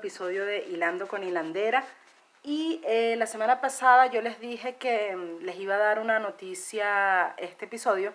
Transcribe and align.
episodio 0.00 0.46
de 0.46 0.64
Hilando 0.64 1.06
con 1.06 1.22
Hilandera. 1.22 1.84
Y 2.42 2.80
eh, 2.86 3.16
la 3.18 3.26
semana 3.26 3.60
pasada 3.60 4.06
yo 4.06 4.22
les 4.22 4.40
dije 4.40 4.76
que 4.76 5.14
mm, 5.14 5.44
les 5.44 5.56
iba 5.56 5.74
a 5.74 5.78
dar 5.78 5.98
una 5.98 6.18
noticia 6.18 7.34
este 7.36 7.66
episodio. 7.66 8.14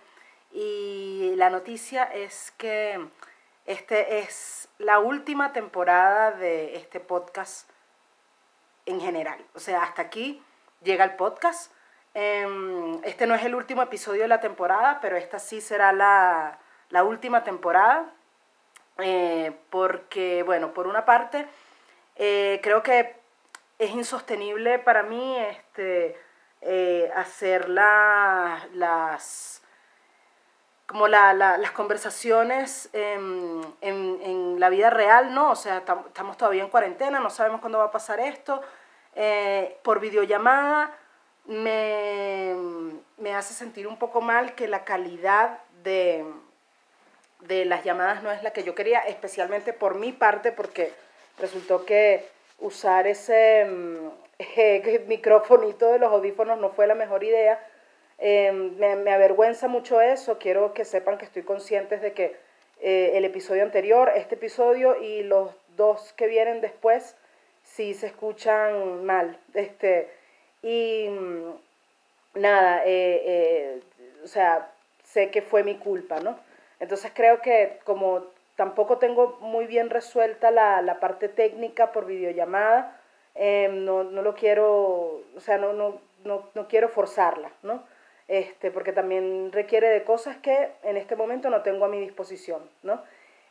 Y 0.52 1.34
la 1.36 1.52
noticia 1.52 2.05
es 2.05 2.52
que 2.58 3.00
este 3.68 4.18
es 4.18 4.68
la 4.80 4.98
última 4.98 5.54
temporada 5.54 6.32
de 6.32 6.76
este 6.76 7.00
podcast 7.00 7.70
en 8.88 8.99
general. 8.99 9.45
O 9.54 9.59
sea, 9.59 9.84
hasta 9.84 10.02
aquí 10.02 10.41
llega 10.81 11.04
el 11.04 11.16
podcast. 11.16 11.72
Em, 12.16 12.99
este 13.04 13.27
no 13.27 13.36
es 13.36 13.44
el 13.44 13.54
último 13.54 13.84
episodio 13.84 14.23
de 14.23 14.27
la 14.27 14.40
temporada, 14.40 14.98
pero 15.02 15.17
esta 15.17 15.38
sí 15.38 15.62
será 15.62 15.94
la, 15.94 16.58
la 16.90 17.04
última 17.04 17.44
temporada. 17.44 18.12
Eh, 18.98 19.55
porque, 19.70 20.41
bueno, 20.44 20.73
por 20.73 20.88
una 20.88 21.05
parte, 21.05 21.45
eh, 22.16 22.60
creo 22.64 22.84
que 22.84 23.16
es 23.78 23.92
insostenible 23.92 24.80
para 24.80 25.04
mí 25.04 25.38
este, 25.38 26.18
eh, 26.62 27.12
hacer 27.16 27.70
las 27.70 29.62
como 30.88 31.08
las 31.08 31.72
conversaciones 31.72 32.90
en, 32.94 33.62
en, 33.82 34.60
la 34.60 34.70
vida 34.70 34.91
real, 34.91 35.34
¿no? 35.34 35.50
O 35.50 35.55
sea, 35.55 35.78
estamos 35.78 36.38
todavía 36.38 36.64
en 36.64 36.70
cuarentena, 36.70 37.20
no 37.20 37.32
sabemos 37.32 37.60
cuándo 37.60 37.80
va 37.80 37.86
a 37.86 37.91
pasar 37.91 38.20
esto. 38.20 38.62
por 39.82 40.00
videollamada 40.00 40.96
me, 41.46 42.55
me 43.18 43.34
hace 43.35 43.54
sentir 43.54 43.88
un 43.88 43.98
poco 43.98 44.22
mal 44.22 44.55
que 44.55 44.68
la 44.68 44.84
calidad 44.84 45.60
de, 45.84 46.26
de 47.41 47.66
las 47.66 47.84
llamadas 47.84 48.24
no 48.24 48.32
es 48.32 48.44
la 48.44 48.52
que 48.52 48.63
yo 48.63 48.76
quería, 48.76 49.00
especialmente 49.00 49.74
por 49.74 49.96
mi 49.96 50.12
parte, 50.12 50.52
porque 50.52 50.94
resultó 51.38 51.86
que 51.86 52.26
usar 52.60 53.08
ese 53.08 53.66
mm, 53.66 54.10
eh, 54.58 54.82
de 54.84 56.00
los 56.00 56.12
audífonos 56.12 56.60
no 56.60 56.70
fue 56.72 56.88
la 56.88 56.96
mejor 56.96 57.24
idea. 57.24 57.60
Em, 58.18 58.78
me, 58.78 59.12
avergüenza 59.12 59.68
mucho 59.68 60.00
eso, 60.00 60.38
quiero 60.40 60.74
que 60.74 60.86
sepan 60.86 61.18
que 61.18 61.26
estoy 61.26 61.44
consciente 61.44 61.98
de 61.98 62.13
que 62.13 62.36
eh, 62.80 63.12
el 63.16 63.26
episodio 63.26 63.63
anterior, 63.63 64.12
este 64.16 64.36
episodio 64.36 65.02
y 65.02 65.24
los 65.24 65.52
dos 65.75 66.13
que 66.13 66.28
vienen 66.28 66.62
después, 66.62 67.16
sí 67.63 67.94
se 67.94 68.08
escuchan 68.08 69.06
mal. 69.06 69.38
Este, 69.53 70.09
y 70.62 71.09
mm, 71.09 72.40
nada, 72.40 72.84
eh, 72.86 73.81
o 74.24 74.28
sea, 74.28 74.72
sé 75.03 75.30
que 75.30 75.41
fue 75.41 75.63
mi 75.63 75.75
culpa, 75.75 76.19
¿no? 76.19 76.40
Entonces 76.80 77.12
creo 77.13 77.41
que 77.41 77.80
como 77.84 78.25
tampoco 78.56 78.97
tengo 78.97 79.38
muy 79.41 79.66
bien 79.66 79.89
resuelta 79.89 80.51
la, 80.51 80.97
parte 81.00 81.29
técnica 81.29 81.91
por 81.91 82.06
videollamada, 82.06 83.00
em, 83.35 83.84
no, 83.85 84.03
lo 84.03 84.35
quiero, 84.35 85.22
o 85.35 85.39
sea, 85.39 85.57
no, 85.57 85.73
no, 85.73 86.01
no, 86.23 86.67
quiero 86.67 86.89
forzarla, 86.89 87.51
¿no? 87.63 87.83
Este, 88.28 88.72
porque 88.72 88.91
también 88.91 89.51
requiere 89.51 89.89
de 89.89 90.03
cosas 90.03 90.38
que 90.38 90.72
en 90.83 90.97
este 90.97 91.16
momento 91.16 91.50
no 91.50 91.61
tengo 91.61 91.85
a 91.85 91.89
mi 91.89 92.00
disposición, 92.00 92.67
¿no? 92.81 93.03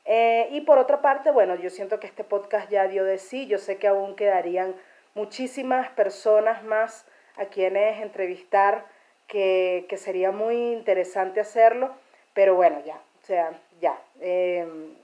Eh, 0.06 0.48
y 0.50 0.62
por 0.62 0.78
otra 0.78 1.00
parte, 1.00 1.30
bueno, 1.30 1.54
yo 1.54 1.70
siento 1.70 2.00
que 2.00 2.06
este 2.06 2.24
podcast 2.24 2.70
ya 2.70 2.88
dio 2.88 3.04
de 3.04 3.18
sí, 3.18 3.46
yo 3.46 3.58
sé 3.58 3.78
que 3.78 3.88
aún 3.88 4.16
quedarían 4.16 4.74
muchísimas 5.14 5.88
personas 5.90 6.64
más 6.64 7.06
a 7.36 7.46
quienes 7.46 8.00
entrevistar, 8.02 8.86
que, 9.26 9.86
que 9.88 9.96
sería 9.96 10.32
muy 10.32 10.72
interesante 10.72 11.40
hacerlo, 11.40 11.94
pero 12.34 12.54
bueno, 12.54 12.82
ya, 12.84 12.96
o 12.96 13.26
sea, 13.26 13.58
ya. 13.80 13.98
Em, 14.20 14.94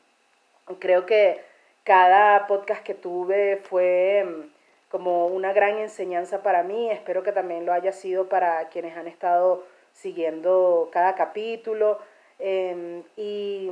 creo 0.78 1.06
que 1.06 1.40
cada 1.84 2.46
podcast 2.46 2.82
que 2.84 2.94
tuve 2.94 3.56
fue 3.56 4.18
em, 4.20 4.50
como 4.90 5.26
una 5.26 5.52
gran 5.52 5.78
enseñanza 5.78 6.42
para 6.42 6.62
mí. 6.62 6.90
Espero 6.90 7.22
que 7.22 7.32
también 7.32 7.66
lo 7.66 7.72
haya 7.72 7.92
sido 7.92 8.28
para 8.28 8.68
quienes 8.68 8.96
han 8.96 9.06
estado 9.06 9.64
siguiendo 9.92 10.88
cada 10.92 11.14
capítulo. 11.14 11.98
Em, 12.38 13.02
y 13.16 13.70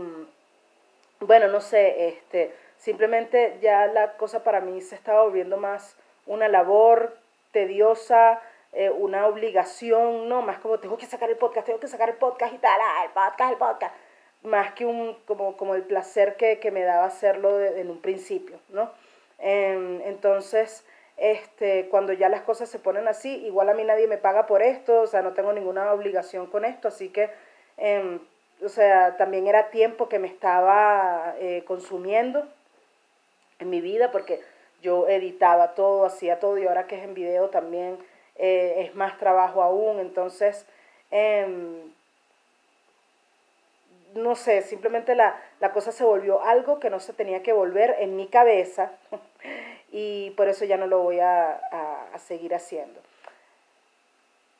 bueno, 1.20 1.48
no 1.48 1.60
sé, 1.60 2.08
este, 2.08 2.54
simplemente 2.76 3.58
ya 3.60 3.86
la 3.86 4.12
cosa 4.16 4.44
para 4.44 4.60
mí 4.60 4.80
se 4.80 4.94
estaba 4.94 5.22
volviendo 5.22 5.56
más 5.56 5.96
una 6.26 6.48
labor 6.48 7.16
tediosa, 7.52 8.40
eh, 8.72 8.90
una 8.90 9.26
obligación, 9.26 10.28
¿no? 10.28 10.42
Más 10.42 10.58
como 10.58 10.78
tengo 10.78 10.96
que 10.98 11.06
sacar 11.06 11.30
el 11.30 11.36
podcast, 11.36 11.66
tengo 11.66 11.80
que 11.80 11.88
sacar 11.88 12.10
el 12.10 12.16
podcast 12.16 12.54
y 12.54 12.58
tal, 12.58 12.78
ah, 12.80 13.04
el 13.04 13.10
podcast, 13.10 13.52
el 13.52 13.58
podcast 13.58 13.94
más 14.42 14.72
que 14.74 14.86
un, 14.86 15.16
como, 15.26 15.56
como 15.56 15.74
el 15.74 15.82
placer 15.82 16.36
que, 16.36 16.58
que 16.58 16.70
me 16.70 16.82
daba 16.82 17.06
hacerlo 17.06 17.60
en 17.60 17.90
un 17.90 18.00
principio, 18.00 18.58
¿no? 18.70 18.90
Em, 19.38 20.00
entonces, 20.02 20.84
este, 21.16 21.88
cuando 21.88 22.12
ya 22.12 22.28
las 22.28 22.42
cosas 22.42 22.68
se 22.68 22.78
ponen 22.78 23.08
así, 23.08 23.44
igual 23.46 23.68
a 23.68 23.74
mí 23.74 23.84
nadie 23.84 24.06
me 24.06 24.18
paga 24.18 24.46
por 24.46 24.62
esto, 24.62 25.02
o 25.02 25.06
sea, 25.06 25.22
no 25.22 25.32
tengo 25.32 25.52
ninguna 25.52 25.92
obligación 25.92 26.46
con 26.46 26.64
esto, 26.64 26.88
así 26.88 27.10
que, 27.10 27.30
em, 27.76 28.20
o 28.64 28.68
sea, 28.68 29.16
también 29.16 29.46
era 29.46 29.70
tiempo 29.70 30.08
que 30.08 30.18
me 30.18 30.28
estaba 30.28 31.34
eh, 31.38 31.64
consumiendo 31.66 32.46
en 33.58 33.70
mi 33.70 33.80
vida, 33.80 34.10
porque 34.12 34.40
yo 34.82 35.08
editaba 35.08 35.74
todo, 35.74 36.04
hacía 36.04 36.38
todo, 36.40 36.58
y 36.58 36.66
ahora 36.66 36.86
que 36.86 36.96
es 36.96 37.04
en 37.04 37.14
video 37.14 37.48
también 37.50 37.98
eh, 38.36 38.86
es 38.86 38.94
más 38.94 39.18
trabajo 39.18 39.62
aún, 39.62 39.98
entonces, 40.00 40.66
em, 41.10 41.92
no 44.14 44.34
sé, 44.34 44.62
simplemente 44.62 45.14
la, 45.14 45.40
cosa 45.72 45.92
se 45.92 46.04
volvió 46.04 46.42
algo 46.42 46.80
que 46.80 46.90
no 46.90 47.00
se 47.00 47.12
tenía 47.12 47.42
que 47.42 47.52
volver 47.52 47.96
en 48.00 48.16
mi 48.16 48.26
cabeza 48.26 48.92
y 49.92 50.30
por 50.30 50.48
eso 50.48 50.64
ya 50.64 50.76
no 50.76 50.86
lo 50.86 51.00
voy 51.00 51.20
a, 51.20 51.60
seguir 52.18 52.54
haciendo. 52.54 53.00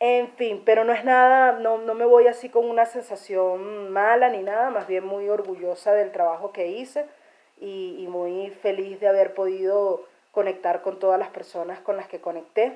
En 0.01 0.29
fin, 0.29 0.63
pero 0.65 0.85
no 0.85 0.93
es 0.93 1.05
nada, 1.05 1.53
no, 1.53 1.79
me 1.79 2.05
voy 2.05 2.29
así 2.29 2.49
con 2.49 2.71
una 2.71 2.87
sensación 2.87 3.91
mala 3.91 4.29
ni 4.29 4.43
nada, 4.43 4.71
más 4.71 4.87
bien 4.87 5.05
muy 5.05 5.29
orgullosa 5.29 5.93
del 5.93 6.13
trabajo 6.13 6.53
que 6.53 6.69
hice 6.69 7.07
y, 7.61 8.07
muy 8.09 8.51
feliz 8.51 9.01
de 9.01 9.09
haber 9.09 9.35
podido 9.35 10.05
conectar 10.31 10.83
con 10.83 11.01
todas 11.01 11.19
las 11.19 11.31
personas 11.31 11.81
con 11.81 11.97
las 11.97 12.07
que 12.07 12.21
conecté. 12.21 12.75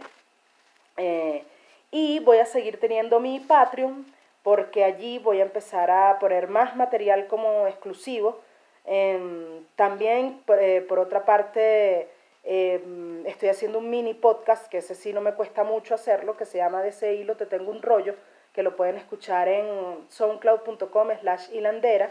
Eh, 0.97 1.45
y 1.93 2.19
voy 2.21 2.39
a 2.39 2.47
seguir 2.47 2.81
teniendo 2.81 3.21
mi 3.21 3.39
Patreon 3.39 4.05
porque 4.43 4.85
allí 4.85 5.19
voy 5.19 5.41
a 5.41 5.45
empezar 5.45 5.91
a 5.91 6.19
poner 6.19 6.49
más 6.49 6.77
material 6.77 7.27
como 7.29 7.67
exclusivo. 7.67 8.41
Em, 8.85 9.65
también, 9.77 10.43
eh, 10.59 10.85
por, 10.89 10.99
otra 10.99 11.25
parte, 11.25 12.09
em, 12.45 13.25
estoy 13.27 13.49
haciendo 13.49 13.79
un 13.79 13.91
mini 13.91 14.15
podcast, 14.15 14.67
que 14.69 14.79
ese 14.79 14.95
sí 14.95 15.13
no 15.13 15.21
me 15.21 15.35
cuesta 15.35 15.63
mucho 15.65 15.95
hacerlo, 15.95 16.37
que 16.37 16.45
se 16.47 16.59
llama 16.59 16.83
De 16.83 16.89
ese 16.89 17.15
hilo 17.15 17.37
te 17.37 17.47
tengo 17.47 17.71
un 17.71 17.83
rollo, 17.83 18.17
que 18.53 18.63
lo 18.63 18.77
pueden 18.77 18.97
escuchar 18.97 19.49
en 19.49 19.67
soundcloud.com 20.09 21.09
slash 21.21 21.51
hilandera. 21.53 22.11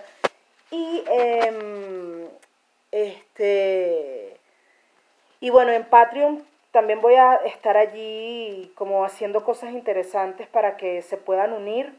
Y, 0.72 1.04
em, 1.08 2.28
este, 2.92 4.38
y 5.42 5.50
bueno, 5.50 5.72
en 5.72 5.84
Patreon 5.84 6.46
también 6.72 7.02
voy 7.02 7.16
a 7.16 7.36
estar 7.36 7.76
allí 7.76 8.72
como 8.76 9.04
haciendo 9.04 9.44
cosas 9.44 9.72
interesantes 9.74 10.48
para 10.48 10.78
que 10.78 11.02
se 11.02 11.18
puedan 11.18 11.52
unir 11.52 11.94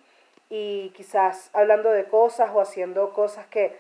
y 0.55 0.91
quizás 0.91 1.49
hablando 1.55 1.91
de 1.93 2.05
cosas 2.05 2.51
o 2.53 2.61
haciendo 2.61 3.15
cosas 3.15 3.47
que 3.47 3.75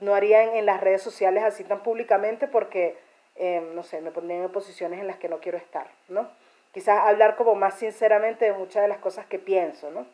no 0.00 0.14
harían 0.14 0.56
en 0.56 0.64
las 0.64 0.80
redes 0.80 1.02
sociales 1.02 1.44
así 1.44 1.62
tan 1.62 1.82
públicamente 1.82 2.48
porque, 2.48 2.96
em, 3.34 3.74
no 3.74 3.82
sé, 3.82 4.00
me 4.00 4.12
pondrían 4.12 4.44
en 4.44 4.50
posiciones 4.50 4.98
en 4.98 5.06
las 5.06 5.18
que 5.18 5.28
no 5.28 5.38
quiero 5.38 5.58
estar, 5.58 5.88
¿no? 6.08 6.26
Quizás 6.72 7.00
hablar 7.00 7.36
como 7.36 7.54
más 7.54 7.74
sinceramente 7.74 8.46
de 8.46 8.54
muchas 8.54 8.80
de 8.80 8.88
las 8.88 8.96
cosas 8.96 9.26
que 9.26 9.38
pienso, 9.38 9.90
¿no? 9.90 10.06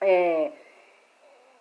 Eh, 0.00 0.52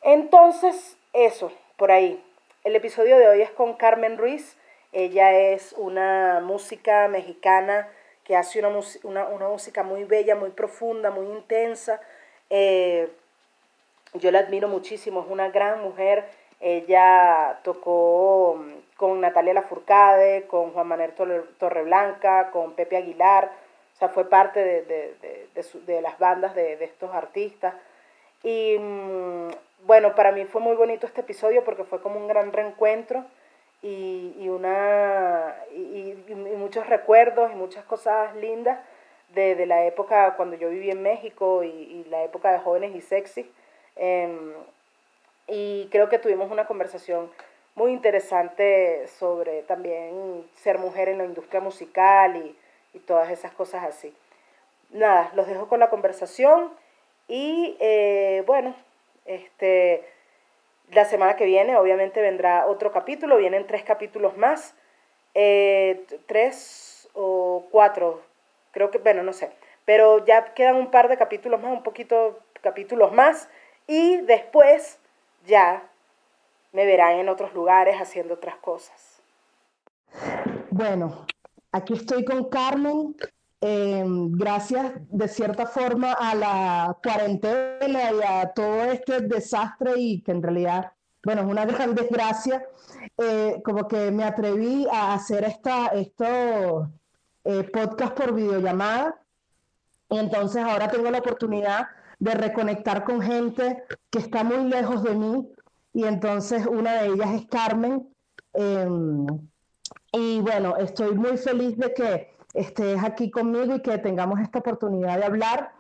entonces, 0.04 0.95
eso, 1.13 1.51
por 1.75 1.92
ahí. 1.92 2.24
El 2.63 2.75
episodio 2.75 3.18
de 3.18 3.30
hoy 3.30 3.42
es 3.42 3.50
con 3.50 3.74
Carmen 3.77 4.15
Ruiz. 4.15 4.57
Ella 4.92 5.31
es 5.31 5.74
una 5.74 6.39
música 6.39 7.07
mexicana 7.07 7.89
que 8.24 8.36
hace 8.36 8.60
una, 8.60 8.69
una, 9.01 9.27
una 9.27 9.48
música 9.48 9.81
muy 9.81 10.04
bella, 10.04 10.36
muy 10.36 10.51
profunda, 10.51 11.10
muy 11.10 11.25
intensa, 11.36 12.00
eh, 12.50 13.10
yo 14.13 14.31
la 14.31 14.40
admiro 14.40 14.68
muchísimo, 14.68 15.22
es 15.22 15.28
una 15.30 15.50
gran 15.50 15.81
mujer. 15.81 16.25
Ella 16.60 17.60
tocó 17.63 18.60
mm, 18.60 18.98
con 18.98 19.22
Natalia 19.22 19.54
Lafourcade, 19.54 20.48
con 20.48 20.72
Juan 20.72 20.88
Manuel 20.88 21.13
Torreblanca, 21.57 22.51
con 22.51 22.74
Pepe 22.74 22.98
Aguilar, 22.98 23.51
o 23.96 23.98
sea, 24.00 24.10
fue 24.10 24.30
parte 24.30 24.63
de, 24.63 26.01
las 26.01 26.18
bandas 26.19 26.56
de, 26.56 26.84
estos 26.84 27.13
artistas. 27.13 27.74
Y 28.44 28.78
mm, 28.80 29.50
bueno, 29.86 30.16
para 30.16 30.31
mí 30.31 30.46
fue 30.46 30.62
muy 30.62 30.75
bonito 30.75 31.06
este 31.06 31.22
episodio 31.22 31.63
porque 31.63 31.84
fue 31.84 32.01
como 32.01 32.19
un 32.19 32.28
gran 32.28 32.51
reencuentro 32.51 33.25
y, 33.81 34.48
una, 34.50 35.56
y 35.72 36.16
muchos 36.57 36.88
recuerdos 36.88 37.51
y 37.51 37.56
muchas 37.56 37.86
cosas 37.86 38.36
lindas 38.36 38.80
de, 39.33 39.65
la 39.65 39.85
época 39.85 40.35
cuando 40.35 40.55
yo 40.55 40.69
viví 40.69 40.89
en 40.89 41.01
México 41.01 41.63
y, 41.63 42.05
la 42.09 42.23
época 42.23 42.51
de 42.51 42.59
jóvenes 42.59 42.95
y 42.95 43.01
sexy. 43.01 43.49
Em, 43.95 44.53
y 45.47 45.87
creo 45.91 46.09
que 46.09 46.19
tuvimos 46.19 46.51
una 46.51 46.67
conversación 46.67 47.31
muy 47.75 47.91
interesante 47.91 49.07
sobre 49.07 49.63
también 49.63 50.45
ser 50.55 50.79
mujer 50.79 51.09
en 51.09 51.19
la 51.19 51.25
industria 51.25 51.61
musical 51.61 52.35
y, 52.37 52.55
y 52.93 52.99
todas 52.99 53.29
esas 53.29 53.51
cosas 53.51 53.83
así. 53.83 54.13
Nada, 54.91 55.31
los 55.35 55.47
dejo 55.47 55.67
con 55.67 55.79
la 55.79 55.89
conversación 55.89 56.71
y 57.27 57.77
eh, 57.79 58.43
bueno, 58.47 58.75
este, 59.25 60.03
la 60.91 61.05
semana 61.05 61.35
que 61.35 61.45
viene 61.45 61.77
obviamente 61.77 62.21
vendrá 62.21 62.65
otro 62.65 62.91
capítulo, 62.91 63.37
vienen 63.37 63.67
tres 63.67 63.83
capítulos 63.83 64.35
más, 64.35 64.73
eh, 65.35 66.03
tres 66.25 67.07
o 67.13 67.67
cuatro, 67.71 68.21
creo 68.79 68.91
que, 68.91 68.97
bueno, 68.99 69.23
no 69.23 69.33
sé, 69.33 69.51
pero 69.83 70.25
ya 70.25 70.53
quedan 70.53 70.77
un 70.77 70.89
par 70.89 71.09
de 71.09 71.17
capítulos 71.17 71.61
más, 71.61 71.73
un 71.73 71.83
poquito 71.83 72.39
capítulos 72.61 73.11
más 73.11 73.49
y 73.87 74.21
después 74.21 74.99
ya 75.45 75.83
me 76.71 76.85
verán 76.85 77.19
en 77.19 77.27
otros 77.27 77.53
lugares 77.53 77.97
haciendo 77.97 78.35
otras 78.35 78.55
cosas. 78.55 79.21
Bueno, 80.69 81.25
aquí 81.73 81.93
estoy 81.93 82.23
con 82.23 82.49
Carmen. 82.49 83.15
Em, 83.61 84.31
gracias 84.31 84.93
de 85.09 85.27
cierta 85.27 85.65
forma 85.65 86.13
a 86.13 86.33
la 86.33 86.97
cuarentena 87.03 88.13
y 88.13 88.21
a 88.25 88.53
todo 88.53 88.85
este 88.85 89.19
desastre 89.19 89.95
y 89.97 90.21
que 90.21 90.31
en 90.31 90.41
realidad, 90.41 90.93
bueno, 91.25 91.41
es 91.41 91.47
una 91.47 91.65
gran 91.65 91.93
desgracia, 91.93 92.63
eh, 93.17 93.61
como 93.65 93.89
que 93.89 94.09
me 94.11 94.23
atreví 94.23 94.87
a 94.89 95.15
hacer 95.15 95.43
esta, 95.43 95.87
estos 95.87 96.87
eh, 97.50 97.63
podcast 97.63 98.13
por 98.16 98.36
videollamada. 98.36 99.19
Y 100.07 100.19
entonces 100.19 100.63
ahora 100.63 100.88
tengo 100.88 101.10
la 101.10 101.18
oportunidad 101.18 101.88
de 102.19 102.36
reconectar 102.36 103.04
con 103.04 103.22
gente 103.22 103.84
que 104.12 104.19
está 104.19 104.44
muy 104.44 104.69
lejos 104.69 105.01
de 105.01 105.16
mí. 105.16 105.50
Y 105.94 106.04
entonces 106.04 106.68
una 106.68 107.01
de 107.01 107.07
ellas 107.07 107.31
es 107.31 107.48
Carmen. 107.48 108.07
Em, 108.54 109.25
y 110.12 110.42
bueno, 110.42 110.78
estoy 110.78 111.16
muy 111.16 111.38
feliz 111.38 111.75
de 111.78 111.92
que 111.92 112.38
estés 112.54 113.04
aquí 113.04 113.31
conmigo 113.31 113.75
y 113.75 113.81
que 113.81 113.98
tengamos 113.98 114.40
esta 114.42 114.60
oportunidad 114.60 115.18
de 115.18 115.25
hablar. 115.25 115.74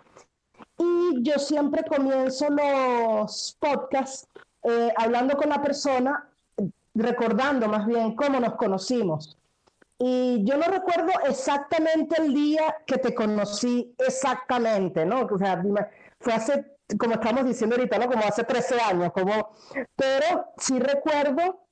Y 0.75 1.21
yo 1.21 1.37
siempre 1.37 1.83
comienzo 1.83 2.47
los 2.49 3.55
podcasts 3.59 4.27
eh, 4.63 4.91
hablando 4.97 5.37
con 5.37 5.49
la 5.49 5.61
persona, 5.61 6.29
recordando 6.95 7.67
más 7.67 7.85
bien 7.85 8.15
cómo 8.15 8.39
nos 8.39 8.55
conocimos. 8.55 9.38
Y 10.01 10.45
yo 10.45 10.55
no 10.55 10.63
recuerdo 10.63 11.11
exactamente 11.27 12.21
el 12.21 12.33
día 12.33 12.77
que 12.87 12.97
te 12.97 13.13
conocí 13.13 13.93
exactamente, 13.97 15.05
¿no? 15.05 15.23
O 15.23 15.37
sea, 15.37 15.61
fue 16.21 16.33
hace, 16.33 16.65
como 16.97 17.15
estamos 17.15 17.43
diciendo 17.43 17.75
ahorita, 17.75 17.99
¿no? 17.99 18.07
Como 18.07 18.23
hace 18.23 18.45
13 18.45 18.79
años, 18.79 19.11
como, 19.11 19.51
pero 19.97 20.45
sí 20.57 20.79
recuerdo 20.79 21.65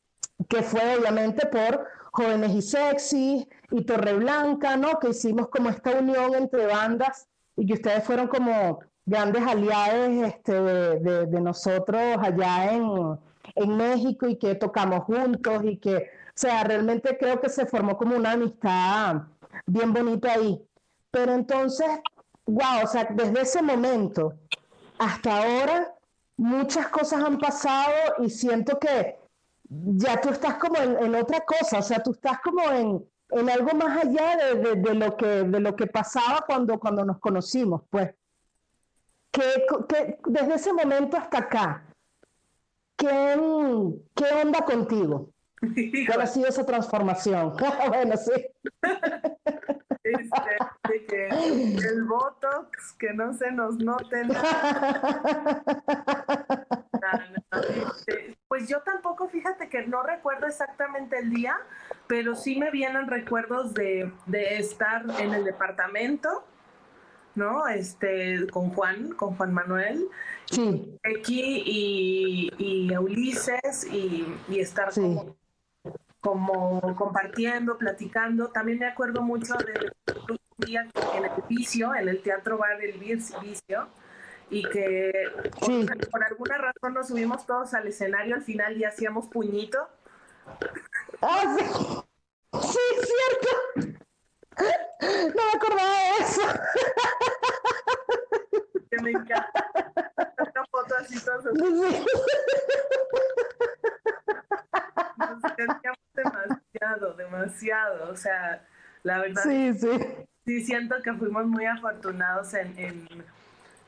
que 0.49 0.61
fue 0.61 0.97
obviamente 0.97 1.47
por 1.47 1.87
Jóvenes 2.11 2.51
y 2.51 2.61
Sexy 2.61 3.47
y 3.71 3.85
Torre 3.85 4.13
Blanca, 4.15 4.75
¿no? 4.75 4.99
Que 4.99 5.09
hicimos 5.09 5.47
como 5.47 5.69
esta 5.69 5.91
unión 5.91 6.35
entre 6.35 6.67
bandas 6.67 7.29
y 7.55 7.65
que 7.65 7.75
ustedes 7.75 8.03
fueron 8.03 8.27
como 8.27 8.79
grandes 9.05 9.43
aliados 9.43 10.09
este, 10.27 10.51
de, 10.51 11.27
de, 11.27 11.41
nosotros 11.41 12.01
allá 12.19 12.73
en, 12.73 13.17
en 13.55 13.77
México 13.77 14.27
y 14.27 14.35
que 14.35 14.55
tocamos 14.55 15.05
juntos 15.05 15.63
y 15.63 15.77
que, 15.77 16.09
sea, 16.39 16.63
realmente 16.63 17.17
creo 17.17 17.41
que 17.41 17.49
se 17.49 17.65
formó 17.65 17.97
como 17.97 18.15
una 18.15 18.33
amistad 18.33 19.23
bien 19.65 19.91
bonita 19.91 20.33
ahí. 20.33 20.61
Pero 21.09 21.33
entonces, 21.33 21.87
wow, 22.45 22.83
o 22.83 22.87
sea, 22.87 23.07
desde 23.09 23.41
ese 23.41 23.61
momento 23.61 24.33
hasta 24.99 25.37
ahora, 25.37 25.93
muchas 26.37 26.87
cosas 26.89 27.23
han 27.23 27.39
pasado 27.39 27.91
y 28.19 28.29
siento 28.29 28.77
que 28.79 29.19
ya 29.69 30.21
tú 30.21 30.29
estás 30.29 30.55
como 30.55 30.77
en, 30.77 31.15
otra 31.15 31.41
cosa, 31.41 31.79
o 31.79 31.81
sea, 31.81 32.01
tú 32.01 32.11
estás 32.11 32.39
como 32.39 32.61
en, 32.71 33.05
en 33.31 33.49
algo 33.49 33.75
más 33.75 34.05
allá 34.05 34.37
de, 34.37 34.75
de, 34.75 34.93
lo 34.93 35.17
que, 35.17 35.25
de 35.25 35.59
lo 35.59 35.75
que 35.75 35.87
pasaba 35.87 36.43
cuando, 36.45 36.79
cuando 36.79 37.03
nos 37.03 37.19
conocimos, 37.19 37.81
pues. 37.89 38.13
Que, 39.31 39.65
que 39.89 40.19
desde 40.25 40.55
ese 40.55 40.73
momento 40.73 41.17
hasta 41.17 41.39
acá, 41.39 41.85
¿qué, 42.95 43.07
qué 44.15 44.25
onda 44.43 44.61
contigo? 44.61 45.29
¿Cuál 45.59 46.21
ha 46.21 46.27
sido 46.27 46.47
esa 46.47 46.65
transformación? 46.65 47.53
bueno, 47.87 48.15
sí. 48.17 48.31
Este, 50.03 51.05
que 51.07 51.27
el 51.27 52.03
Botox, 52.03 52.93
que 52.93 53.13
no 53.13 53.33
se 53.33 53.51
nos 53.51 53.77
note 53.77 54.21
este, 57.69 58.37
pues 58.47 58.67
yo 58.67 58.81
tampoco, 58.81 59.27
fíjate 59.27 59.69
que 59.69 59.85
no 59.87 60.03
recuerdo 60.03 60.47
exactamente 60.47 61.19
el 61.19 61.29
día, 61.31 61.57
pero 62.07 62.35
sí 62.35 62.55
me 62.57 62.71
vienen 62.71 63.07
recuerdos 63.07 63.73
de, 63.73 64.11
de 64.27 64.57
estar 64.57 65.03
en 65.19 65.33
el 65.33 65.43
departamento, 65.43 66.45
¿no? 67.35 67.67
Este, 67.67 68.47
con 68.47 68.69
Juan, 68.71 69.11
con 69.13 69.35
Juan 69.35 69.53
Manuel, 69.53 70.07
sí. 70.45 70.97
X 71.03 71.29
y, 71.29 72.51
y 72.57 72.95
Ulises, 72.95 73.85
y, 73.91 74.25
y 74.47 74.59
estar 74.59 74.93
como 74.93 75.36
como 76.19 76.95
compartiendo, 76.95 77.77
platicando. 77.77 78.49
También 78.49 78.79
me 78.79 78.87
acuerdo 78.87 79.21
mucho 79.21 79.55
de 79.55 79.91
un 80.29 80.37
día 80.57 80.87
en 81.15 81.25
el 81.25 81.31
vicio, 81.47 81.93
en 81.95 82.09
el 82.09 82.21
teatro 82.21 82.57
bar 82.57 82.77
del 82.77 82.97
vicio, 82.97 83.89
y 84.49 84.63
que 84.69 85.11
por, 86.11 86.23
alguna 86.23 86.57
razón 86.57 86.93
nos 86.93 87.07
subimos 87.09 87.45
todos 87.45 87.73
al 87.73 87.87
escenario 87.87 88.35
al 88.35 88.41
final 88.41 88.77
y 88.77 88.85
hacíamos 88.85 89.27
puñito. 89.27 89.87
Ah, 91.21 91.55
sí. 91.57 91.65
Sí, 92.61 92.79
cierto. 93.03 93.97
No 95.35 95.43
me 95.43 95.51
acordaba 95.53 95.91
de 95.91 96.23
eso. 96.23 96.41
Que 98.89 99.01
me 99.03 99.11
encanta. 99.11 99.71
Una 100.17 100.65
foto 100.71 100.95
así 100.99 101.19
todos. 101.23 101.43
Sí. 101.43 102.05
Demasiado. 107.29 108.11
O 108.11 108.15
sea, 108.15 108.65
la 109.03 109.19
verdad. 109.19 109.43
Sí, 109.43 109.73
sí. 109.73 109.89
Sí, 110.47 110.61
siento 110.61 110.95
que 111.03 111.13
fuimos 111.13 111.45
muy 111.45 111.65
afortunados 111.65 112.53
en, 112.53 113.05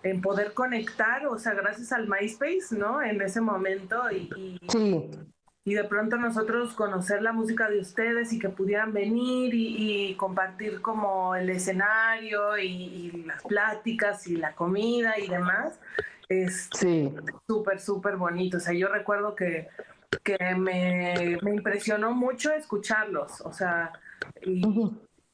en, 0.03 0.21
poder 0.21 0.53
conectar, 0.53 1.25
o 1.27 1.39
sea, 1.39 1.53
gracias 1.53 1.93
al 1.93 2.09
MySpace, 2.09 2.75
¿no? 2.77 3.01
En 3.01 3.21
ese 3.21 3.39
momento 3.39 4.11
y, 4.11 4.59
sí. 4.67 5.09
y 5.63 5.73
de 5.73 5.85
pronto 5.85 6.17
nosotros 6.17 6.73
conocer 6.73 7.21
la 7.21 7.31
música 7.31 7.69
de 7.69 7.79
ustedes 7.79 8.33
y 8.33 8.39
que 8.39 8.49
pudieran 8.49 8.91
venir 8.91 9.53
y, 9.53 10.15
compartir 10.15 10.81
como 10.81 11.33
el 11.33 11.49
escenario 11.49 12.57
y, 12.57 13.23
las 13.25 13.41
pláticas 13.43 14.27
y 14.27 14.35
la 14.35 14.53
comida 14.53 15.17
y 15.17 15.29
demás. 15.29 15.79
Es 16.27 16.69
súper, 17.47 17.79
súper 17.79 18.17
bonito. 18.17 18.57
O 18.57 18.59
sea, 18.59 18.73
yo 18.73 18.89
recuerdo 18.89 19.33
que 19.33 19.69
que 20.23 20.37
me, 20.55 21.37
impresionó 21.41 22.11
mucho 22.13 22.51
escucharlos, 22.51 23.41
o 23.41 23.51
sea, 23.51 23.91
y 24.41 24.61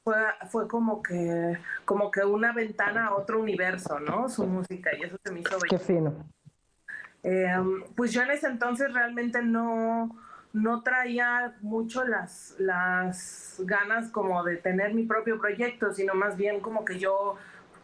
fue, 0.03 0.15
fue, 0.49 0.67
como 0.67 1.01
que 1.01 1.57
como 1.85 2.11
que 2.11 2.23
una 2.23 2.53
ventana 2.53 3.07
a 3.07 3.15
otro 3.15 3.39
universo, 3.39 3.99
¿no? 3.99 4.29
Su 4.29 4.45
música, 4.45 4.91
y 4.97 5.03
eso 5.03 5.17
se 5.23 5.31
me 5.31 5.39
hizo 5.39 5.57
Qué 5.69 5.79
fino. 5.79 6.13
Em, 7.23 7.83
pues 7.95 8.11
yo 8.11 8.21
en 8.21 8.31
ese 8.31 8.47
entonces 8.47 8.93
realmente 8.93 9.41
no, 9.41 10.15
no 10.53 10.83
traía 10.83 11.55
mucho 11.61 12.05
las, 12.05 12.55
las 12.59 13.55
ganas 13.59 14.11
como 14.11 14.43
de 14.43 14.57
tener 14.57 14.93
mi 14.93 15.03
propio 15.03 15.39
proyecto, 15.39 15.91
sino 15.91 16.13
más 16.13 16.37
bien 16.37 16.59
como 16.59 16.85
que 16.85 16.99
yo 16.99 17.35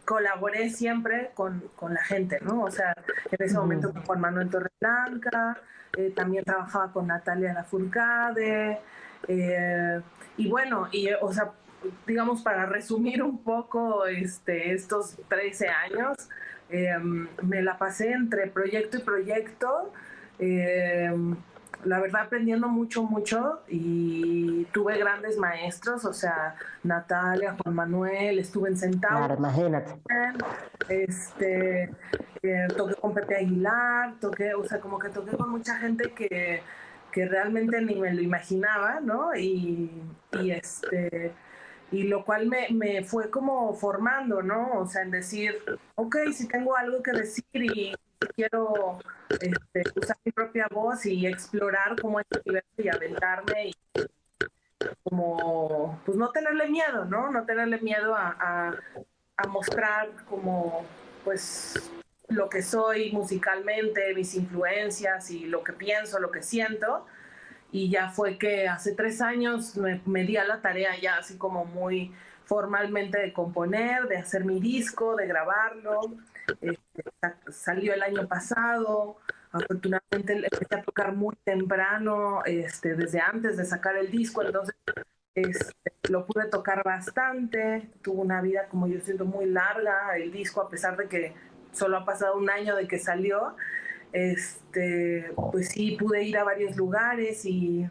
colaboré 0.04 0.70
siempre 0.70 1.32
con, 1.34 1.60
con 1.74 1.94
la 1.94 2.04
gente, 2.04 2.38
¿no? 2.42 2.62
O 2.62 2.70
sea, 2.70 2.94
en 3.30 3.44
ese 3.44 3.56
momento 3.56 3.92
con 3.92 4.04
Juan 4.04 4.20
Manuel 4.20 4.48
Torreblanca, 4.50 5.60
eh, 5.96 6.12
también 6.14 6.44
trabajaba 6.44 6.92
con 6.92 7.06
Natalia 7.06 7.52
Lafourcade, 7.52 8.80
eh, 9.28 10.00
y 10.36 10.48
bueno, 10.48 10.88
y, 10.90 11.08
o 11.20 11.32
sea, 11.32 11.52
digamos, 12.06 12.42
para 12.42 12.66
resumir 12.66 13.22
un 13.22 13.42
poco 13.42 14.06
este, 14.06 14.72
estos 14.72 15.16
13 15.28 15.68
años, 15.68 16.16
eh, 16.70 16.96
me 17.42 17.62
la 17.62 17.76
pasé 17.76 18.12
entre 18.12 18.46
proyecto 18.46 18.98
y 18.98 19.00
proyecto 19.00 19.92
la 21.84 22.00
verdad 22.00 22.22
aprendiendo 22.22 22.68
mucho, 22.68 23.02
mucho 23.02 23.62
y 23.68 24.64
tuve 24.72 24.98
grandes 24.98 25.36
maestros, 25.38 26.04
o 26.04 26.12
sea, 26.12 26.54
Natalia, 26.82 27.56
Juan 27.62 27.74
Manuel, 27.74 28.38
estuve 28.38 28.70
en 28.70 28.76
Centauro. 28.76 29.18
Claro, 29.18 29.34
imagínate. 29.36 29.94
Este, 30.88 31.90
eh, 32.42 32.68
toqué 32.76 32.94
con 32.94 33.14
Pepe 33.14 33.36
Aguilar, 33.36 34.14
toqué, 34.20 34.54
o 34.54 34.64
sea, 34.64 34.80
como 34.80 34.98
que 34.98 35.08
toqué 35.08 35.36
con 35.36 35.50
mucha 35.50 35.76
gente 35.78 36.12
que, 36.12 36.62
que 37.10 37.26
realmente 37.26 37.80
ni 37.80 37.96
me 37.96 38.12
lo 38.14 38.22
imaginaba, 38.22 39.00
¿no? 39.00 39.34
Y, 39.34 39.90
y 40.40 40.50
este 40.50 41.32
y 41.92 42.04
lo 42.04 42.24
cual 42.24 42.46
me, 42.46 42.68
me, 42.70 43.04
fue 43.04 43.30
como 43.30 43.74
formando, 43.74 44.42
¿no? 44.42 44.78
O 44.78 44.86
sea, 44.86 45.02
en 45.02 45.10
decir, 45.10 45.54
ok, 45.94 46.16
si 46.32 46.48
tengo 46.48 46.74
algo 46.74 47.02
que 47.02 47.12
decir 47.12 47.44
y 47.52 47.94
quiero 48.34 48.98
este, 49.28 49.82
usar 49.94 50.16
mi 50.24 50.32
propia 50.32 50.68
voz 50.70 51.06
y 51.06 51.26
explorar 51.26 52.00
como 52.00 52.20
este 52.20 52.40
universo 52.44 52.68
y 52.78 52.88
aventarme 52.88 53.68
y 53.68 53.74
como, 55.04 56.00
pues 56.04 56.16
no 56.18 56.30
tenerle 56.30 56.68
miedo, 56.68 57.04
¿no? 57.04 57.30
No 57.30 57.44
tenerle 57.44 57.78
miedo 57.80 58.14
a, 58.14 58.76
a 59.36 59.46
mostrar 59.46 60.10
como, 60.28 60.84
pues, 61.24 61.74
lo 62.28 62.48
que 62.48 62.62
soy 62.62 63.12
musicalmente, 63.12 64.14
mis 64.14 64.34
influencias 64.34 65.30
y 65.30 65.46
lo 65.46 65.62
que 65.62 65.72
pienso, 65.72 66.18
lo 66.18 66.30
que 66.30 66.42
siento. 66.42 67.06
Y 67.70 67.90
ya 67.90 68.10
fue 68.10 68.38
que 68.38 68.68
hace 68.68 68.94
tres 68.94 69.20
años 69.20 69.76
me, 69.76 70.24
di 70.24 70.36
a 70.36 70.44
la 70.44 70.60
tarea 70.60 70.98
ya 71.00 71.16
así 71.16 71.38
como 71.38 71.64
muy 71.64 72.12
formalmente 72.44 73.18
de 73.18 73.32
componer, 73.32 74.08
de 74.08 74.18
hacer 74.18 74.44
mi 74.44 74.60
disco, 74.60 75.16
de 75.16 75.26
grabarlo. 75.26 76.00
Este, 76.60 76.81
salió 77.50 77.94
el 77.94 78.02
año 78.02 78.26
pasado. 78.28 79.16
Afortunadamente 79.50 80.32
empecé 80.32 80.74
a 80.74 80.82
tocar 80.82 81.14
muy 81.14 81.36
temprano, 81.44 82.42
este, 82.44 82.94
desde 82.94 83.20
antes 83.20 83.56
de 83.56 83.64
sacar 83.64 83.96
el 83.96 84.10
disco, 84.10 84.42
entonces 84.42 84.74
este, 85.34 85.92
lo 86.08 86.26
pude 86.26 86.48
tocar 86.48 86.82
bastante. 86.84 87.90
Tuvo 88.02 88.22
una 88.22 88.40
vida, 88.40 88.66
como 88.68 88.86
yo 88.86 89.00
siento, 89.00 89.24
muy 89.24 89.46
larga 89.46 90.16
el 90.16 90.32
disco, 90.32 90.60
a 90.60 90.68
pesar 90.68 90.96
de 90.96 91.08
que 91.08 91.34
solo 91.72 91.98
ha 91.98 92.04
pasado 92.04 92.36
un 92.36 92.50
año 92.50 92.76
de 92.76 92.86
que 92.86 92.98
salió, 92.98 93.56
este, 94.12 95.32
pues 95.50 95.70
sí 95.70 95.96
pude 95.98 96.22
ir 96.22 96.36
a 96.36 96.44
varios 96.44 96.76
lugares 96.76 97.44
y, 97.44 97.88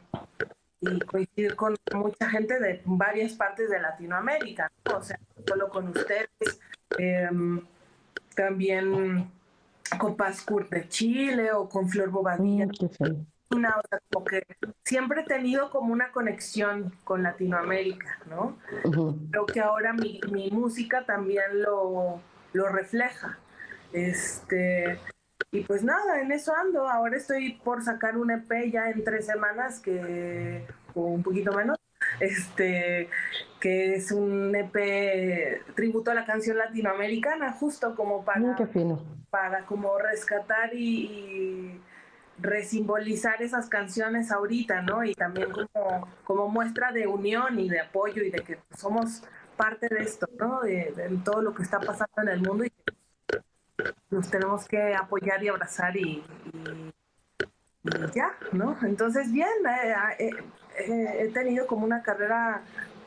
coincidir 1.06 1.56
con 1.56 1.76
mucha 1.94 2.28
gente 2.30 2.60
de 2.60 2.82
varias 2.86 3.34
partes 3.34 3.70
de 3.70 3.80
Latinoamérica, 3.80 4.72
o 4.92 5.02
sea, 5.04 5.20
solo 5.48 5.70
con 5.70 5.90
ustedes, 5.90 6.30
em, 6.98 7.64
también 8.42 9.30
con 9.98 10.16
Paz 10.16 10.46
de 10.70 10.88
Chile 10.88 11.52
o 11.52 11.70
con 11.70 11.90
Flor 11.90 12.10
Bobadilla. 12.10 12.66
Mm, 12.66 13.56
una, 13.56 13.78
o 13.78 13.82
sea, 13.90 14.00
como 14.12 14.26
que 14.26 14.44
siempre 14.86 15.22
he 15.22 15.26
tenido 15.26 15.70
como 15.70 15.92
una 15.92 16.12
conexión 16.12 16.94
con 17.04 17.24
Latinoamérica, 17.24 18.20
¿no? 18.30 18.58
Creo 19.30 19.46
que 19.46 19.60
ahora 19.60 19.94
mi, 19.94 20.22
mi 20.32 20.50
música 20.52 21.06
también 21.06 21.62
lo, 21.62 22.22
lo 22.54 22.70
refleja. 22.70 23.38
Este, 23.92 24.98
y 25.52 25.62
pues 25.64 25.84
nada, 25.84 26.22
en 26.22 26.32
eso 26.32 26.54
ando. 26.56 26.88
Ahora 26.88 27.18
estoy 27.18 27.54
por 27.64 27.84
sacar 27.84 28.18
un 28.18 28.32
EP 28.32 28.72
ya 28.72 28.90
en 28.90 29.04
tres 29.04 29.26
semanas, 29.26 29.82
que, 29.82 30.66
o 30.96 31.02
un 31.02 31.24
poquito 31.24 31.52
menos, 31.52 31.78
este, 32.22 33.10
que 33.62 33.96
es 33.96 34.12
un 34.12 34.54
EP 34.56 35.74
tributo 35.76 36.12
a 36.12 36.16
la 36.16 36.26
canción 36.26 36.58
latinoamericana, 36.58 37.54
justo 37.54 37.96
como 37.96 38.26
para, 38.26 38.58
para 39.30 39.66
como 39.66 39.98
rescatar 39.98 40.74
y, 40.74 41.80
resimbolizar 42.40 43.44
esas 43.44 43.70
canciones 43.70 44.32
ahorita, 44.32 44.82
¿no? 44.82 45.04
Y 45.04 45.14
también 45.14 45.52
como, 45.52 46.08
como 46.24 46.48
muestra 46.50 46.92
de 46.92 47.06
unión 47.06 47.60
y 47.60 47.70
de 47.70 47.82
apoyo 47.82 48.24
y 48.24 48.32
de 48.32 48.40
que 48.40 48.58
somos 48.76 49.24
parte 49.56 49.88
de 49.88 50.02
esto, 50.02 50.28
¿no? 50.40 50.62
De, 50.62 50.92
de 50.96 51.18
todo 51.24 51.44
lo 51.44 51.54
que 51.54 51.62
está 51.62 51.80
pasando 51.80 52.24
en 52.24 52.30
el 52.30 52.42
mundo 52.42 52.66
y 52.66 52.72
nos 54.10 54.30
tenemos 54.32 54.68
que 54.68 54.96
apoyar 54.96 55.44
y 55.44 55.50
abrazar 55.50 55.96
y, 55.96 56.24
ya, 58.14 58.36
¿no? 58.52 58.78
Entonces, 58.84 59.32
bien, 59.32 59.50
eh, 59.68 59.96
eh, 60.20 60.30
eh, 60.78 61.16
he 61.20 61.28
tenido 61.30 61.68
como 61.68 61.86
una 61.86 62.02
carrera 62.02 62.62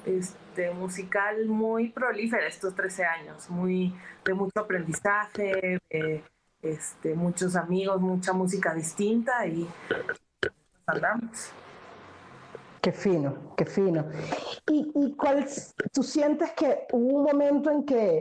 este, 0.05 0.44
musical 0.73 1.47
muy 1.47 1.91
prolífera 1.91 2.47
estos 2.47 2.75
13 2.75 3.05
años, 3.05 3.51
muy 3.51 3.95
de 4.25 4.35
mucho 4.35 4.61
aprendizaje, 4.61 5.79
este, 6.63 7.15
muchos 7.15 7.57
amigos, 7.57 8.01
mucha 8.01 8.33
música 8.33 8.75
distinta 8.75 9.47
y 9.47 9.67
andamos. 10.87 11.51
Qué 12.81 12.93
fino, 12.93 13.55
qué 13.57 13.65
fino. 13.65 14.07
¿Y, 14.71 14.93
y 14.95 15.15
cuál, 15.15 15.47
tú 15.93 16.03
sientes 16.03 16.53
que 16.53 16.87
hubo 16.93 17.19
un 17.19 17.25
momento 17.25 17.71
en 17.71 17.85
que 17.85 18.21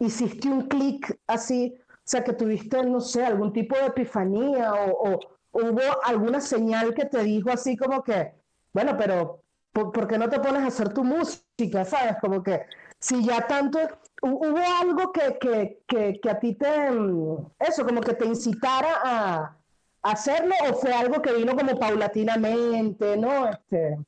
hiciste 0.00 0.48
un 0.48 0.68
clic 0.68 1.18
así, 1.26 1.74
o 1.90 1.94
sea, 2.04 2.22
que 2.22 2.32
tuviste, 2.32 2.82
no 2.84 3.00
sé, 3.00 3.24
algún 3.24 3.52
tipo 3.52 3.76
de 3.76 3.86
epifanía 3.86 4.72
o, 4.74 5.18
hubo 5.52 5.80
alguna 6.04 6.40
señal 6.40 6.94
que 6.94 7.04
te 7.04 7.22
dijo 7.22 7.50
así 7.50 7.76
como 7.76 8.02
que, 8.02 8.34
bueno, 8.72 8.96
pero 8.96 9.43
¿por, 9.74 10.06
qué 10.06 10.16
no 10.16 10.28
te 10.28 10.40
pones 10.40 10.62
a 10.62 10.68
hacer 10.68 10.94
tu 10.94 11.04
música? 11.04 11.84
¿Sabes? 11.84 12.16
Como 12.20 12.42
que 12.42 12.66
si 12.98 13.24
ya 13.24 13.46
tanto, 13.46 13.78
hubo 14.22 14.58
algo 14.80 15.12
que, 15.12 15.36
que, 15.38 15.82
que, 15.86 16.20
que 16.22 16.30
a 16.30 16.38
ti 16.38 16.54
te, 16.54 16.90
mm, 16.90 17.50
eso, 17.58 17.84
como 17.84 18.00
que 18.00 18.14
te 18.14 18.24
incitara 18.24 19.00
a, 19.04 19.56
hacerlo 20.02 20.54
o 20.68 20.74
fue 20.74 20.92
algo 20.92 21.22
que 21.22 21.32
vino 21.32 21.56
como 21.56 21.78
paulatinamente, 21.78 23.16
¿no? 23.16 23.48
Este... 23.48 23.98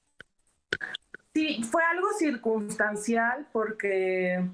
Sí, 1.34 1.62
fue 1.64 1.82
algo 1.84 2.08
circunstancial 2.18 3.46
porque 3.50 4.44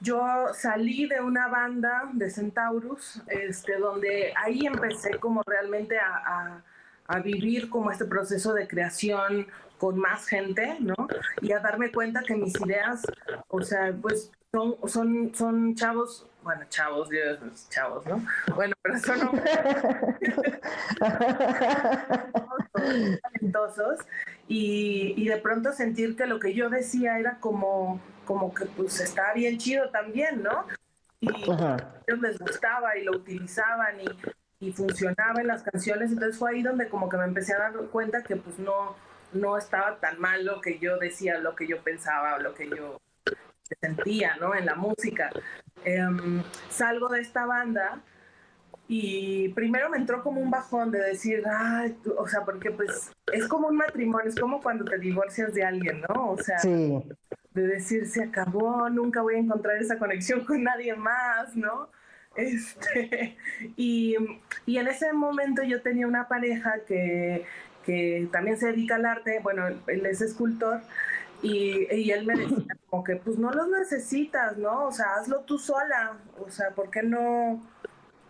yo 0.00 0.22
salí 0.52 1.06
de 1.06 1.20
una 1.20 1.48
banda 1.48 2.10
de 2.12 2.30
Centaurus, 2.30 3.22
este, 3.28 3.78
donde 3.78 4.34
ahí 4.36 4.66
empecé 4.66 5.18
como 5.18 5.42
realmente 5.46 5.98
a, 5.98 6.62
a, 7.06 7.18
vivir 7.20 7.68
como 7.70 7.90
este 7.90 8.06
proceso 8.06 8.52
de 8.52 8.66
creación 8.66 9.46
con 9.82 9.98
más 9.98 10.28
gente, 10.28 10.76
¿no? 10.78 10.94
Y 11.40 11.50
a 11.50 11.58
darme 11.58 11.90
cuenta 11.90 12.22
que 12.22 12.36
mis 12.36 12.54
ideas, 12.60 13.02
o 13.48 13.60
sea, 13.62 13.92
pues 14.00 14.30
son, 14.52 14.76
son, 14.86 15.34
son 15.34 15.74
chavos, 15.74 16.24
bueno, 16.44 16.64
chavos, 16.68 17.08
Dios, 17.08 17.40
chavos, 17.68 18.06
¿no? 18.06 18.24
Bueno, 18.54 18.76
pero 18.80 18.96
son 19.00 19.42
talentosos 23.32 23.98
y, 24.46 25.14
y 25.16 25.26
de 25.26 25.38
pronto 25.38 25.72
sentir 25.72 26.14
que 26.14 26.26
lo 26.28 26.38
que 26.38 26.54
yo 26.54 26.70
decía 26.70 27.18
era 27.18 27.40
como 27.40 28.00
como 28.24 28.54
que 28.54 28.66
pues 28.66 29.00
estaba 29.00 29.32
bien 29.32 29.58
chido 29.58 29.90
también, 29.90 30.44
¿no? 30.44 30.64
Y 31.18 31.28
a 31.50 31.76
ellos 32.06 32.22
les 32.22 32.38
gustaba 32.38 32.96
y 32.96 33.02
lo 33.02 33.16
utilizaban 33.16 34.00
y, 34.00 34.68
y, 34.68 34.72
funcionaba 34.72 35.40
en 35.40 35.48
las 35.48 35.64
canciones, 35.64 36.12
entonces 36.12 36.38
fue 36.38 36.52
ahí 36.52 36.62
donde 36.62 36.88
como 36.88 37.08
que 37.08 37.16
me 37.16 37.24
empecé 37.24 37.52
a 37.54 37.58
dar 37.58 37.72
cuenta 37.90 38.22
que 38.22 38.36
pues 38.36 38.60
no, 38.60 38.94
no 39.32 39.56
estaba 39.58 39.98
tan 40.00 40.20
mal 40.20 40.44
lo 40.44 40.60
que 40.60 40.78
yo 40.78 40.98
decía, 40.98 41.38
lo 41.38 41.54
que 41.54 41.66
yo 41.66 41.82
pensaba, 41.82 42.38
lo 42.38 42.54
que 42.54 42.68
yo 42.68 43.00
sentía, 43.80 44.36
¿no? 44.40 44.54
En 44.54 44.66
la 44.66 44.74
música. 44.74 45.30
Em, 45.84 46.42
salgo 46.68 47.08
de 47.08 47.20
esta 47.20 47.46
banda 47.46 48.02
y 48.88 49.48
primero 49.50 49.88
me 49.88 49.96
entró 49.96 50.22
como 50.22 50.40
un 50.40 50.50
bajón 50.50 50.90
de 50.90 51.00
decir, 51.00 51.42
ay, 51.46 51.96
o 52.16 52.28
sea, 52.28 52.44
porque 52.44 52.70
pues 52.70 53.10
es 53.32 53.48
como 53.48 53.68
un 53.68 53.76
matrimonio, 53.76 54.28
es 54.28 54.38
como 54.38 54.60
cuando 54.60 54.84
te 54.84 54.98
divorcias 54.98 55.54
de 55.54 55.64
alguien, 55.64 56.02
¿no? 56.02 56.32
O 56.32 56.36
sea, 56.38 56.58
de 56.62 57.66
decir, 57.66 58.06
se 58.06 58.22
acabó, 58.22 58.88
nunca 58.90 59.22
voy 59.22 59.36
a 59.36 59.38
encontrar 59.38 59.76
esa 59.76 59.98
conexión 59.98 60.44
con 60.44 60.62
nadie 60.62 60.94
más, 60.94 61.56
¿no? 61.56 61.90
Este, 62.36 63.36
y, 63.76 64.16
y 64.66 64.78
en 64.78 64.88
ese 64.88 65.12
momento 65.12 65.62
yo 65.62 65.82
tenía 65.82 66.06
una 66.06 66.28
pareja 66.28 66.80
que, 66.86 67.46
que 67.84 68.28
también 68.32 68.56
se 68.56 68.66
dedica 68.66 68.96
al 68.96 69.06
arte, 69.06 69.40
bueno, 69.42 69.66
él 69.68 70.06
es 70.06 70.20
escultor, 70.20 70.80
y, 71.42 71.92
y, 71.92 72.10
él 72.12 72.24
me 72.24 72.36
decía 72.36 72.76
como 72.88 73.02
que 73.02 73.16
pues 73.16 73.36
no 73.36 73.50
los 73.50 73.68
necesitas, 73.68 74.56
¿no? 74.58 74.86
O 74.86 74.92
sea, 74.92 75.14
hazlo 75.16 75.40
tú 75.40 75.58
sola, 75.58 76.16
o 76.38 76.50
sea, 76.50 76.70
¿por 76.70 76.90
qué 76.90 77.02
no? 77.02 77.60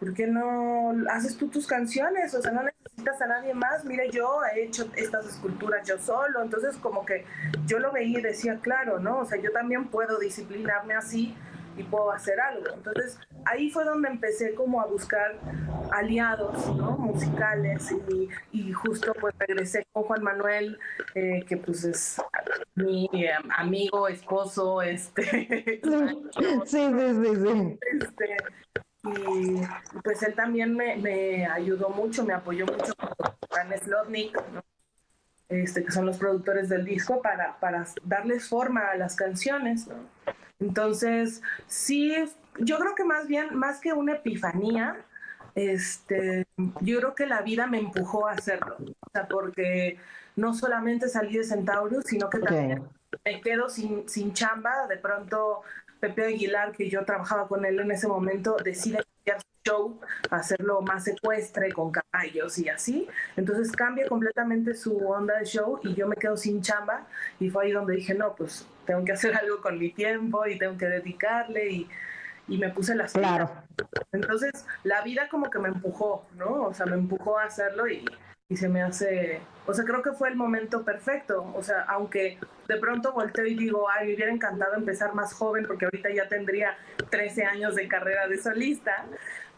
¿por 0.02 0.14
qué 0.14 0.26
no 0.26 0.92
haces 1.10 1.36
tú 1.36 1.46
tus 1.46 1.64
canciones? 1.64 2.34
O 2.34 2.42
sea, 2.42 2.50
no 2.50 2.64
necesitas 2.64 3.22
a 3.22 3.26
nadie 3.28 3.54
más. 3.54 3.84
Mire, 3.84 4.10
yo 4.10 4.40
he 4.52 4.64
hecho 4.64 4.90
estas 4.96 5.28
esculturas 5.28 5.86
yo 5.86 5.96
solo. 5.96 6.42
Entonces, 6.42 6.76
como 6.78 7.06
que 7.06 7.24
yo 7.66 7.78
lo 7.78 7.92
veía 7.92 8.18
y 8.18 8.22
decía, 8.22 8.58
claro, 8.60 8.98
¿no? 8.98 9.20
O 9.20 9.24
sea, 9.24 9.40
yo 9.40 9.52
también 9.52 9.86
puedo 9.90 10.18
disciplinarme 10.18 10.94
así 10.94 11.36
y 11.76 11.82
puedo 11.82 12.10
hacer 12.10 12.40
algo. 12.40 12.66
Entonces, 12.74 13.18
ahí 13.44 13.70
fue 13.70 13.84
donde 13.84 14.08
empecé 14.08 14.54
como 14.54 14.80
a 14.80 14.86
buscar 14.86 15.38
aliados, 15.92 16.74
¿no? 16.76 16.92
Musicales 16.98 17.94
y, 18.10 18.28
y 18.52 18.72
justo 18.72 19.12
pues 19.20 19.34
regresé 19.38 19.86
con 19.92 20.04
Juan 20.04 20.22
Manuel, 20.22 20.78
eh, 21.14 21.44
que 21.46 21.56
pues 21.56 21.84
es 21.84 22.22
mi 22.74 23.08
eh, 23.12 23.30
amigo, 23.56 24.08
esposo, 24.08 24.82
este... 24.82 25.22
sí, 26.64 26.66
sí, 26.66 26.86
sí, 26.96 27.36
sí. 27.36 27.78
Este, 28.00 28.36
y 29.04 29.60
pues 30.04 30.22
él 30.22 30.34
también 30.34 30.76
me, 30.76 30.96
me 30.96 31.46
ayudó 31.46 31.88
mucho, 31.90 32.24
me 32.24 32.34
apoyó 32.34 32.66
mucho 32.66 32.92
con 32.96 33.78
Slotnik, 33.78 34.38
este, 35.52 35.84
que 35.84 35.92
son 35.92 36.06
los 36.06 36.18
productores 36.18 36.68
del 36.68 36.84
disco, 36.84 37.20
para, 37.22 37.58
para 37.60 37.86
darles 38.04 38.48
forma 38.48 38.90
a 38.90 38.96
las 38.96 39.16
canciones. 39.16 39.88
Entonces, 40.60 41.42
sí, 41.66 42.14
yo 42.58 42.78
creo 42.78 42.94
que 42.94 43.04
más 43.04 43.26
bien, 43.26 43.54
más 43.54 43.80
que 43.80 43.92
una 43.92 44.14
epifanía, 44.14 44.96
este, 45.54 46.46
yo 46.80 46.98
creo 46.98 47.14
que 47.14 47.26
la 47.26 47.42
vida 47.42 47.66
me 47.66 47.78
empujó 47.78 48.26
a 48.26 48.32
hacerlo. 48.32 48.76
O 48.78 49.10
sea, 49.12 49.28
porque 49.28 49.98
no 50.36 50.54
solamente 50.54 51.08
salí 51.08 51.36
de 51.36 51.44
Centaurus, 51.44 52.04
sino 52.04 52.30
que 52.30 52.38
también 52.38 52.84
me 53.24 53.40
quedo 53.40 53.68
sin, 53.68 54.08
sin 54.08 54.32
chamba. 54.32 54.86
De 54.88 54.96
pronto 54.96 55.62
Pepe 56.00 56.26
Aguilar, 56.26 56.72
que 56.72 56.88
yo 56.88 57.04
trabajaba 57.04 57.48
con 57.48 57.64
él 57.64 57.78
en 57.80 57.90
ese 57.90 58.08
momento, 58.08 58.56
decide 58.62 59.04
show, 59.64 59.98
hacerlo 60.30 60.82
más 60.82 61.04
secuestre 61.04 61.72
con 61.72 61.92
caballos 61.92 62.58
y 62.58 62.68
así. 62.68 63.08
Entonces 63.36 63.72
cambia 63.72 64.08
completamente 64.08 64.74
su 64.74 64.96
onda 65.08 65.38
de 65.38 65.44
show 65.44 65.80
y 65.82 65.94
yo 65.94 66.06
me 66.06 66.16
quedo 66.16 66.36
sin 66.36 66.62
chamba 66.62 67.06
y 67.40 67.50
fue 67.50 67.66
ahí 67.66 67.72
donde 67.72 67.94
dije, 67.94 68.14
no, 68.14 68.34
pues 68.34 68.66
tengo 68.86 69.04
que 69.04 69.12
hacer 69.12 69.34
algo 69.36 69.60
con 69.60 69.78
mi 69.78 69.90
tiempo 69.90 70.46
y 70.46 70.58
tengo 70.58 70.76
que 70.76 70.86
dedicarle 70.86 71.70
y, 71.70 71.88
y 72.48 72.58
me 72.58 72.70
puse 72.70 72.94
las 72.94 73.12
Claro. 73.12 73.50
Entonces 74.12 74.66
la 74.84 75.02
vida 75.02 75.28
como 75.28 75.50
que 75.50 75.58
me 75.58 75.68
empujó, 75.68 76.26
¿no? 76.36 76.64
O 76.64 76.74
sea, 76.74 76.86
me 76.86 76.94
empujó 76.94 77.38
a 77.38 77.44
hacerlo 77.44 77.88
y, 77.88 78.04
y 78.52 78.56
se 78.56 78.68
me 78.68 78.82
hace, 78.82 79.40
o 79.66 79.72
sea, 79.72 79.84
creo 79.84 80.02
que 80.02 80.12
fue 80.12 80.28
el 80.28 80.36
momento 80.36 80.84
perfecto, 80.84 81.50
o 81.54 81.62
sea, 81.62 81.82
aunque 81.88 82.38
de 82.68 82.76
pronto 82.76 83.12
volteo 83.12 83.46
y 83.46 83.54
digo, 83.54 83.88
ay, 83.88 84.08
me 84.08 84.14
hubiera 84.14 84.30
encantado 84.30 84.74
empezar 84.74 85.14
más 85.14 85.32
joven 85.32 85.64
porque 85.66 85.86
ahorita 85.86 86.10
ya 86.10 86.28
tendría 86.28 86.76
13 87.10 87.44
años 87.44 87.74
de 87.74 87.88
carrera 87.88 88.28
de 88.28 88.36
solista, 88.36 89.06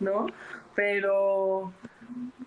¿no? 0.01 0.27
Pero, 0.75 1.73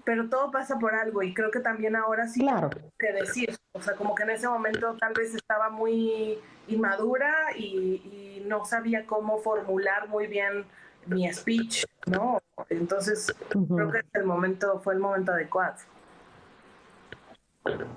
pero 0.03 0.29
todo 0.29 0.51
pasa 0.51 0.77
por 0.79 0.95
algo 0.95 1.23
y 1.23 1.33
creo 1.33 1.51
que 1.51 1.59
también 1.59 1.95
ahora 1.95 2.27
sí 2.27 2.41
Claro. 2.41 2.69
que 2.97 3.13
decir, 3.13 3.55
o 3.73 3.81
sea, 3.81 3.95
como 3.95 4.15
que 4.15 4.23
en 4.23 4.31
ese 4.31 4.47
momento 4.47 4.95
tal 4.99 5.13
vez 5.13 5.33
estaba 5.35 5.69
muy 5.69 6.39
inmadura 6.67 7.33
y, 7.55 8.39
y 8.41 8.43
no 8.45 8.65
sabía 8.65 9.05
cómo 9.05 9.37
formular 9.39 10.07
muy 10.09 10.27
bien 10.27 10.65
mi 11.05 11.31
speech, 11.33 11.85
¿no? 12.05 12.41
Entonces, 12.69 13.33
creo 13.49 13.91
que 13.91 14.01
el 14.13 14.25
momento 14.25 14.79
fue 14.81 14.93
el 14.93 14.99
momento 14.99 15.31
adecuado. 15.31 15.75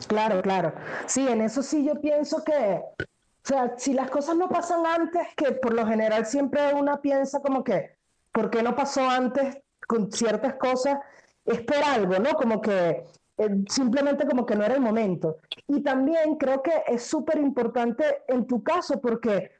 Claro, 0.08 0.42
claro. 0.42 0.72
Sí, 1.06 1.26
en 1.28 1.40
eso 1.42 1.62
sí 1.62 1.84
yo 1.84 2.00
pienso 2.00 2.44
que, 2.44 2.52
o 2.52 3.04
sea, 3.42 3.74
si 3.78 3.94
las 3.94 4.10
cosas 4.10 4.36
no 4.36 4.48
pasan 4.48 4.84
antes, 4.86 5.28
que 5.36 5.52
por 5.52 5.74
lo 5.74 5.86
general 5.86 6.26
siempre 6.26 6.74
una 6.74 7.00
piensa 7.00 7.40
como 7.40 7.62
que, 7.62 7.96
¿por 8.32 8.50
qué 8.50 8.62
no 8.62 8.74
pasó 8.74 9.08
antes 9.08 9.58
con 9.86 10.10
ciertas 10.12 10.54
cosas? 10.54 10.98
Es 11.44 11.62
por 11.62 11.82
algo, 11.82 12.18
¿no? 12.18 12.34
Como 12.34 12.60
que 12.60 13.04
eh, 13.40 13.64
simplemente 13.68 14.26
como 14.26 14.44
que 14.44 14.54
no 14.54 14.64
era 14.64 14.74
el 14.74 14.82
momento. 14.82 15.38
Y 15.66 15.82
también 15.82 16.36
creo 16.36 16.62
que 16.62 16.82
es 16.86 17.04
súper 17.04 17.38
importante 17.38 18.04
en 18.28 18.46
tu 18.46 18.62
caso 18.62 19.00
porque, 19.00 19.50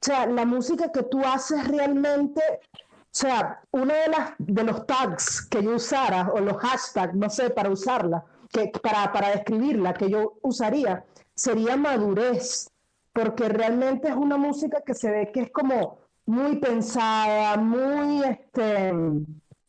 o 0.00 0.04
sea, 0.04 0.26
la 0.26 0.46
música 0.46 0.90
que 0.90 1.02
tú 1.02 1.20
haces 1.22 1.68
realmente, 1.68 2.40
o 2.40 2.88
sea, 3.10 3.60
uno 3.72 3.92
de, 3.92 4.08
las, 4.08 4.30
de 4.38 4.64
los 4.64 4.86
tags 4.86 5.46
que 5.48 5.62
yo 5.62 5.74
usara, 5.74 6.30
o 6.32 6.40
los 6.40 6.56
hashtags, 6.56 7.14
no 7.14 7.28
sé, 7.28 7.50
para 7.50 7.68
usarla, 7.68 8.24
que, 8.50 8.72
para, 8.82 9.12
para 9.12 9.30
describirla, 9.30 9.92
que 9.92 10.08
yo 10.08 10.38
usaría, 10.42 11.04
sería 11.34 11.76
madurez, 11.76 12.70
porque 13.12 13.50
realmente 13.50 14.08
es 14.08 14.16
una 14.16 14.38
música 14.38 14.80
que 14.80 14.94
se 14.94 15.10
ve 15.10 15.30
que 15.32 15.42
es 15.42 15.50
como 15.50 16.05
muy 16.26 16.56
pensada, 16.56 17.56
muy, 17.56 18.24
este, 18.24 18.92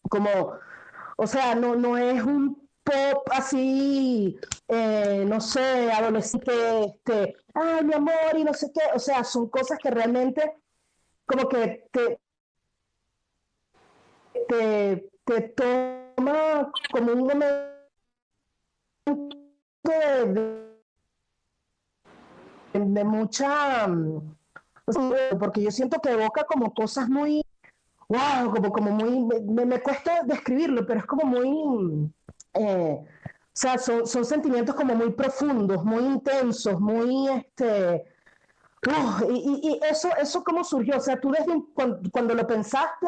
como, 0.09 0.53
o 1.17 1.27
sea, 1.27 1.55
no, 1.55 1.75
no 1.75 1.97
es 1.97 2.21
un 2.23 2.67
pop 2.83 3.27
así, 3.31 4.39
eh, 4.67 5.25
no 5.27 5.39
sé, 5.39 5.91
adolescente, 5.91 6.85
este, 6.85 7.35
ay, 7.53 7.85
mi 7.85 7.93
amor, 7.93 8.35
y 8.35 8.43
no 8.43 8.53
sé 8.53 8.71
qué, 8.73 8.81
o 8.93 8.99
sea, 8.99 9.23
son 9.23 9.49
cosas 9.49 9.77
que 9.81 9.91
realmente 9.91 10.57
como 11.25 11.47
que 11.49 11.87
te, 11.91 12.19
te, 15.25 15.41
toma 15.55 16.71
como 16.91 17.11
un 17.11 17.19
momento 17.19 17.77
de, 22.73 23.03
mucha, 23.03 23.87
porque 25.39 25.61
yo 25.63 25.71
siento 25.71 25.99
que 26.01 26.11
evoca 26.11 26.43
como 26.45 26.73
cosas 26.73 27.09
muy, 27.09 27.41
wow, 28.09 28.51
como, 28.53 28.71
como 28.71 28.91
muy, 28.91 29.41
me, 29.43 29.65
me 29.65 29.81
cuesta 29.81 30.23
describirlo, 30.23 30.85
pero 30.85 31.01
es 31.01 31.05
como 31.05 31.25
muy, 31.25 32.11
eh, 32.55 32.99
o 33.01 33.07
sea, 33.53 33.77
son, 33.77 34.07
son 34.07 34.25
sentimientos 34.25 34.75
como 34.75 34.95
muy 34.95 35.11
profundos, 35.13 35.83
muy 35.85 36.03
intensos, 36.05 36.79
muy, 36.79 37.29
este, 37.29 38.05
uf, 38.87 39.23
y, 39.29 39.59
y- 39.63 39.79
eso, 39.89 40.09
eso 40.21 40.43
cómo 40.43 40.63
surgió, 40.63 40.97
o 40.97 40.99
sea, 40.99 41.19
tú 41.19 41.31
desde 41.31 41.53
cuando 42.11 42.35
lo 42.35 42.47
pensaste, 42.47 43.07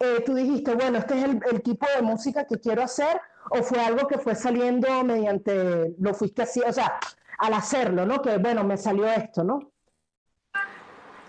eh, 0.00 0.22
tú 0.24 0.34
dijiste, 0.34 0.74
bueno, 0.74 0.98
este 0.98 1.18
es 1.18 1.24
el, 1.24 1.40
el 1.52 1.62
tipo 1.62 1.86
de 1.94 2.02
música 2.02 2.46
que 2.46 2.58
quiero 2.58 2.82
hacer, 2.82 3.20
o 3.50 3.62
fue 3.62 3.80
algo 3.80 4.06
que 4.08 4.18
fue 4.18 4.34
saliendo 4.34 5.04
mediante, 5.04 5.94
lo 5.98 6.14
fuiste 6.14 6.42
así, 6.42 6.60
o 6.66 6.72
sea, 6.72 6.98
al 7.38 7.54
hacerlo, 7.54 8.06
¿no? 8.06 8.22
Que 8.22 8.38
bueno, 8.38 8.64
me 8.64 8.76
salió 8.76 9.06
esto, 9.06 9.44
¿no? 9.44 9.60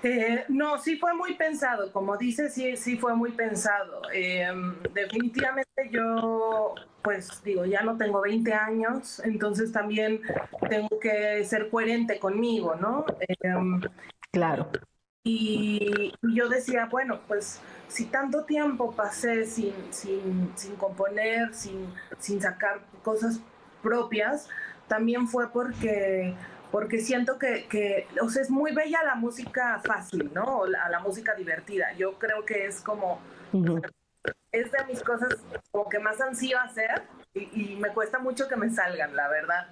Eh, 0.04 0.46
no, 0.50 0.80
sí 0.80 0.98
fue 0.98 1.14
muy 1.14 1.36
pensado, 1.36 1.92
como 1.92 2.18
dices, 2.18 2.54
sí, 2.54 2.76
sí 2.76 2.98
fue 2.98 3.16
muy 3.16 3.32
pensado. 3.32 4.02
Eh, 4.14 4.48
definitivamente 4.94 5.90
yo, 5.92 6.74
pues 7.04 7.44
digo, 7.44 7.66
ya 7.66 7.84
no 7.84 7.98
tengo 7.98 8.22
20 8.22 8.54
años, 8.54 9.20
entonces 9.24 9.72
también 9.72 10.22
tengo 10.70 11.00
que 11.00 11.44
ser 11.46 11.70
coherente 11.70 12.20
conmigo, 12.20 12.76
¿no? 12.76 13.06
Eh, 13.20 13.36
Claro. 14.32 14.70
y 15.24 16.14
yo 16.34 16.48
decía, 16.50 16.88
bueno, 16.90 17.20
pues 17.28 17.60
si 17.88 18.06
tanto 18.06 18.46
tiempo 18.46 18.94
pasé 18.94 19.46
sin, 19.46 19.74
sin, 19.92 20.52
sin 20.56 20.76
componer, 20.78 21.54
sin, 21.54 21.94
sin 22.20 22.42
sacar 22.42 22.80
cosas 23.04 23.42
propias, 23.84 24.48
también 24.88 25.28
fue 25.28 25.52
porque, 25.52 26.34
porque 26.72 27.00
siento 27.00 27.38
que, 27.38 27.66
que, 27.68 28.08
o 28.22 28.30
sea, 28.30 28.42
es 28.42 28.50
muy 28.50 28.74
bella 28.74 29.04
la 29.04 29.16
música 29.16 29.82
fácil, 29.84 30.32
¿no? 30.34 30.60
O 30.60 30.68
La, 30.68 30.90
la 30.90 31.00
música 31.00 31.36
divertida. 31.36 31.94
Yo 31.94 32.18
creo 32.18 32.46
que 32.46 32.66
es 32.66 32.82
como, 32.82 33.20
es 34.52 34.72
de 34.72 34.86
mis 34.88 35.04
cosas 35.04 35.36
como 35.72 35.90
que 35.90 36.00
más 36.00 36.20
ansío 36.22 36.60
hacer 36.60 37.04
y, 37.34 37.74
y 37.74 37.76
me 37.76 37.90
cuesta 37.90 38.20
mucho 38.20 38.48
que 38.48 38.56
me 38.56 38.70
salgan, 38.70 39.16
la 39.16 39.28
verdad. 39.28 39.68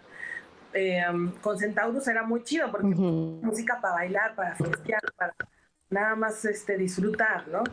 Eh, 0.73 1.03
con 1.41 1.57
Centaurus 1.57 2.07
era 2.07 2.23
muy 2.23 2.43
chido 2.43 2.69
porque 2.69 2.87
Ujú. 2.87 3.39
música 3.41 3.79
para 3.81 3.95
bailar, 3.95 4.35
para 4.35 4.55
festear, 4.55 5.01
para 5.15 5.33
nada 5.89 6.15
más 6.15 6.45
este, 6.45 6.77
disfrutar, 6.77 7.47
¿no? 7.47 7.63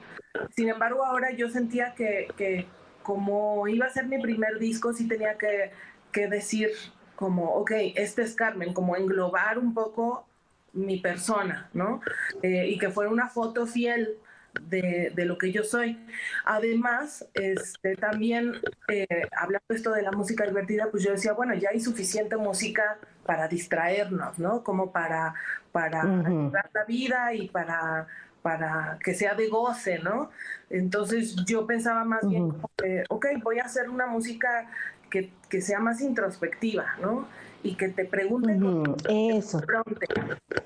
Sin 0.55 0.69
embargo, 0.69 1.05
ahora 1.05 1.33
yo 1.33 1.51
sentía 1.51 1.95
que, 1.95 2.29
que 2.37 2.67
como 3.03 3.69
iba 3.69 3.87
a 3.87 3.91
ser 3.91 4.07
mi 4.07 4.21
primer 4.21 4.59
disco, 4.59 4.93
sí 4.93 5.07
tenía 5.07 5.37
que, 5.37 5.73
que 6.13 6.29
decir 6.29 6.71
como, 7.17 7.55
ok, 7.55 7.73
este 7.97 8.23
es 8.23 8.35
Carmen, 8.35 8.73
como 8.75 8.97
englobar 8.97 9.59
un 9.59 9.75
poco 9.75 10.27
mi 10.73 10.99
persona, 11.01 11.71
¿no? 11.75 12.01
Eh, 12.43 12.69
y 12.69 12.79
que 12.79 12.91
fuera 12.91 13.11
una 13.11 13.29
foto 13.29 13.67
fiel 13.67 14.19
de, 14.53 15.13
de 15.15 15.25
lo 15.25 15.39
que 15.39 15.53
yo 15.53 15.65
soy. 15.65 15.99
Además, 16.45 17.29
este, 17.35 17.97
también 17.97 18.53
eh, 18.89 19.07
hablando 19.37 19.65
esto 19.71 19.93
de 19.93 20.03
la 20.03 20.13
música 20.13 20.47
divertida, 20.47 20.91
pues 20.91 21.03
yo 21.05 21.13
decía, 21.13 21.33
bueno, 21.33 21.55
ya 21.55 21.71
hay 21.71 21.81
suficiente 21.81 22.37
música 22.37 22.99
para 23.25 23.49
distraernos, 23.49 24.39
¿no? 24.39 24.63
Como 24.63 24.93
para, 24.93 25.35
para 25.73 26.05
Ujú. 26.07 26.51
dar 26.53 26.71
la 26.75 26.85
vida 26.85 27.35
y 27.35 27.49
para, 27.49 28.07
para 28.43 28.99
que 29.03 29.15
sea 29.15 29.35
de 29.35 29.49
goce, 29.49 29.99
¿no? 29.99 30.31
Entonces 30.71 31.37
yo 31.47 31.67
pensaba 31.67 32.05
más 32.05 32.29
bien, 32.29 32.43
Ujú. 32.43 32.49
como 32.49 32.71
que, 32.77 33.05
ok, 33.09 33.27
voy 33.43 33.59
a 33.59 33.65
hacer 33.65 33.91
una 33.91 34.07
música 34.07 34.71
que, 35.17 35.31
que 35.49 35.63
sea 35.63 35.79
más 35.79 36.01
introspectiva, 36.01 36.97
¿no? 37.01 37.27
Y 37.63 37.77
que 37.77 37.89
te 37.89 38.05
pregunte 38.05 38.55
Ujú. 38.55 38.97
Eso. 39.09 39.61
fronte 39.61 40.07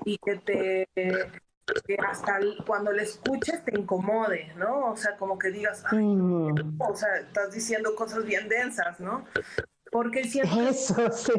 y 0.05 0.17
que 0.17 0.35
te 0.35 0.87
que 1.85 1.95
hasta 2.05 2.37
cuando 2.65 2.91
le 2.91 3.03
escuches 3.03 3.63
te 3.63 3.79
incomode, 3.79 4.53
¿no? 4.57 4.91
O 4.91 4.97
sea, 4.97 5.15
como 5.15 5.39
que 5.39 5.51
digas, 5.51 5.85
"Ay, 5.89 6.05
o 6.79 6.95
sea, 6.95 7.15
estás 7.17 7.53
diciendo 7.53 7.95
cosas 7.95 8.25
bien 8.25 8.49
densas, 8.49 8.99
¿no? 8.99 9.23
Porque 9.89 10.23
que 10.23 10.41
Eso, 10.41 11.11
sí. 11.11 11.31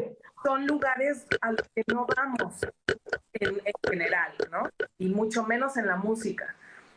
son 0.43 0.65
lugares 0.65 1.25
a 1.41 1.51
los 1.51 1.67
que 1.75 1.83
no 1.93 2.07
vamos 2.15 2.55
en, 3.33 3.49
en 3.63 3.73
general, 3.91 4.31
¿no? 4.51 4.63
Y 4.97 5.09
mucho 5.09 5.43
menos 5.43 5.77
en 5.77 5.85
la 5.85 5.97
música. 5.97 6.55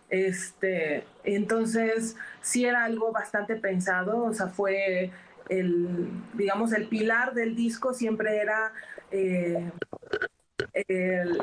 Este, 0.09 1.05
entonces, 1.25 2.17
sí 2.41 2.65
era 2.65 2.85
algo 2.85 3.13
bastante 3.13 3.57
pensado, 3.57 4.23
o 4.25 4.33
sea, 4.33 4.47
fue 4.47 5.11
el, 5.49 6.09
digamos, 6.35 6.73
el 6.73 6.89
pilar 6.89 7.35
del 7.35 7.55
disco 7.55 7.95
siempre 7.95 8.39
era 8.39 8.73
eh, 9.11 9.71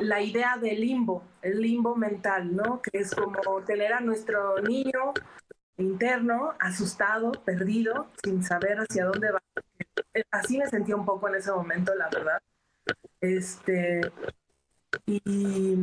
la 0.00 0.20
idea 0.20 0.56
del 0.56 0.80
limbo, 0.80 1.22
el 1.42 1.60
limbo 1.60 1.96
mental, 1.96 2.54
¿no? 2.54 2.80
Que 2.82 2.98
es 2.98 3.14
como 3.14 3.62
tener 3.62 3.92
a 3.92 4.00
nuestro 4.00 4.60
niño 4.60 5.12
interno 5.76 6.54
asustado, 6.60 7.32
perdido, 7.44 8.08
sin 8.22 8.42
saber 8.42 8.78
hacia 8.78 9.06
dónde 9.06 9.32
va. 9.32 9.42
Así 10.30 10.58
me 10.58 10.66
sentía 10.66 10.96
un 10.96 11.04
poco 11.04 11.28
en 11.28 11.36
ese 11.36 11.50
momento, 11.50 11.94
la 11.94 12.08
verdad. 12.08 12.40
Este, 13.20 14.00
y, 15.06 15.76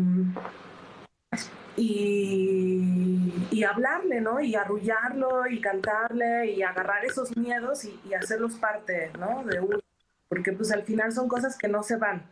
y, 1.77 3.34
y 3.51 3.63
hablarle, 3.63 4.21
¿no? 4.21 4.39
Y 4.39 4.55
arrullarlo 4.55 5.47
y 5.47 5.62
cantarle 5.62 6.51
y 6.51 6.63
agarrar 6.63 7.05
esos 7.05 7.36
miedos 7.38 7.86
y, 7.86 7.99
y 8.10 8.13
hacerlos 8.13 8.55
parte, 8.55 9.12
¿no? 9.19 9.43
De 9.43 9.60
uno. 9.60 9.79
Porque 10.27 10.53
pues 10.53 10.71
al 10.71 10.84
final 10.84 11.12
son 11.12 11.27
cosas 11.27 11.57
que 11.57 11.67
no 11.67 11.84
se 11.84 11.97
van. 11.97 12.23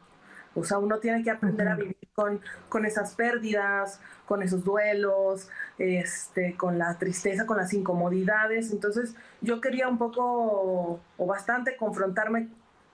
O 0.55 0.63
sea, 0.63 0.79
uno 0.79 0.99
tiene 0.99 1.23
que 1.23 1.31
aprender 1.31 1.67
a 1.67 1.75
vivir 1.75 1.97
con, 2.13 2.41
con 2.69 2.85
esas 2.85 3.13
pérdidas, 3.15 4.01
con 4.25 4.41
esos 4.41 4.63
duelos, 4.63 5.49
este, 5.77 6.55
con 6.57 6.77
la 6.77 6.97
tristeza, 6.97 7.45
con 7.45 7.57
las 7.57 7.73
incomodidades. 7.73 8.71
Entonces 8.71 9.15
yo 9.41 9.61
quería 9.61 9.87
un 9.87 9.97
poco 9.97 10.99
o 11.17 11.25
bastante 11.25 11.77
confrontarme 11.77 12.49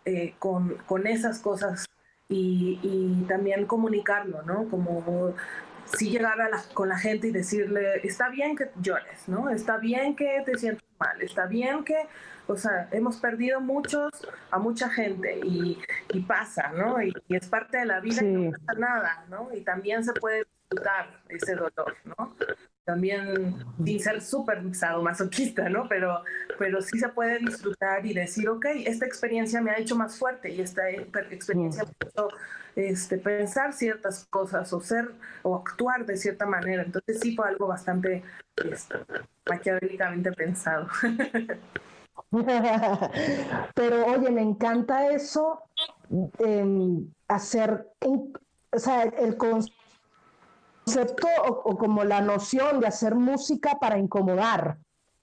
eh, 0.05 0.35
con, 0.37 0.75
con, 0.85 1.07
esas 1.07 1.39
cosas 1.39 1.85
y, 2.29 2.79
y, 2.83 3.25
también 3.27 3.65
comunicarlo, 3.65 4.43
¿no? 4.43 4.69
Como 4.69 5.33
si 5.93 6.09
llegar 6.09 6.39
a 6.41 6.49
la, 6.49 6.63
con 6.73 6.89
la 6.89 6.97
gente 6.97 7.27
y 7.27 7.31
decirle, 7.31 8.01
está 8.03 8.29
bien 8.29 8.55
que 8.55 8.69
llores, 8.81 9.27
¿no? 9.27 9.49
Está 9.49 9.77
bien 9.77 10.15
que 10.15 10.41
te 10.45 10.57
sientas 10.57 10.85
mal, 10.99 11.21
está 11.21 11.45
bien 11.45 11.83
que, 11.83 12.07
o 12.47 12.55
sea, 12.57 12.87
hemos 12.91 13.17
perdido 13.17 13.61
muchos, 13.61 14.11
a 14.51 14.59
mucha 14.59 14.89
gente 14.89 15.39
y, 15.43 15.79
y 16.11 16.19
pasa, 16.21 16.71
¿no? 16.75 17.01
Y, 17.01 17.13
es 17.29 17.47
parte 17.47 17.77
de 17.77 17.85
la 17.85 17.99
vida 17.99 18.23
y 18.23 18.25
no 18.25 18.51
pasa 18.51 18.79
nada, 18.79 19.25
¿no? 19.29 19.49
Y 19.53 19.61
también 19.61 20.03
se 20.03 20.13
puede 20.13 20.45
disfrutar 20.69 21.21
ese 21.29 21.55
dolor, 21.55 21.95
¿no? 22.03 22.35
También 22.85 23.55
sin 23.83 23.99
ser 23.99 24.21
súper 24.21 24.75
sadomasoquista, 24.75 25.69
¿no? 25.69 25.87
Pero, 25.89 26.23
pero 26.59 26.81
sí 26.81 26.99
se 26.99 27.09
puede 27.09 27.39
disfrutar 27.39 28.05
y 28.05 28.13
decir, 28.13 28.47
ok, 28.47 28.65
esta 28.85 29.05
experiencia 29.05 29.59
me 29.59 29.71
ha 29.71 29.79
hecho 29.79 29.95
más 29.95 30.17
fuerte 30.17 30.51
y 30.51 30.61
esta 30.61 30.89
experiencia 30.91 31.83
me 31.83 31.89
ha 31.89 32.09
hecho 32.09 32.27
este, 32.75 33.17
pensar 33.17 33.73
ciertas 33.73 34.25
cosas 34.25 34.71
o 34.71 34.81
ser 34.81 35.11
o 35.41 35.55
actuar 35.55 36.05
de 36.05 36.15
cierta 36.15 36.45
manera. 36.45 36.83
Entonces 36.83 37.19
sí 37.19 37.35
fue 37.35 37.47
algo 37.47 37.67
bastante 37.67 38.23
este, 38.63 38.97
maquiavélicamente 39.49 40.31
pensado. 40.31 40.87
Pero 43.73 44.05
oye, 44.05 44.29
me 44.29 44.41
encanta 44.41 45.09
eso, 45.09 45.61
hacer, 47.27 47.87
o 48.01 48.77
sea, 48.77 49.03
el 49.03 49.37
concepto 49.37 49.84
o, 51.47 51.77
como 51.77 52.03
la 52.03 52.21
noción 52.21 52.79
de 52.79 52.87
hacer 52.87 53.15
música 53.15 53.77
para 53.79 53.97
incomodar. 53.97 54.77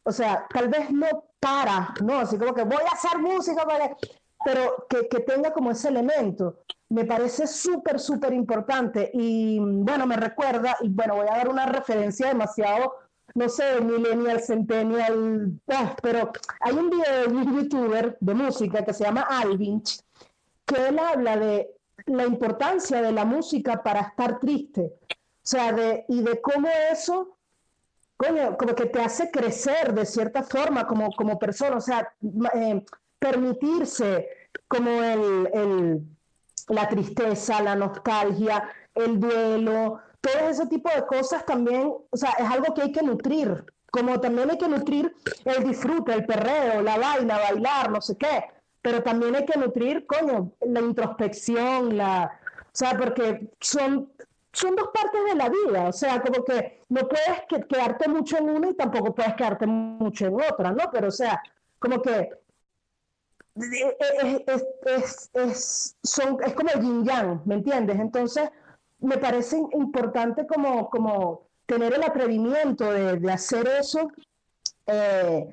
O 0.05 0.13
sea, 0.13 0.47
tal 0.53 0.69
vez 0.69 0.91
no 0.91 1.07
para, 1.39 1.95
¿no? 2.03 2.19
Así 2.19 2.37
como 2.37 2.55
que 2.55 2.65
voy 2.65 2.83
a 2.83 2.95
hacer 2.95 3.19
música 3.19 3.65
para... 3.65 3.97
Pero 4.45 4.87
que, 4.89 5.09
que 5.09 5.21
tenga 5.21 5.53
como 5.53 5.71
ese 5.71 5.89
elemento 5.89 6.59
me 6.93 7.07
parece 7.07 7.47
súper, 7.47 7.99
súper 7.99 8.35
importante. 8.35 9.11
Y 9.15 9.59
bueno, 9.59 10.07
me 10.07 10.17
recuerda, 10.17 10.77
y 10.81 10.91
bueno, 10.91 11.17
voy 11.17 11.27
a 11.27 11.39
dar 11.39 11.49
una 11.49 11.65
referencia 11.65 12.29
demasiado, 12.29 12.95
no 13.35 13.49
sé, 13.49 13.81
millennial, 13.81 14.43
centennial, 14.43 15.59
ah, 15.69 15.97
pero 16.03 16.31
hay 16.61 16.75
un 16.75 16.91
video 16.91 17.23
de 17.23 17.35
un 17.35 17.57
youtuber 17.57 18.19
de 18.21 18.35
música 18.35 18.85
que 18.85 18.93
se 18.93 19.05
llama 19.05 19.23
Alvinch, 19.23 20.01
que 20.67 20.89
él 20.89 20.99
habla 20.99 21.37
de 21.39 21.71
la 22.07 22.27
importancia 22.27 23.01
de 23.01 23.13
la 23.13 23.25
música 23.25 23.83
para 23.83 24.01
estar 24.01 24.39
triste. 24.39 24.93
O 25.45 25.47
sea, 25.47 25.73
de, 25.73 26.05
y 26.09 26.23
de 26.23 26.41
cómo 26.41 26.69
eso, 26.91 27.37
coño, 28.17 28.57
como 28.57 28.75
que 28.75 28.87
te 28.87 29.01
hace 29.01 29.31
crecer 29.31 29.93
de 29.93 30.07
cierta 30.07 30.43
forma 30.43 30.87
como, 30.87 31.11
como 31.13 31.39
persona, 31.39 31.77
o 31.77 31.81
sea, 31.81 32.15
eh, 32.55 32.85
permitirse 33.19 34.29
como 34.69 34.91
el, 35.03 35.51
el 35.53 36.03
la 36.69 36.89
tristeza, 36.89 37.63
la 37.63 37.75
nostalgia, 37.75 38.69
el 38.95 39.19
duelo, 39.19 40.01
todo 40.21 40.49
ese 40.49 40.67
tipo 40.67 40.91
de 40.95 41.07
cosas 41.07 41.45
también, 41.45 41.93
o 42.11 42.17
sea, 42.17 42.31
es 42.39 42.49
algo 42.49 42.75
que 42.75 42.83
hay 42.83 42.93
que 42.93 43.03
nutrir, 43.03 43.65
como 43.91 44.21
también 44.21 44.51
hay 44.51 44.59
que 44.59 44.69
nutrir 44.69 45.15
el 45.45 45.65
disfrute, 45.65 46.13
el 46.13 46.25
perreo, 46.25 46.83
la 46.83 46.99
vaina, 46.99 47.39
bailar, 47.39 47.91
no 47.91 48.01
sé 48.01 48.17
qué, 48.17 48.45
pero 48.81 49.03
también 49.03 49.35
hay 49.35 49.45
que 49.45 49.59
nutrir, 49.59 50.07
coño, 50.07 50.53
la 50.61 50.81
introspección, 50.81 51.97
la, 51.97 52.39
o 52.61 52.71
sea, 52.73 52.97
porque 52.97 53.51
son, 53.61 54.11
son 54.53 54.77
dos 54.77 54.89
partes 54.93 55.25
de 55.25 55.35
la 55.35 55.49
vida, 55.49 55.89
o 55.89 55.93
sea, 55.93 56.21
como 56.21 56.45
que 56.45 56.83
no 56.89 57.09
puedes 57.09 57.67
quedarte 57.69 58.09
mucho 58.09 58.39
en 58.39 58.51
una 58.51 58.69
y 58.69 58.75
tampoco 58.75 59.15
puedes 59.15 59.35
quedarte 59.35 59.67
mucho 59.67 60.27
en 60.27 60.35
otra, 60.35 60.73
¿no? 60.73 60.91
Pero, 60.93 61.09
o 61.09 61.13
sea, 61.13 61.43
como 61.79 62.03
que 62.03 62.31
es, 63.55 64.65
es, 64.87 65.31
es, 65.35 65.97
son, 66.03 66.39
es 66.45 66.55
como 66.55 66.71
el 66.71 66.81
yin 66.81 67.05
yang, 67.05 67.43
¿me 67.45 67.57
entiendes? 67.57 67.99
Entonces, 67.99 68.51
me 69.01 69.19
parece 69.19 69.59
importante 69.73 70.47
como, 70.47 70.89
como 70.91 71.49
tener 71.67 71.95
el 71.95 72.03
atrevimiento 72.03 72.93
de, 72.93 73.19
de 73.19 73.33
hacer 73.33 73.67
eso 73.69 74.11
eh, 74.87 75.49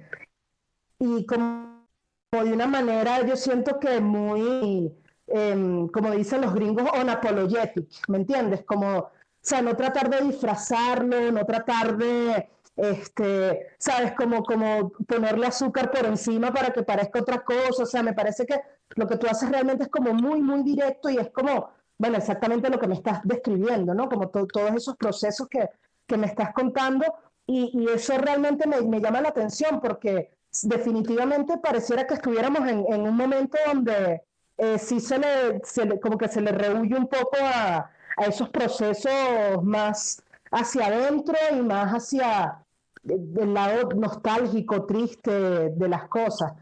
y 0.99 1.25
como, 1.25 1.87
de 2.31 2.53
una 2.53 2.67
manera, 2.67 3.25
yo 3.25 3.35
siento 3.35 3.79
que 3.79 3.99
muy, 3.99 4.93
em, 5.31 5.87
como 5.89 6.11
dicen 6.11 6.41
los 6.41 6.53
gringos, 6.53 6.89
unapologetic, 6.99 7.87
¿me 8.07 8.17
entiendes? 8.17 8.63
Como, 8.63 8.97
o 8.97 9.11
sea, 9.41 9.61
no 9.61 9.75
tratar 9.75 10.09
de 10.09 10.21
disfrazarlo, 10.21 11.31
no 11.31 11.45
tratar 11.45 11.97
de 11.97 12.49
este, 12.79 13.67
sabes, 13.77 14.13
como, 14.13 14.43
como 14.43 14.91
ponerle 15.05 15.47
azúcar 15.47 15.91
por 15.91 16.05
encima 16.05 16.53
para 16.53 16.71
que 16.71 16.83
parezca 16.83 17.19
otra 17.19 17.43
cosa, 17.43 17.83
o 17.83 17.85
sea, 17.85 18.01
me 18.03 18.13
parece 18.13 18.45
que 18.45 18.59
lo 18.95 19.05
que 19.05 19.17
tú 19.17 19.27
haces 19.27 19.49
realmente 19.49 19.83
es 19.83 19.89
como 19.89 20.13
muy, 20.13 20.41
muy 20.41 20.63
directo 20.63 21.09
y 21.09 21.17
es 21.17 21.29
como, 21.31 21.69
bueno, 21.97 22.17
exactamente 22.17 22.69
lo 22.69 22.79
que 22.79 22.87
me 22.87 22.95
estás 22.95 23.19
describiendo, 23.23 23.93
¿no? 23.93 24.07
Como 24.07 24.29
todos 24.29 24.71
esos 24.75 24.95
procesos 24.95 25.47
que, 25.49 25.69
que, 26.07 26.17
me 26.17 26.27
estás 26.27 26.53
contando 26.53 27.05
y, 27.45 27.69
y 27.73 27.89
eso 27.89 28.17
realmente 28.17 28.65
me, 28.65 28.81
me, 28.81 29.01
llama 29.01 29.21
la 29.21 29.29
atención 29.29 29.81
porque 29.81 30.31
definitivamente 30.63 31.57
pareciera 31.57 32.07
que 32.07 32.13
estuviéramos 32.13 32.61
en, 32.61 32.85
en 32.87 33.01
un 33.01 33.15
momento 33.15 33.57
donde 33.67 34.23
eh, 34.59 34.77
sí 34.77 34.99
se 34.99 35.17
le, 35.17 35.99
como 35.99 36.17
que 36.17 36.27
se 36.27 36.41
le 36.41 36.51
rehuye 36.51 36.95
un 36.95 37.07
poco 37.07 37.37
a, 37.41 37.89
a 38.17 38.25
esos 38.25 38.49
procesos 38.49 39.63
más 39.63 40.21
hacia 40.51 40.87
adentro 40.87 41.35
y 41.51 41.61
más 41.61 41.91
hacia, 41.91 42.63
del 43.03 43.53
lado 43.53 43.89
nostálgico, 43.95 44.85
triste 44.85 45.31
de 45.69 45.87
las 45.87 46.07
cosas. 46.09 46.53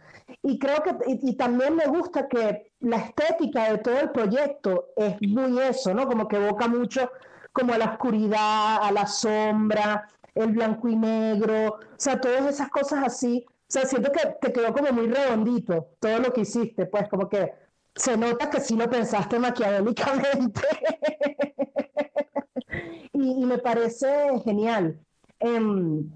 Y 0.43 0.59
creo 0.59 0.83
que, 0.83 0.95
y, 1.07 1.35
también 1.35 1.75
me 1.75 1.87
gusta 1.87 2.27
que 2.27 2.71
la 2.81 2.97
estética 2.97 3.71
de 3.71 3.77
todo 3.79 3.99
el 3.99 4.11
proyecto 4.11 4.89
es 4.95 5.15
muy 5.21 5.59
eso, 5.61 5.93
¿no? 5.93 6.07
Como 6.07 6.27
que 6.27 6.35
evoca 6.35 6.67
mucho 6.67 7.09
como 7.53 7.73
a 7.73 7.77
la 7.77 7.85
oscuridad, 7.93 8.83
a 8.83 8.91
la 8.91 9.07
sombra, 9.07 10.07
el 10.35 10.51
blanco 10.51 10.89
y 10.89 10.95
negro, 10.95 11.69
o 11.69 11.79
sea, 11.97 12.19
todas 12.21 12.45
esas 12.45 12.69
cosas 12.69 13.03
así. 13.05 13.45
O 13.47 13.69
sea, 13.69 13.85
siento 13.85 14.11
que 14.11 14.37
te 14.39 14.53
quedó 14.53 14.71
como 14.73 14.91
muy 14.91 15.07
redondito 15.07 15.87
todo 15.99 16.19
lo 16.19 16.31
que 16.31 16.41
hiciste, 16.41 16.85
pues 16.85 17.09
como 17.09 17.27
que 17.27 17.53
se 17.97 18.15
nota 18.15 18.49
que 18.49 18.61
sí 18.61 18.75
lo 18.75 18.89
pensaste 18.89 19.39
maquiavélicamente. 19.39 20.61
y, 23.13 23.45
me 23.45 23.57
parece 23.57 24.07
genial. 24.43 24.99
Em, 25.39 26.09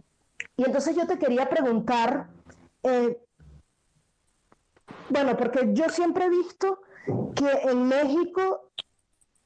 y 0.58 0.66
entonces 0.66 0.96
yo 0.96 1.08
te 1.08 1.18
quería 1.18 1.50
preguntar, 1.50 2.28
eh, 2.84 3.20
bueno, 5.10 5.36
porque 5.36 5.70
yo 5.74 5.90
siempre 5.90 6.26
he 6.26 6.30
visto 6.30 6.82
que 7.36 7.70
en 7.70 7.88
México 7.88 8.72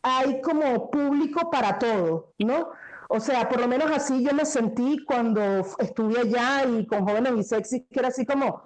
hay 0.01 0.41
como 0.41 0.91
público 0.91 1.49
para 1.49 1.79
todo, 1.79 2.33
¿no? 2.39 2.69
O 3.09 3.19
sea, 3.19 3.47
por 3.47 3.59
lo 3.59 3.67
menos 3.67 3.89
así 3.91 4.23
yo 4.23 4.33
me 4.33 4.45
sentí 4.45 5.03
cuando 5.05 5.41
estuve 5.79 6.19
allá 6.19 6.65
y 6.65 6.85
con 6.85 7.05
jóvenes 7.05 7.33
y 7.37 7.43
sexy, 7.43 7.85
que 7.85 7.99
era 7.99 8.09
así 8.09 8.25
como, 8.25 8.63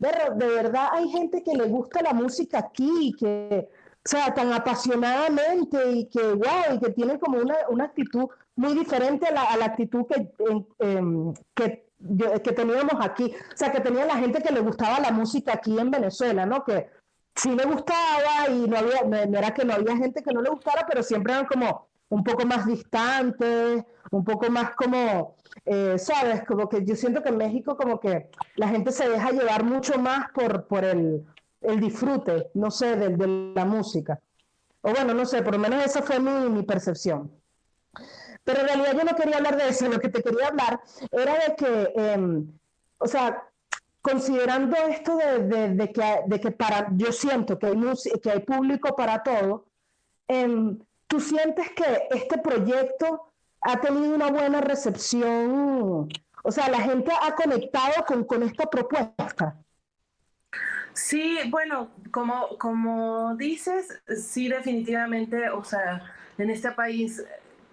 de, 0.00 0.08
de 0.34 0.46
verdad 0.46 0.88
hay 0.92 1.08
gente 1.10 1.42
que 1.44 1.54
le 1.54 1.64
gusta 1.64 2.02
la 2.02 2.12
música 2.12 2.58
aquí, 2.58 3.14
que, 3.18 3.68
o 4.04 4.08
sea, 4.08 4.34
tan 4.34 4.52
apasionadamente 4.52 5.92
y 5.92 6.08
que, 6.08 6.22
wow, 6.32 6.74
y 6.74 6.78
que 6.80 6.90
tiene 6.90 7.18
como 7.18 7.38
una, 7.38 7.54
una 7.68 7.84
actitud 7.84 8.26
muy 8.56 8.74
diferente 8.74 9.28
a 9.28 9.32
la, 9.32 9.42
a 9.44 9.56
la 9.56 9.66
actitud 9.66 10.06
que, 10.06 10.32
que 11.54 11.86
que 12.42 12.52
teníamos 12.52 12.94
aquí, 12.98 13.30
o 13.52 13.56
sea, 13.56 13.70
que 13.70 13.80
tenía 13.80 14.06
la 14.06 14.16
gente 14.16 14.42
que 14.42 14.54
le 14.54 14.60
gustaba 14.60 15.00
la 15.00 15.10
música 15.10 15.52
aquí 15.52 15.78
en 15.78 15.90
Venezuela, 15.90 16.46
¿no? 16.46 16.64
Que 16.64 16.88
sí 17.34 17.54
le 17.54 17.64
gustaba 17.64 18.48
y 18.48 18.66
no 18.66 18.78
había, 18.78 19.02
no 19.02 19.38
era 19.38 19.52
que 19.52 19.66
no 19.66 19.74
había 19.74 19.96
gente 19.98 20.22
que 20.22 20.32
no 20.32 20.40
le 20.40 20.48
gustara, 20.48 20.86
pero 20.88 21.02
siempre 21.02 21.34
eran 21.34 21.44
como 21.44 21.89
un 22.10 22.24
poco 22.24 22.44
más 22.44 22.66
distantes, 22.66 23.84
un 24.10 24.24
poco 24.24 24.50
más 24.50 24.74
como, 24.74 25.36
eh, 25.64 25.96
¿sabes? 25.98 26.44
Como 26.44 26.68
que 26.68 26.84
yo 26.84 26.94
siento 26.96 27.22
que 27.22 27.30
en 27.30 27.36
México 27.38 27.76
como 27.76 27.98
que 27.98 28.28
la 28.56 28.68
gente 28.68 28.92
se 28.92 29.08
deja 29.08 29.30
llevar 29.30 29.64
mucho 29.64 29.98
más 29.98 30.30
por, 30.32 30.66
por 30.66 30.84
el, 30.84 31.24
el 31.60 31.80
disfrute, 31.80 32.50
no 32.54 32.70
sé, 32.70 32.96
de, 32.96 33.16
de, 33.16 33.52
la 33.54 33.64
música. 33.64 34.20
O 34.82 34.90
bueno, 34.90 35.14
no 35.14 35.24
sé, 35.24 35.42
por 35.42 35.54
lo 35.54 35.60
menos 35.60 35.84
esa 35.84 36.02
fue 36.02 36.18
mi, 36.18 36.50
mi 36.50 36.64
percepción. 36.64 37.30
Pero 38.42 38.60
en 38.60 38.66
realidad 38.66 38.92
yo 38.96 39.04
no 39.04 39.16
quería 39.16 39.36
hablar 39.36 39.56
de 39.56 39.68
eso, 39.68 39.88
lo 39.88 40.00
que 40.00 40.08
te 40.08 40.22
quería 40.22 40.48
hablar 40.48 40.80
era 41.12 41.34
de 41.34 41.54
que, 41.56 41.92
em, 41.94 42.50
o 42.98 43.06
sea, 43.06 43.44
considerando 44.02 44.76
esto 44.76 45.16
de, 45.16 45.92
que, 45.92 46.20
de 46.26 46.40
que 46.40 46.50
para, 46.50 46.88
yo 46.96 47.12
siento 47.12 47.58
que 47.58 47.66
hay, 47.66 47.76
que 48.20 48.30
hay 48.30 48.40
público 48.40 48.96
para 48.96 49.22
todo, 49.22 49.66
em, 50.26 50.78
¿tú 51.10 51.18
sientes 51.20 51.68
que 51.72 52.06
este 52.12 52.38
proyecto 52.38 53.32
ha 53.60 53.80
tenido 53.80 54.14
una 54.14 54.30
buena 54.30 54.60
recepción? 54.60 56.08
O 56.44 56.52
sea, 56.52 56.70
la 56.70 56.80
gente 56.80 57.10
ha 57.20 57.34
conectado 57.34 58.04
con, 58.06 58.24
con 58.24 58.44
esta 58.44 58.70
propuesta. 58.70 59.56
Sí, 60.94 61.38
bueno, 61.48 61.90
como, 62.12 62.56
como 62.58 63.34
dices, 63.36 64.00
sí, 64.22 64.48
definitivamente, 64.48 65.50
o 65.50 65.64
sea, 65.64 66.00
en 66.38 66.48
este 66.48 66.70
país 66.70 67.24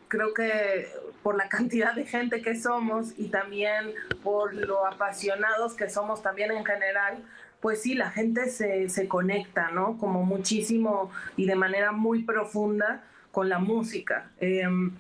creo 0.08 0.34
que 0.34 0.88
por 1.22 1.38
la 1.38 1.48
cantidad 1.58 1.94
de 1.94 2.06
gente 2.06 2.42
que 2.42 2.56
somos 2.56 3.14
y 3.18 3.28
también 3.30 3.94
por 4.24 4.56
lo 4.56 4.86
apasionados 4.88 5.76
que 5.76 5.92
somos 5.92 6.24
también 6.24 6.52
en 6.52 6.66
general, 6.66 7.24
pues 7.62 7.84
sí, 7.84 7.94
la 7.94 8.10
gente 8.10 8.50
se, 8.50 8.90
se 8.90 9.08
conecta, 9.08 9.70
¿no? 9.70 9.98
Como 10.00 10.24
muchísimo 10.24 11.12
y 11.36 11.46
de 11.46 11.56
manera 11.56 11.92
muy 11.92 12.24
profunda 12.24 13.04
con 13.32 13.50
la 13.50 13.60
música. 13.60 14.32
Em, 14.40 14.92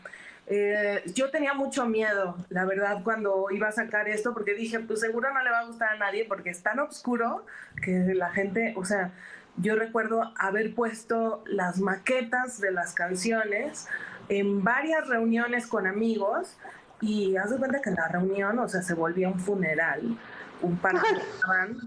eh, 0.48 1.04
yo 1.13 1.30
tenía 1.30 1.54
mucho 1.54 1.86
miedo, 1.86 2.38
la 2.50 2.66
verdad, 2.66 3.04
cuando 3.04 3.48
iba 3.52 3.68
a 3.68 3.72
sacar 3.72 4.08
esto, 4.08 4.34
porque 4.34 4.54
dije, 4.54 4.80
pues 4.80 5.02
seguro 5.02 5.34
no 5.34 5.44
le 5.44 5.52
va 5.52 5.60
a 5.60 5.66
gustar 5.66 5.94
a 5.94 5.98
nadie, 5.98 6.26
porque 6.26 6.50
es 6.50 6.63
tan 6.63 6.80
oscuro 6.80 7.46
que 7.84 8.13
la 8.13 8.30
gente, 8.30 8.74
o 8.78 8.86
sea, 8.86 9.12
yo 9.58 9.76
recuerdo 9.76 10.32
haber 10.38 10.74
puesto 10.74 11.44
las 11.48 11.80
maquetas 11.80 12.62
de 12.62 12.72
las 12.72 12.94
canciones 12.94 13.88
en 14.30 14.63
varias 14.63 15.08
reuniones 15.08 15.68
con 15.68 15.88
amigos 15.88 16.58
y 17.02 17.36
haz 17.38 17.50
de 17.52 17.58
cuenta 17.58 17.82
que 17.82 17.90
en 17.90 17.96
la 17.96 18.08
reunión, 18.08 18.60
o 18.60 18.70
sea, 18.70 18.82
se 18.82 18.94
volvía 18.94 19.28
un 19.28 19.40
funeral 19.40 20.18
un 20.62 20.78
par 20.78 20.96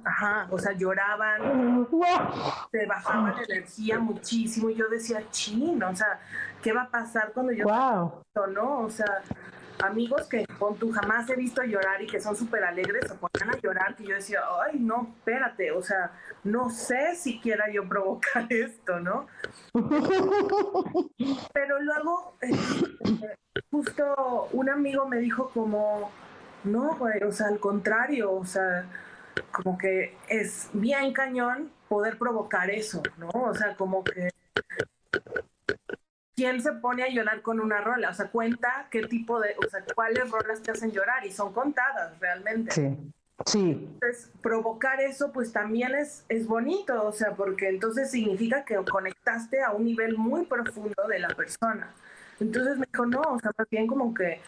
ajá, 0.04 0.46
o 0.50 0.58
sea, 0.58 0.72
lloraban, 0.72 1.88
se 2.70 2.86
bajaba 2.86 3.32
la 3.32 3.42
energía 3.42 3.98
muchísimo 3.98 4.70
y 4.70 4.74
yo 4.74 4.88
decía, 4.88 5.22
chino, 5.30 5.90
o 5.90 5.96
sea, 5.96 6.20
¿qué 6.62 6.72
va 6.72 6.82
a 6.82 6.90
pasar 6.90 7.32
cuando 7.32 7.52
yo 7.52 7.64
wow. 7.64 8.22
no? 8.52 8.80
O 8.80 8.90
sea, 8.90 9.22
amigos 9.82 10.28
que 10.28 10.46
con 10.58 10.76
tú 10.76 10.92
jamás 10.92 11.28
he 11.30 11.36
visto 11.36 11.62
llorar 11.62 12.02
y 12.02 12.06
que 12.06 12.20
son 12.20 12.36
súper 12.36 12.64
alegres 12.64 13.06
se 13.08 13.14
ponían 13.14 13.56
a 13.56 13.60
llorar 13.60 13.96
que 13.96 14.04
yo 14.04 14.14
decía, 14.14 14.40
ay, 14.62 14.78
no, 14.78 15.14
espérate, 15.18 15.70
o 15.72 15.82
sea, 15.82 16.12
no 16.44 16.70
sé 16.70 17.14
si 17.16 17.40
quiera 17.40 17.70
yo 17.72 17.88
provocar 17.88 18.46
esto, 18.50 19.00
¿no? 19.00 19.26
Pero 21.52 21.80
luego, 21.80 22.36
eh, 22.42 22.50
justo 23.70 24.48
un 24.52 24.70
amigo 24.70 25.06
me 25.06 25.18
dijo 25.18 25.50
como, 25.50 26.10
no, 26.64 26.96
güey, 26.96 27.22
o 27.22 27.32
sea, 27.32 27.48
al 27.48 27.58
contrario, 27.58 28.32
o 28.32 28.44
sea, 28.44 28.84
como 29.52 29.78
que 29.78 30.16
es 30.28 30.68
bien 30.72 31.12
cañón 31.12 31.70
poder 31.88 32.18
provocar 32.18 32.70
eso, 32.70 33.02
¿no? 33.18 33.28
O 33.28 33.54
sea, 33.54 33.74
como 33.76 34.04
que 34.04 34.30
quién 36.36 36.62
se 36.62 36.72
pone 36.72 37.02
a 37.02 37.08
llorar 37.08 37.42
con 37.42 37.60
una 37.60 37.80
rola, 37.80 38.10
o 38.10 38.14
sea, 38.14 38.28
cuenta 38.28 38.88
qué 38.90 39.02
tipo 39.02 39.40
de, 39.40 39.54
o 39.64 39.68
sea, 39.68 39.84
cuáles 39.94 40.30
rolas 40.30 40.62
te 40.62 40.70
hacen 40.70 40.90
llorar 40.92 41.26
y 41.26 41.32
son 41.32 41.52
contadas 41.52 42.18
realmente. 42.18 42.72
Sí. 42.72 42.96
Sí. 43.46 43.88
Entonces, 43.94 44.30
provocar 44.42 45.00
eso 45.00 45.32
pues 45.32 45.50
también 45.52 45.94
es, 45.94 46.24
es 46.28 46.46
bonito, 46.46 47.06
o 47.06 47.12
sea, 47.12 47.32
porque 47.32 47.68
entonces 47.68 48.10
significa 48.10 48.64
que 48.64 48.76
conectaste 48.76 49.62
a 49.62 49.72
un 49.72 49.84
nivel 49.84 50.16
muy 50.18 50.44
profundo 50.44 51.08
de 51.08 51.18
la 51.18 51.28
persona. 51.28 51.90
Entonces 52.38 52.78
me 52.78 52.86
dijo, 52.90 53.06
no, 53.06 53.20
o 53.20 53.40
sea, 53.40 53.50
más 53.56 53.68
bien 53.70 53.86
como 53.86 54.12
que 54.12 54.40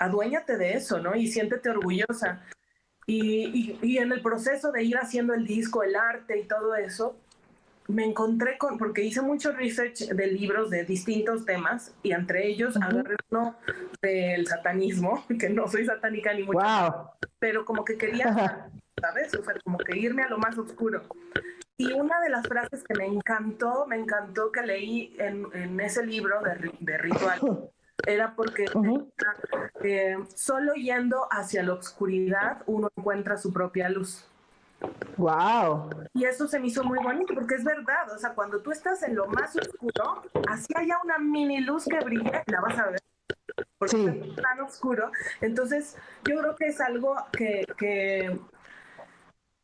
aduéñate 0.00 0.56
de 0.56 0.72
eso, 0.72 0.98
¿no? 0.98 1.14
Y 1.14 1.28
siéntete 1.28 1.70
orgullosa. 1.70 2.42
Y, 3.06 3.78
y, 3.82 3.98
en 3.98 4.12
el 4.12 4.22
proceso 4.22 4.72
de 4.72 4.82
ir 4.82 4.96
haciendo 4.96 5.34
el 5.34 5.46
disco, 5.46 5.82
el 5.82 5.96
arte 5.96 6.38
y 6.38 6.44
todo 6.44 6.74
eso, 6.76 7.16
me 7.88 8.04
encontré 8.04 8.56
con, 8.56 8.78
porque 8.78 9.02
hice 9.02 9.20
mucho 9.20 9.52
research 9.52 10.08
de 10.08 10.26
libros 10.28 10.70
de 10.70 10.84
distintos 10.84 11.44
temas 11.44 11.92
y 12.02 12.12
entre 12.12 12.46
ellos 12.46 12.76
agarré 12.76 13.16
uno 13.30 13.56
del 14.00 14.46
satanismo, 14.46 15.24
que 15.40 15.50
no 15.50 15.68
soy 15.68 15.84
satánica 15.86 16.32
ni 16.32 16.44
mucho, 16.44 16.60
wow. 16.60 17.10
pero 17.38 17.64
como 17.64 17.84
que 17.84 17.98
quería, 17.98 18.70
¿sabes? 19.00 19.34
O 19.34 19.44
sea, 19.44 19.54
como 19.64 19.78
que 19.78 19.98
irme 19.98 20.22
a 20.22 20.28
lo 20.28 20.38
más 20.38 20.56
oscuro. 20.56 21.02
Y 21.76 21.92
una 21.92 22.20
de 22.20 22.30
las 22.30 22.46
frases 22.46 22.84
que 22.84 22.94
me 22.94 23.06
encantó, 23.06 23.86
me 23.86 23.96
encantó 23.96 24.52
que 24.52 24.62
leí 24.62 25.16
en, 25.18 25.46
en 25.54 25.80
ese 25.80 26.06
libro 26.06 26.40
de, 26.42 26.70
de 26.78 26.98
ritual, 26.98 27.40
era 28.06 28.34
porque 28.34 28.66
eh, 29.82 30.16
solo 30.34 30.74
yendo 30.74 31.26
hacia 31.30 31.62
la 31.62 31.74
oscuridad 31.74 32.62
uno 32.66 32.88
encuentra 32.96 33.36
su 33.36 33.52
propia 33.52 33.88
luz. 33.88 34.26
Wow. 35.16 35.90
Y 36.14 36.24
eso 36.24 36.48
se 36.48 36.58
me 36.58 36.68
hizo 36.68 36.82
muy 36.84 36.98
bonito 37.02 37.34
porque 37.34 37.56
es 37.56 37.64
verdad, 37.64 38.10
o 38.14 38.18
sea, 38.18 38.34
cuando 38.34 38.60
tú 38.60 38.72
estás 38.72 39.02
en 39.02 39.14
lo 39.14 39.26
más 39.26 39.54
oscuro, 39.56 40.22
así 40.48 40.72
haya 40.74 40.98
una 41.04 41.18
mini 41.18 41.60
luz 41.60 41.84
que 41.84 42.00
brille, 42.00 42.42
la 42.46 42.60
vas 42.60 42.78
a 42.78 42.90
ver. 42.90 43.00
Porque 43.78 43.96
sí. 43.96 44.06
es 44.06 44.36
tan 44.36 44.60
oscuro. 44.60 45.10
Entonces, 45.40 45.96
yo 46.24 46.38
creo 46.38 46.56
que 46.56 46.66
es 46.66 46.80
algo 46.80 47.14
que, 47.32 47.64
que 47.76 48.38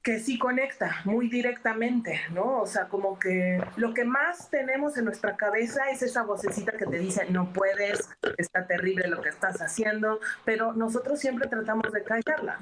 que 0.07 0.21
sí 0.21 0.39
conecta 0.39 1.01
muy 1.05 1.29
directamente, 1.29 2.21
¿no? 2.31 2.61
O 2.61 2.67
sea, 2.69 2.87
como 2.87 3.19
que 3.19 3.61
lo 3.77 3.93
que 3.93 4.05
más 4.05 4.49
tenemos 4.51 4.97
en 4.97 5.05
nuestra 5.05 5.37
cabeza 5.37 5.91
es 5.91 6.01
esa 6.01 6.23
vocecita 6.23 6.71
que 6.71 6.87
te 6.87 7.01
dice, 7.01 7.27
no 7.29 7.53
puedes, 7.53 8.09
está 8.39 8.69
terrible 8.69 9.09
lo 9.09 9.21
que 9.21 9.31
estás 9.31 9.61
haciendo, 9.61 10.21
pero 10.45 10.75
nosotros 10.75 11.19
siempre 11.19 11.49
tratamos 11.49 11.93
de 11.93 12.05
callarla. 12.05 12.61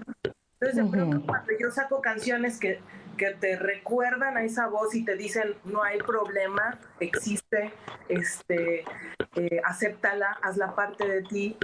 Entonces, 0.59 0.83
de 0.83 0.91
pronto, 0.91 1.27
cuando 1.27 1.53
yo 1.61 1.71
saco 1.71 2.01
canciones 2.01 2.59
que, 2.59 2.81
que 3.19 3.33
te 3.33 3.57
recuerdan 3.57 4.39
a 4.39 4.43
esa 4.43 4.69
voz 4.69 4.95
y 4.95 5.05
te 5.05 5.15
dicen, 5.15 5.55
no 5.65 5.83
hay 5.83 5.99
problema, 5.99 6.79
existe, 6.99 7.75
este, 8.09 8.85
eh, 9.37 9.61
acéptala, 9.67 10.39
hazla 10.41 10.75
parte 10.75 11.07
de 11.07 11.23
ti, 11.25 11.59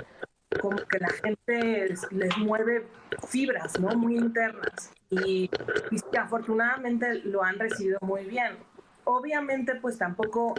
como 0.58 0.76
que 0.78 0.98
la 0.98 1.10
gente 1.10 1.94
les 2.10 2.38
mueve 2.38 2.86
fibras, 3.28 3.78
¿no? 3.78 3.88
Muy 3.96 4.16
internas. 4.16 4.92
Y, 5.08 5.50
y, 5.90 6.16
afortunadamente 6.16 7.14
lo 7.24 7.42
han 7.42 7.58
recibido 7.58 7.98
muy 8.02 8.24
bien. 8.24 8.56
Obviamente, 9.04 9.76
pues 9.76 9.98
tampoco, 9.98 10.54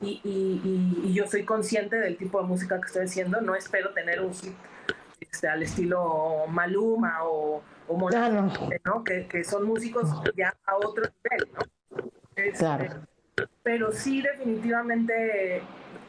y, 0.00 0.20
y, 0.24 1.02
y, 1.04 1.12
yo 1.12 1.26
soy 1.26 1.44
consciente 1.44 1.96
del 1.96 2.16
tipo 2.16 2.40
de 2.40 2.46
música 2.46 2.80
que 2.80 2.86
estoy 2.86 3.04
haciendo, 3.04 3.40
no 3.40 3.54
espero 3.54 3.92
tener 3.92 4.20
un 4.20 4.32
hit 4.34 4.54
este, 5.20 5.48
al 5.48 5.62
estilo 5.62 6.46
Maluma 6.48 7.24
o, 7.24 7.62
o 7.88 7.96
Monarca, 7.96 8.58
¿no? 8.84 9.04
Que, 9.04 9.26
que, 9.26 9.44
son 9.44 9.66
músicos 9.66 10.08
ya 10.36 10.54
a 10.64 10.76
otro 10.76 11.04
nivel, 11.04 11.52
¿no? 11.54 11.60
Este, 12.36 12.58
claro. 12.58 13.06
Pero 13.62 13.92
sí, 13.92 14.22
definitivamente 14.22 15.62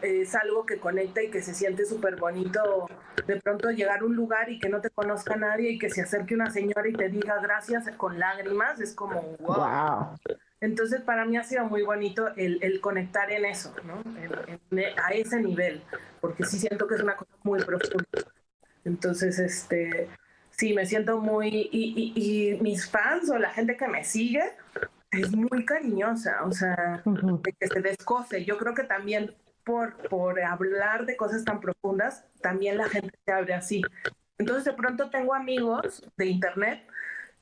es 0.06 0.36
algo 0.36 0.66
que 0.66 0.78
conecta 0.78 1.22
y 1.22 1.30
que 1.30 1.42
se 1.42 1.54
siente 1.54 1.86
súper 1.86 2.16
bonito 2.16 2.88
de 3.28 3.40
pronto 3.42 3.70
llegar 3.72 4.00
a 4.02 4.06
un 4.06 4.16
lugar 4.16 4.50
y 4.50 4.60
que 4.60 4.70
no 4.70 4.80
te 4.82 4.90
conozca 4.90 5.36
nadie 5.36 5.72
y 5.72 5.80
que 5.80 5.90
se 5.90 6.02
acerque 6.02 6.36
una 6.36 6.52
señora 6.52 6.88
y 6.88 6.94
te 6.94 7.10
diga 7.10 7.40
gracias 7.42 7.90
con 7.98 8.20
lágrimas, 8.20 8.80
es 8.80 8.94
como 8.94 9.22
wow. 9.40 9.56
wow. 9.56 10.18
Entonces 10.62 11.02
para 11.02 11.26
mí 11.26 11.38
ha 11.38 11.44
sido 11.44 11.66
muy 11.66 11.84
bonito 11.84 12.30
el, 12.36 12.60
el 12.62 12.80
conectar 12.82 13.32
en 13.32 13.46
eso, 13.46 13.74
¿no? 13.84 14.02
En, 14.22 14.80
en, 14.80 15.00
a 15.04 15.10
ese 15.14 15.40
nivel, 15.40 15.84
porque 16.22 16.44
sí 16.46 16.58
siento 16.60 16.88
que 16.88 16.96
es 16.96 17.02
una 17.02 17.16
cosa 17.16 17.32
muy 17.44 17.64
profunda. 17.64 18.06
Entonces, 18.84 19.40
este, 19.40 20.10
sí, 20.52 20.74
me 20.74 20.86
siento 20.86 21.20
muy... 21.20 21.50
Y, 21.50 22.14
y, 22.16 22.54
y 22.54 22.62
mis 22.62 22.88
fans 22.90 23.30
o 23.32 23.38
la 23.38 23.50
gente 23.50 23.76
que 23.78 23.88
me 23.88 24.04
sigue, 24.04 24.44
es 25.12 25.32
muy 25.32 25.66
cariñosa, 25.66 26.44
o 26.46 26.52
sea, 26.52 27.02
uh 27.06 27.12
-huh. 27.12 27.42
que 27.60 27.68
se 27.68 27.82
descoce. 27.82 28.46
Yo 28.46 28.58
creo 28.58 28.74
que 28.76 28.84
también 28.84 29.34
por, 29.66 29.98
por 30.08 30.40
hablar 30.40 31.06
de 31.06 31.18
cosas 31.18 31.44
tan 31.44 31.60
profundas, 31.60 32.24
también 32.42 32.78
la 32.78 32.88
gente 32.88 33.18
se 33.26 33.32
abre 33.34 33.54
así. 33.54 33.82
Entonces 34.38 34.64
de 34.64 34.74
pronto 34.74 35.10
tengo 35.10 35.34
amigos 35.34 36.04
de 36.16 36.28
internet 36.28 36.88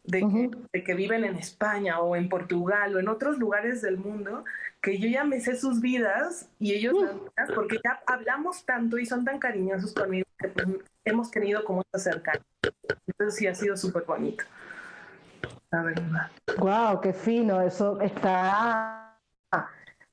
de, 0.03 0.23
uh 0.23 0.29
-huh. 0.29 0.51
que, 0.51 0.79
de, 0.79 0.83
que, 0.83 0.93
viven 0.95 1.23
en 1.23 1.35
España 1.35 1.99
o 1.99 2.15
en 2.15 2.29
Portugal 2.29 2.95
o 2.95 2.99
en 2.99 3.07
otros 3.07 3.37
lugares 3.37 3.81
del 3.81 3.97
mundo 3.97 4.43
que 4.81 4.97
yo 4.99 5.07
ya 5.07 5.23
me 5.23 5.39
sé 5.39 5.55
sus 5.55 5.79
vidas 5.79 6.49
y 6.59 6.73
ellos 6.73 6.93
uh 6.93 7.29
-huh. 7.37 7.55
porque 7.55 7.79
ya 7.83 8.01
hablamos 8.05 8.65
tanto 8.65 8.97
y 8.97 9.05
son 9.05 9.23
tan 9.23 9.39
cariñosos 9.39 9.93
conmigo 9.93 10.25
que 10.39 10.49
pues, 10.49 10.67
hemos 11.05 11.31
tenido 11.31 11.63
como 11.63 11.81
esta 11.81 11.99
cercanía. 11.99 12.43
Entonces 13.07 13.35
sí 13.39 13.47
ha 13.47 13.55
sido 13.55 13.77
súper 13.77 14.03
bonito. 14.03 14.43
La 15.71 15.83
verdad. 15.83 16.31
Wow, 16.57 17.01
qué 17.01 17.13
fino, 17.13 17.61
eso 17.61 17.99
está... 18.01 19.17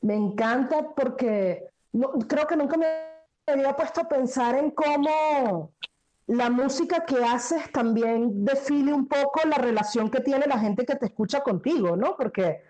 Me 0.03 0.15
encanta 0.15 0.95
porque 0.97 1.70
no, 1.93 2.11
creo 2.29 2.47
que 2.47 2.57
nunca 2.57 2.77
me 2.77 2.87
había 3.47 3.77
puesto 3.77 4.03
a 4.03 4.09
pensar 4.09 4.57
en 4.57 4.71
cómo 4.71 5.73
la 6.27 6.49
música 6.49 7.05
que 7.05 7.25
haces 7.25 7.73
también 7.73 8.45
define 8.45 8.93
un 8.93 9.09
poco 9.09 9.41
la 9.49 9.57
relación 9.57 10.11
que 10.11 10.21
tiene 10.21 10.47
la 10.47 10.59
gente 10.59 10.87
que 10.87 10.95
te 10.95 11.07
escucha 11.07 11.41
contigo, 11.41 11.97
¿no? 11.97 12.17
Porque 12.17 12.63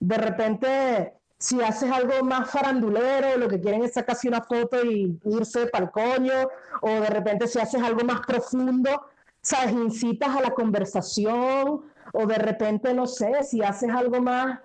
de 0.00 0.18
repente, 0.18 1.14
si 1.38 1.62
haces 1.62 1.92
algo 1.92 2.24
más 2.24 2.50
farandulero, 2.50 3.38
lo 3.38 3.48
que 3.48 3.60
quieren 3.60 3.84
es 3.84 3.92
sacarse 3.92 4.26
una 4.28 4.42
foto 4.42 4.84
y 4.84 5.18
irse 5.24 5.66
para 5.68 5.84
el 5.84 5.90
coño, 5.92 6.48
o 6.82 6.88
de 6.88 7.10
repente 7.10 7.46
si 7.46 7.60
haces 7.60 7.80
algo 7.80 8.04
más 8.04 8.20
profundo, 8.26 9.06
¿sabes? 9.40 9.72
Incitas 9.72 10.36
a 10.36 10.42
la 10.42 10.50
conversación, 10.50 11.84
o 12.12 12.26
de 12.26 12.36
repente, 12.36 12.92
no 12.94 13.06
sé, 13.06 13.44
si 13.44 13.62
haces 13.62 13.90
algo 13.90 14.20
más 14.20 14.58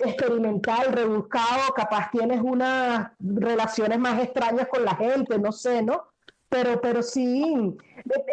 experimental, 0.00 0.92
rebuscado, 0.92 1.72
capaz 1.74 2.10
tienes 2.10 2.40
unas 2.40 3.10
relaciones 3.18 3.98
más 3.98 4.22
extrañas 4.22 4.68
con 4.68 4.84
la 4.84 4.94
gente, 4.94 5.38
no 5.38 5.52
sé, 5.52 5.82
¿no? 5.82 6.04
Pero, 6.48 6.80
pero 6.80 7.02
sí, 7.02 7.76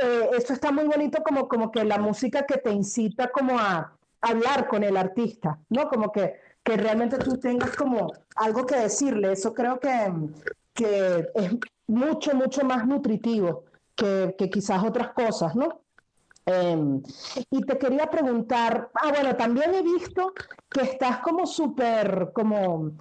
eh, 0.01 0.29
eso 0.37 0.53
está 0.53 0.71
muy 0.71 0.85
bonito 0.85 1.23
como, 1.23 1.47
como 1.47 1.71
que 1.71 1.83
la 1.83 1.97
música 1.97 2.45
que 2.45 2.57
te 2.57 2.71
incita 2.71 3.29
como 3.29 3.57
a 3.57 3.93
hablar 4.21 4.67
con 4.67 4.83
el 4.83 4.95
artista, 4.95 5.57
¿no? 5.69 5.89
Como 5.89 6.11
que, 6.11 6.35
que 6.63 6.77
realmente 6.77 7.17
tú 7.17 7.37
tengas 7.37 7.75
como 7.75 8.11
algo 8.35 8.65
que 8.65 8.75
decirle, 8.75 9.31
eso 9.31 9.53
creo 9.53 9.79
que, 9.79 10.11
que 10.73 11.27
es 11.33 11.51
mucho, 11.87 12.35
mucho 12.35 12.63
más 12.63 12.85
nutritivo 12.85 13.63
que, 13.95 14.35
que 14.37 14.49
quizás 14.49 14.83
otras 14.83 15.13
cosas, 15.13 15.55
¿no? 15.55 15.81
Em, 16.45 17.03
y 17.51 17.61
te 17.61 17.77
quería 17.77 18.09
preguntar, 18.09 18.89
ah, 18.95 19.09
bueno, 19.11 19.35
también 19.35 19.75
he 19.75 19.81
visto 19.83 20.33
que 20.69 20.81
estás 20.81 21.19
como 21.19 21.45
súper, 21.45 22.31
como 22.33 22.93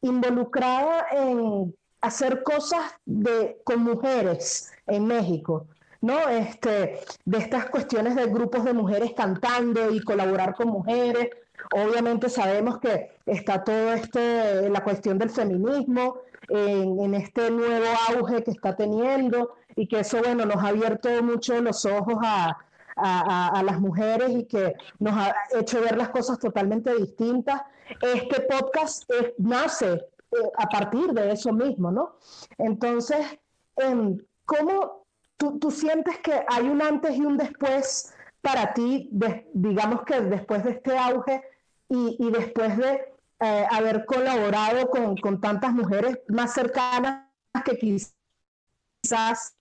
involucrada 0.00 1.06
en 1.12 1.74
hacer 2.00 2.42
cosas 2.42 2.94
de, 3.04 3.60
con 3.64 3.82
mujeres 3.82 4.70
en 4.86 5.06
México, 5.06 5.66
¿no? 6.00 6.28
Este, 6.28 7.00
de 7.24 7.38
estas 7.38 7.66
cuestiones 7.66 8.16
de 8.16 8.26
grupos 8.26 8.64
de 8.64 8.72
mujeres 8.72 9.12
cantando 9.14 9.90
y 9.90 10.00
colaborar 10.00 10.54
con 10.54 10.68
mujeres. 10.68 11.28
Obviamente 11.74 12.30
sabemos 12.30 12.78
que 12.78 13.10
está 13.26 13.64
todo 13.64 13.92
este, 13.92 14.70
la 14.70 14.82
cuestión 14.82 15.18
del 15.18 15.28
feminismo 15.28 16.18
en, 16.48 17.00
en 17.00 17.14
este 17.14 17.50
nuevo 17.50 17.86
auge 18.08 18.44
que 18.44 18.52
está 18.52 18.74
teniendo 18.76 19.56
y 19.76 19.86
que 19.88 20.00
eso, 20.00 20.20
bueno, 20.22 20.46
nos 20.46 20.62
ha 20.64 20.68
abierto 20.68 21.10
mucho 21.22 21.60
los 21.60 21.84
ojos 21.84 22.16
a, 22.22 22.56
a, 22.98 23.62
las 23.64 23.80
mujeres 23.80 24.30
y 24.30 24.44
que 24.44 24.74
nos 24.98 25.16
ha 25.16 25.34
hecho 25.58 25.80
ver 25.80 25.96
las 25.96 26.08
cosas 26.10 26.38
totalmente 26.38 26.94
distintas. 26.94 27.62
Este 28.00 28.42
podcast 28.42 29.10
nace 29.38 29.92
eh, 29.92 30.36
a 30.56 30.66
partir 30.68 31.12
de 31.12 31.32
eso 31.32 31.52
mismo, 31.52 31.90
¿no? 31.90 32.16
Entonces, 32.58 33.38
em, 33.76 34.18
¿cómo 34.44 35.04
tú, 35.36 35.58
tú, 35.58 35.70
sientes 35.70 36.18
que 36.18 36.44
hay 36.46 36.68
un 36.68 36.82
antes 36.82 37.16
y 37.16 37.20
un 37.20 37.36
después 37.36 38.14
para 38.40 38.72
ti, 38.72 39.10
digamos 39.52 40.02
que 40.02 40.20
después 40.20 40.64
de 40.64 40.70
este 40.72 40.96
auge 40.96 41.42
y, 41.88 42.16
y 42.18 42.30
después 42.30 42.76
de 42.76 43.12
eh, 43.40 43.66
haber 43.70 44.04
colaborado 44.04 44.90
con, 44.90 45.16
con 45.16 45.40
tantas 45.40 45.72
mujeres 45.72 46.18
más 46.28 46.54
cercanas 46.54 47.28
que 47.64 47.78
quizás 47.78 49.56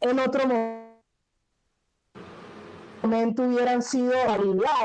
en 0.00 0.18
otro 0.18 0.46
momento? 0.46 0.85
Hubieran 3.06 3.82
sido 3.82 4.12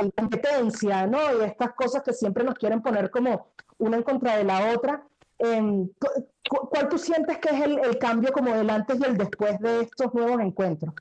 y 0.03 0.11
competencia, 0.11 1.07
¿no? 1.07 1.19
Y 1.39 1.43
estas 1.43 1.73
cosas 1.73 2.03
que 2.03 2.13
siempre 2.13 2.43
nos 2.43 2.55
quieren 2.55 2.81
poner 2.81 3.09
como 3.09 3.51
una 3.77 3.97
en 3.97 4.03
contra 4.03 4.37
de 4.37 4.43
la 4.43 4.73
otra. 4.73 5.03
Em, 5.39 5.89
¿Cuál 6.49 6.89
tú 6.89 6.97
sientes 6.97 7.37
que 7.39 7.49
es 7.49 7.61
el, 7.61 7.97
cambio 7.97 8.31
como 8.31 8.53
del 8.53 8.69
antes 8.69 8.99
y 8.99 9.03
el 9.03 9.17
después 9.17 9.59
de 9.59 9.81
estos 9.81 10.13
nuevos 10.13 10.39
encuentros? 10.41 10.93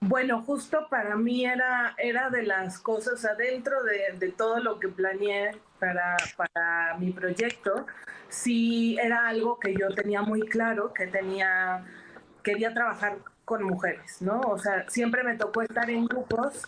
Bueno, 0.00 0.42
justo 0.42 0.86
para 0.90 1.16
mí 1.16 1.44
era, 1.44 1.94
era 1.96 2.28
de 2.28 2.42
las 2.42 2.78
cosas 2.78 3.24
adentro 3.24 3.82
de, 3.84 4.18
de 4.18 4.32
todo 4.32 4.58
lo 4.58 4.80
que 4.80 4.88
planeé 4.88 5.52
para, 5.78 6.16
para 6.36 6.96
mi 6.98 7.12
proyecto, 7.12 7.86
sí 8.28 8.96
era 9.00 9.28
algo 9.28 9.58
que 9.58 9.74
yo 9.74 9.88
tenía 9.94 10.22
muy 10.22 10.42
claro, 10.42 10.92
que 10.92 11.06
tenía, 11.06 11.84
quería 12.42 12.72
trabajar 12.72 13.18
con 13.52 13.64
mujeres, 13.64 14.22
¿no? 14.22 14.40
O 14.40 14.58
sea, 14.58 14.88
siempre 14.88 15.22
me 15.22 15.36
tocó 15.36 15.60
estar 15.60 15.90
en 15.90 16.06
grupos, 16.06 16.62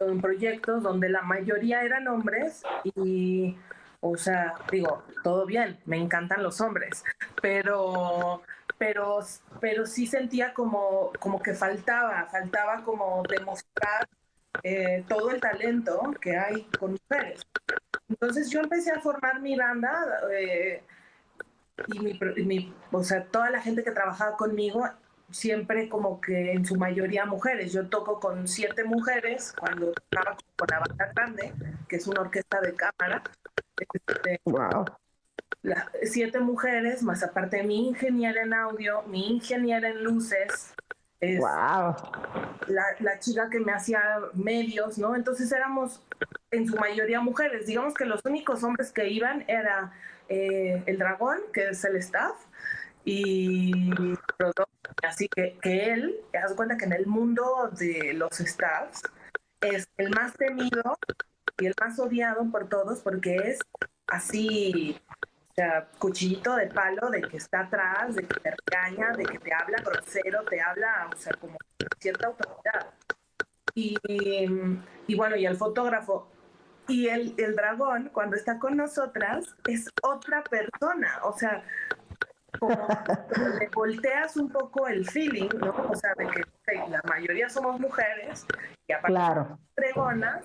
en 0.00 0.20
proyectos 0.20 0.82
donde 0.82 1.08
la 1.08 1.22
mayoría 1.22 1.82
eran 1.82 2.06
hombres 2.08 2.62
y, 2.94 3.56
o 4.02 4.18
sea, 4.18 4.52
digo, 4.70 5.02
todo 5.24 5.46
bien, 5.46 5.78
me 5.86 5.96
encantan 5.96 6.42
los 6.42 6.60
hombres, 6.60 7.02
pero, 7.40 8.42
pero, 8.76 9.20
pero 9.62 9.86
sí 9.86 10.06
sentía 10.06 10.52
como, 10.52 11.10
como 11.18 11.40
que 11.40 11.54
faltaba, 11.54 12.26
faltaba 12.30 12.84
como 12.84 13.22
demostrar 13.22 14.06
eh, 14.62 15.06
todo 15.08 15.30
el 15.30 15.40
talento 15.40 16.14
que 16.20 16.36
hay 16.36 16.64
con 16.78 16.98
mujeres. 17.08 17.40
Entonces 18.10 18.50
yo 18.50 18.60
empecé 18.60 18.90
a 18.90 19.00
formar 19.00 19.40
mi 19.40 19.56
banda 19.56 19.90
eh, 20.38 20.82
y 21.86 21.98
mi, 21.98 22.20
mi, 22.44 22.74
o 22.92 23.02
sea, 23.02 23.24
toda 23.24 23.48
la 23.48 23.62
gente 23.62 23.82
que 23.82 23.90
trabajaba 23.90 24.36
conmigo 24.36 24.86
siempre 25.30 25.88
como 25.88 26.20
que 26.20 26.52
en 26.52 26.64
su 26.64 26.76
mayoría 26.76 27.24
mujeres. 27.26 27.72
Yo 27.72 27.88
toco 27.88 28.20
con 28.20 28.46
siete 28.46 28.84
mujeres 28.84 29.54
cuando 29.58 29.92
tocaba 29.92 30.36
con 30.56 30.68
la 30.70 30.78
banda 30.80 31.12
grande, 31.14 31.52
que 31.88 31.96
es 31.96 32.06
una 32.06 32.20
orquesta 32.20 32.60
de 32.60 32.74
cámara. 32.74 33.22
wow. 34.44 34.84
Este, 35.62 36.06
siete 36.06 36.40
mujeres, 36.40 37.02
más 37.02 37.22
aparte 37.22 37.62
mi 37.62 37.88
ingeniera 37.88 38.42
en 38.42 38.54
audio, 38.54 39.02
mi 39.02 39.28
ingeniera 39.28 39.88
en 39.88 40.02
luces. 40.04 40.74
wow. 41.20 41.94
La, 42.68 42.84
la, 43.00 43.18
chica 43.18 43.48
que 43.50 43.60
me 43.60 43.72
hacía 43.72 44.00
medios, 44.34 44.98
¿no? 44.98 45.14
Entonces 45.14 45.50
éramos 45.52 46.02
en 46.50 46.66
su 46.66 46.76
mayoría 46.76 47.20
mujeres. 47.20 47.66
Digamos 47.66 47.94
que 47.94 48.04
los 48.04 48.20
únicos 48.24 48.62
hombres 48.62 48.92
que 48.92 49.08
iban 49.08 49.44
era 49.48 49.92
eh, 50.28 50.82
el 50.86 50.98
dragón, 50.98 51.38
que 51.52 51.68
es 51.68 51.84
el 51.84 51.96
staff, 51.96 52.34
y 53.04 53.92
así 55.02 55.28
que, 55.28 55.58
que 55.60 55.92
él, 55.92 56.20
te 56.32 56.38
das 56.38 56.54
cuenta 56.54 56.76
que 56.76 56.84
en 56.84 56.92
el 56.92 57.06
mundo 57.06 57.70
de 57.72 58.12
los 58.14 58.32
staffs 58.32 59.02
es 59.60 59.88
el 59.96 60.10
más 60.10 60.34
temido 60.34 60.98
y 61.58 61.66
el 61.66 61.74
más 61.80 61.98
odiado 61.98 62.50
por 62.50 62.68
todos 62.68 63.00
porque 63.00 63.36
es 63.36 63.58
así, 64.06 65.00
o 65.58 65.98
cuchillito 65.98 66.54
de 66.56 66.66
palo 66.66 67.10
de 67.10 67.22
que 67.22 67.38
está 67.38 67.60
atrás, 67.60 68.14
de 68.14 68.22
que 68.26 68.40
te 68.40 68.54
regaña, 68.66 69.12
de 69.16 69.24
que 69.24 69.38
te 69.38 69.54
habla 69.54 69.78
grosero, 69.78 70.44
te 70.44 70.60
habla, 70.60 71.10
o 71.12 71.16
sea, 71.16 71.32
como 71.34 71.56
cierta 71.98 72.28
autoridad. 72.28 72.92
Y, 73.74 73.96
y 75.06 75.14
bueno, 75.14 75.36
y 75.36 75.46
el 75.46 75.56
fotógrafo 75.56 76.30
y 76.88 77.08
el, 77.08 77.34
el 77.36 77.56
dragón, 77.56 78.10
cuando 78.12 78.36
está 78.36 78.58
con 78.58 78.76
nosotras, 78.76 79.44
es 79.66 79.88
otra 80.02 80.44
persona, 80.44 81.20
o 81.24 81.36
sea, 81.36 81.64
como, 82.58 82.86
le 83.58 83.68
volteas 83.68 84.36
un 84.36 84.50
poco 84.50 84.86
el 84.88 85.08
feeling, 85.08 85.48
¿no? 85.60 85.74
O 85.90 85.94
sea, 85.94 86.12
de 86.16 86.26
que 86.26 86.42
la 86.88 87.00
mayoría 87.08 87.48
somos 87.48 87.80
mujeres 87.80 88.46
y 88.86 88.92
aparte 88.92 89.12
claro. 89.12 89.58
pregonas. 89.74 90.44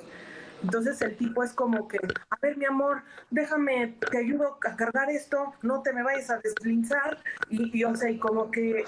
Entonces 0.63 1.01
el 1.01 1.17
tipo 1.17 1.43
es 1.43 1.53
como 1.53 1.87
que, 1.87 1.97
a 1.97 2.35
ver 2.39 2.55
mi 2.55 2.65
amor, 2.65 3.01
déjame, 3.31 3.95
te 4.11 4.19
ayudo 4.19 4.59
a 4.61 4.75
cargar 4.75 5.09
esto, 5.09 5.53
no 5.63 5.81
te 5.81 5.91
me 5.91 6.03
vayas 6.03 6.29
a 6.29 6.37
deslizar. 6.37 7.17
Y, 7.49 7.75
y, 7.77 7.83
o 7.83 7.95
sea, 7.95 8.11
y 8.11 8.19
como 8.19 8.51
que 8.51 8.85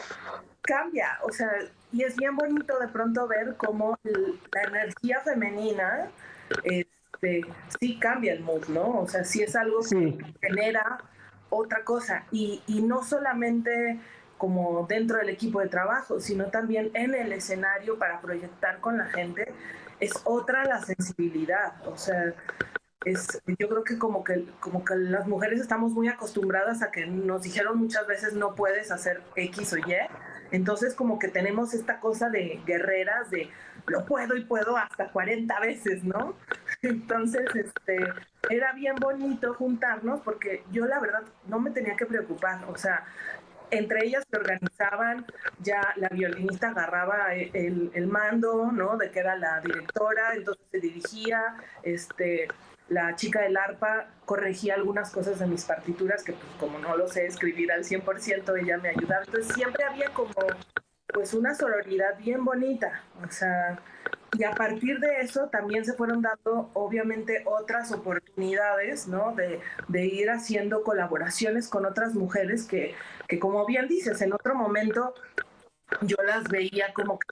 cambia, 0.62 1.18
o 1.24 1.32
sea, 1.32 1.50
y 1.92 2.04
es 2.04 2.16
bien 2.16 2.36
bonito 2.36 2.78
de 2.80 2.88
pronto 2.88 3.28
ver 3.28 3.56
cómo 3.58 3.98
la 4.04 4.64
energía 4.64 5.20
femenina 5.22 6.10
este, 6.64 7.42
sí 7.80 8.00
cambia 8.00 8.34
el 8.34 8.42
mood, 8.42 8.68
¿no? 8.68 9.00
O 9.00 9.08
sea, 9.08 9.24
sí 9.24 9.44
es 9.44 9.56
algo 9.56 9.80
que 9.82 10.18
genera 10.42 11.00
otra 11.54 11.84
cosa. 11.84 12.26
Y, 12.32 12.62
y 12.68 12.82
no 12.82 13.04
solamente 13.04 14.00
como 14.38 14.86
dentro 14.88 15.20
del 15.20 15.30
equipo 15.30 15.62
de 15.62 15.70
trabajo, 15.70 16.20
sino 16.20 16.48
también 16.48 16.92
en 16.94 17.16
el 17.16 17.32
escenario 17.32 17.98
para 17.98 18.20
proyectar 18.20 18.80
con 18.82 18.98
la 18.98 19.06
gente, 19.06 19.54
es 20.00 20.12
otra 20.26 20.66
la 20.66 20.82
sensibilidad. 20.82 21.76
O 21.88 21.96
sea, 21.96 22.34
es, 23.06 23.42
yo 23.60 23.70
creo 23.70 23.84
que 23.84 23.98
como 23.98 24.24
que 24.24 24.46
como 24.60 24.84
que 24.84 24.96
las 24.96 25.28
mujeres 25.28 25.60
estamos 25.60 25.92
muy 25.92 26.08
acostumbradas 26.08 26.82
a 26.82 26.92
que 26.92 27.06
nos 27.06 27.44
dijeron 27.44 27.78
muchas 27.78 28.08
veces 28.08 28.34
no 28.34 28.56
puedes 28.56 28.92
hacer 28.92 29.22
X 29.36 29.74
o 29.74 29.78
Y. 29.78 29.96
Entonces 30.52 30.94
como 30.94 31.20
que 31.20 31.28
tenemos 31.28 31.74
esta 31.74 32.00
cosa 32.00 32.30
de 32.30 32.62
guerreras 32.66 33.30
de 33.30 33.50
lo 33.88 34.06
puedo 34.06 34.36
y 34.36 34.46
puedo 34.46 34.78
hasta 34.78 35.10
40 35.12 35.60
veces, 35.60 36.04
¿no? 36.04 36.36
Entonces, 36.84 37.46
este, 37.56 37.98
era 38.50 38.74
bien 38.74 38.96
bonito 38.96 39.54
juntarnos 39.54 40.20
porque 40.22 40.64
yo 40.72 40.86
la 40.86 41.00
verdad 41.00 41.24
no 41.48 41.60
me 41.60 41.72
tenía 41.72 41.96
que 41.96 42.06
preocupar, 42.06 42.66
o 42.66 42.78
sea, 42.78 43.06
entre 43.72 44.06
ellas 44.06 44.26
se 44.30 44.38
organizaban, 44.38 45.26
ya 45.60 45.94
la 45.96 46.10
violinista 46.10 46.70
agarraba 46.70 47.34
el, 47.34 47.90
el, 47.94 48.08
mando, 48.08 48.72
¿no? 48.72 48.98
De 48.98 49.10
que 49.12 49.20
era 49.20 49.36
la 49.36 49.62
directora, 49.62 50.36
entonces 50.36 50.64
se 50.72 50.80
dirigía, 50.80 51.56
este, 51.82 52.50
la 52.90 53.16
chica 53.16 53.42
del 53.42 53.56
arpa 53.56 54.08
corregía 54.26 54.76
algunas 54.76 55.10
cosas 55.10 55.40
de 55.40 55.48
mis 55.48 55.64
partituras 55.64 56.22
que 56.22 56.34
pues 56.34 56.52
como 56.60 56.80
no 56.80 56.98
lo 56.98 57.08
sé 57.08 57.26
escribir 57.26 57.72
al 57.72 57.86
100%, 57.86 58.62
ella 58.62 58.78
me 58.78 58.90
ayudaba, 58.90 59.24
entonces 59.24 59.56
siempre 59.56 59.86
había 59.86 60.10
como 60.10 60.34
pues 61.08 61.34
una 61.34 61.56
sororidad 61.56 62.18
bien 62.18 62.44
bonita, 62.44 63.04
o 63.26 63.32
sea, 63.32 63.80
y 64.38 64.44
a 64.44 64.52
partir 64.52 65.00
de 65.00 65.22
eso 65.22 65.48
también 65.50 65.86
se 65.86 65.94
fueron 65.94 66.22
dando 66.22 66.70
obviamente 66.74 67.44
otras 67.46 67.92
oportunidades, 67.92 69.08
¿no? 69.08 69.34
De, 69.36 69.60
de 69.88 70.06
ir 70.06 70.30
haciendo 70.30 70.84
colaboraciones 70.84 71.68
con 71.68 71.86
otras 71.86 72.14
mujeres 72.16 72.66
que, 72.66 72.96
que, 73.28 73.40
como 73.40 73.66
bien 73.66 73.88
dices, 73.88 74.22
en 74.22 74.34
otro 74.34 74.56
momento 74.56 75.14
yo 76.02 76.18
las 76.26 76.46
veía 76.46 76.94
como 76.94 77.20
que, 77.20 77.28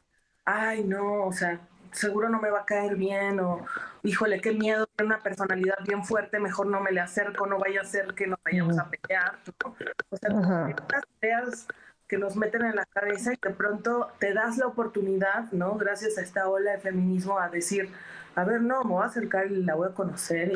ay, 0.46 0.84
no, 0.84 1.26
o 1.26 1.32
sea, 1.34 1.60
seguro 1.92 2.30
no 2.30 2.40
me 2.40 2.50
va 2.50 2.62
a 2.62 2.66
caer 2.66 2.96
bien 2.96 3.40
o, 3.40 3.66
híjole, 4.04 4.40
qué 4.42 4.52
miedo, 4.52 4.88
tiene 4.88 5.14
una 5.14 5.24
personalidad 5.24 5.78
bien 5.86 6.04
fuerte, 6.04 6.40
mejor 6.40 6.68
no 6.68 6.82
me 6.82 6.92
le 6.92 7.02
acerco, 7.02 7.48
no 7.48 7.58
vaya 7.58 7.82
a 7.82 7.86
ser 7.86 8.14
que 8.14 8.28
nos 8.28 8.40
vayamos 8.44 8.78
a 8.78 8.90
pelear, 8.90 9.40
¿no? 9.64 9.76
O 10.10 10.18
sea, 10.18 10.70
estas 10.70 11.04
ideas 11.22 11.68
que 12.12 12.18
nos 12.18 12.36
meten 12.36 12.66
en 12.66 12.76
la 12.76 12.86
cabeza 12.86 13.32
y 13.34 13.38
de 13.42 13.54
pronto 13.54 14.10
te 14.20 14.34
das 14.34 14.58
la 14.58 14.68
oportunidad, 14.68 15.50
¿no? 15.54 15.78
Gracias 15.78 16.18
a 16.18 16.22
esta 16.22 16.50
ola 16.50 16.74
de 16.74 16.80
feminismo 16.80 17.40
a 17.40 17.48
decir, 17.48 17.88
a 18.36 18.44
ver, 18.44 18.60
no, 18.62 18.84
me 18.84 18.92
voy 18.92 19.04
a 19.04 19.06
acercar 19.06 19.50
y 19.50 19.64
la 19.64 19.76
voy 19.76 19.88
a 19.88 19.94
conocer 19.94 20.52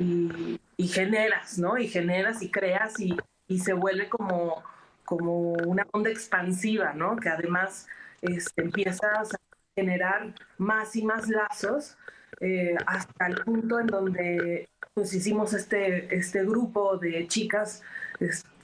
y, 0.00 0.60
y, 0.76 0.88
generas, 0.88 1.56
¿no? 1.56 1.78
Y 1.78 1.86
generas 1.86 2.42
y 2.42 2.50
creas 2.50 2.98
y, 2.98 3.16
y 3.46 3.60
se 3.60 3.74
vuelve 3.74 4.08
como, 4.08 4.60
como 5.04 5.52
una 5.52 5.86
onda 5.92 6.10
expansiva, 6.10 6.94
¿no? 6.94 7.14
Que 7.14 7.28
además 7.28 7.86
este, 8.20 8.62
empiezas 8.62 9.34
a 9.34 9.38
generar 9.76 10.34
más 10.56 10.96
y 10.96 11.04
más 11.04 11.28
lazos 11.28 11.96
eh, 12.40 12.74
hasta 12.86 13.28
el 13.28 13.36
punto 13.44 13.78
en 13.78 13.86
donde 13.86 14.68
pues 14.94 15.14
hicimos 15.14 15.54
este, 15.54 16.12
este 16.12 16.44
grupo 16.44 16.96
de 16.98 17.28
chicas 17.28 17.84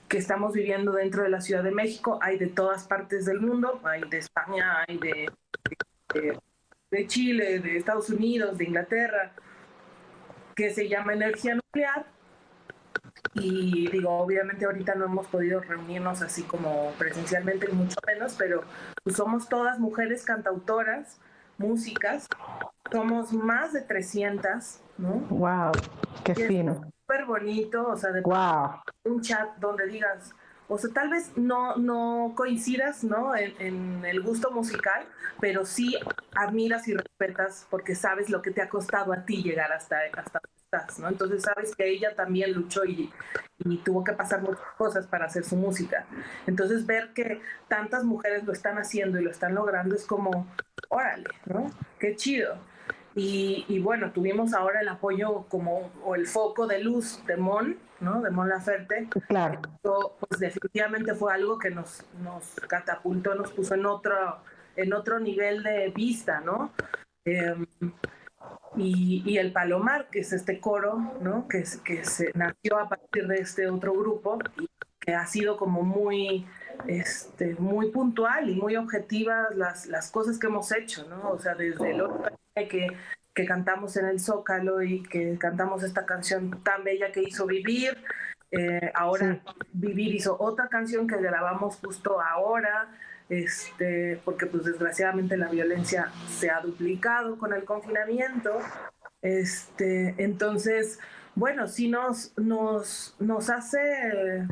que 0.07 0.17
estamos 0.17 0.53
viviendo 0.53 0.91
dentro 0.93 1.23
de 1.23 1.29
la 1.29 1.41
Ciudad 1.41 1.63
de 1.63 1.71
México. 1.71 2.19
Hay 2.21 2.37
de 2.37 2.47
todas 2.47 2.87
partes 2.87 3.25
del 3.25 3.41
mundo, 3.41 3.79
hay 3.83 4.01
de 4.09 4.17
España, 4.17 4.83
hay 4.87 4.97
de, 4.97 5.29
de 6.91 7.07
Chile, 7.07 7.59
de 7.59 7.77
Estados 7.77 8.09
Unidos, 8.09 8.57
de 8.57 8.65
Inglaterra, 8.65 9.33
que 10.55 10.71
se 10.71 10.87
llama 10.87 11.13
Energía 11.13 11.55
Nuclear 11.55 12.05
y 13.35 13.89
digo, 13.91 14.11
obviamente 14.11 14.65
ahorita 14.65 14.95
no 14.95 15.05
hemos 15.05 15.27
podido 15.27 15.59
reunirnos 15.59 16.21
así 16.21 16.43
como 16.43 16.91
presencialmente, 16.97 17.67
mucho 17.69 17.97
menos, 18.07 18.35
pero 18.37 18.63
pues 19.03 19.17
somos 19.17 19.49
todas 19.49 19.77
mujeres 19.77 20.23
cantautoras, 20.23 21.19
músicas, 21.57 22.27
somos 22.91 23.33
más 23.33 23.73
de 23.73 23.81
300, 23.81 24.79
¿no? 24.97 25.15
¡Wow! 25.29 25.71
¡Qué 26.23 26.33
fino! 26.33 26.94
Súper 27.15 27.25
bonito, 27.25 27.87
o 27.87 27.95
sea, 27.95 28.11
de 28.11 28.21
wow. 28.21 28.81
un 29.05 29.21
chat 29.21 29.55
donde 29.57 29.87
digas, 29.87 30.33
o 30.67 30.77
sea, 30.77 30.89
tal 30.93 31.09
vez 31.09 31.31
no, 31.37 31.75
no 31.77 32.33
coincidas, 32.35 33.03
¿no? 33.03 33.35
En, 33.35 33.53
en, 33.59 34.05
el 34.05 34.21
gusto 34.21 34.51
musical, 34.51 35.05
pero 35.39 35.65
sí 35.65 35.95
admiras 36.35 36.87
y 36.87 36.93
respetas 36.93 37.67
porque 37.69 37.95
sabes 37.95 38.29
lo 38.29 38.41
que 38.41 38.51
te 38.51 38.61
ha 38.61 38.69
costado 38.69 39.13
a 39.13 39.25
ti 39.25 39.43
llegar 39.43 39.71
hasta, 39.71 39.97
hasta 40.17 40.41
¿no? 40.99 41.07
Entonces 41.07 41.43
sabes 41.43 41.73
que 41.75 41.89
ella 41.89 42.13
también 42.15 42.51
luchó 42.51 42.83
y, 42.83 43.09
y, 43.59 43.77
tuvo 43.77 44.03
que 44.03 44.11
pasar 44.11 44.41
muchas 44.41 44.65
cosas 44.77 45.07
para 45.07 45.25
hacer 45.25 45.45
su 45.45 45.55
música. 45.55 46.05
Entonces 46.47 46.85
ver 46.85 47.13
que 47.13 47.41
tantas 47.69 48.03
mujeres 48.03 48.43
lo 48.43 48.51
están 48.51 48.77
haciendo 48.77 49.19
y 49.19 49.23
lo 49.23 49.31
están 49.31 49.55
logrando 49.55 49.95
es 49.95 50.05
como, 50.05 50.47
órale, 50.89 51.29
¿no? 51.45 51.71
Qué 51.97 52.17
chido. 52.17 52.57
Y, 53.15 53.65
y 53.69 53.79
bueno, 53.79 54.11
tuvimos 54.11 54.53
ahora 54.53 54.81
el 54.81 54.89
apoyo 54.89 55.45
como, 55.47 55.89
o 56.03 56.15
el 56.15 56.27
foco 56.27 56.67
de 56.67 56.83
luz 56.83 57.25
de 57.25 57.37
Mon, 57.37 57.77
¿no? 58.01 58.21
De 58.21 58.29
Mon 58.29 58.49
Laferte. 58.49 59.07
Claro. 59.27 59.61
pues 59.81 60.39
definitivamente 60.39 61.15
fue 61.15 61.33
algo 61.33 61.57
que 61.57 61.69
nos, 61.69 62.05
nos 62.21 62.55
catapultó, 62.67 63.33
nos 63.33 63.53
puso 63.53 63.73
en 63.75 63.85
otro, 63.85 64.39
en 64.75 64.93
otro 64.93 65.19
nivel 65.19 65.63
de 65.63 65.93
vista, 65.95 66.41
¿no? 66.41 66.71
Eh, 67.23 67.55
y, 68.75 69.37
el 69.37 69.53
Palomar, 69.53 70.09
que 70.09 70.19
es 70.19 70.33
este 70.33 70.59
coro, 70.59 71.13
¿no? 71.21 71.47
que, 71.47 71.63
que 71.83 72.03
se 72.03 72.31
nació 72.35 72.77
a 72.77 72.89
partir 72.89 73.27
de 73.27 73.37
este 73.37 73.69
otro 73.69 73.93
grupo 73.93 74.37
y 74.59 74.69
que 74.99 75.13
ha 75.13 75.25
sido 75.25 75.57
como 75.57 75.83
muy, 75.83 76.45
este, 76.87 77.55
muy 77.55 77.91
puntual 77.91 78.49
y 78.49 78.55
muy 78.55 78.75
objetiva 78.75 79.47
las, 79.55 79.85
las 79.87 80.11
cosas 80.11 80.37
que 80.37 80.47
hemos 80.47 80.71
hecho, 80.71 81.07
¿no? 81.07 81.29
O 81.29 81.39
sea, 81.39 81.55
desde 81.55 81.91
el 81.91 82.01
otro 82.01 82.37
que, 82.63 82.87
que 83.33 83.45
cantamos 83.45 83.97
en 83.97 84.05
el 84.05 84.19
Zócalo 84.19 84.81
y 84.81 85.03
que 85.03 85.37
cantamos 85.37 85.83
esta 85.83 86.05
canción 86.05 86.63
tan 86.63 86.85
bella 86.85 87.11
que 87.11 87.21
hizo 87.21 87.45
Vivir, 87.45 87.97
eh, 88.51 88.91
ahora 88.93 89.41
Vivir 89.73 90.15
hizo 90.15 90.37
otra 90.39 90.69
canción 90.69 91.05
que 91.05 91.17
grabamos 91.17 91.75
justo 91.75 92.21
ahora, 92.21 92.87
este, 93.27 94.21
porque 94.23 94.45
pues 94.45 94.63
desgraciadamente 94.63 95.35
la 95.35 95.49
violencia 95.49 96.11
se 96.29 96.49
ha 96.49 96.61
duplicado 96.61 97.37
con 97.37 97.51
el 97.51 97.65
confinamiento. 97.65 98.57
Este, 99.21 100.15
entonces, 100.17 100.99
bueno, 101.33 101.67
sí 101.67 101.89
nos, 101.89 102.31
nos, 102.37 103.15
nos 103.19 103.49
hace 103.49 104.47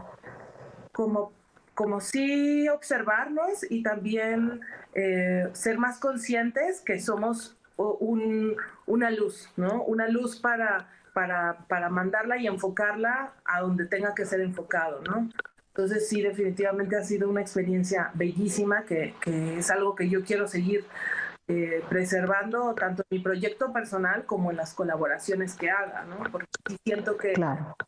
como, 0.92 1.32
como 1.74 2.02
sí 2.02 2.68
observarnos 2.68 3.66
y 3.70 3.82
también 3.82 4.60
eh, 4.94 5.48
ser 5.54 5.78
más 5.78 6.00
conscientes 6.00 6.82
que 6.82 7.00
somos 7.00 7.56
un, 7.78 8.56
una 8.86 9.12
luz, 9.12 9.50
¿no? 9.58 9.84
Una 9.84 10.08
luz 10.08 10.40
para, 10.40 10.90
para, 11.14 11.66
para 11.68 11.90
mandarla 11.90 12.38
y 12.38 12.48
enfocarla 12.48 13.34
a 13.46 13.62
donde 13.62 13.86
tenga 13.86 14.14
que 14.14 14.26
ser 14.26 14.42
enfocado, 14.42 15.02
¿no? 15.02 15.30
Entonces 15.70 16.08
sí, 16.08 16.22
definitivamente 16.22 16.96
ha 16.96 17.04
sido 17.04 17.30
una 17.30 17.42
experiencia 17.42 18.12
bellísima 18.14 18.84
que, 18.86 19.16
que 19.20 19.58
es 19.58 19.72
algo 19.72 19.96
que 19.96 20.08
yo 20.08 20.24
quiero 20.24 20.48
seguir 20.48 20.86
eh, 21.48 21.84
preservando 21.90 22.74
tanto 22.74 23.04
en 23.10 23.18
mi 23.18 23.24
proyecto 23.24 23.74
personal 23.74 24.26
como 24.26 24.52
en 24.52 24.58
las 24.58 24.74
colaboraciones 24.74 25.56
que 25.56 25.70
haga, 25.70 26.06
¿no? 26.06 26.24
Porque 26.32 26.48
siento 26.86 27.18
que, 27.18 27.34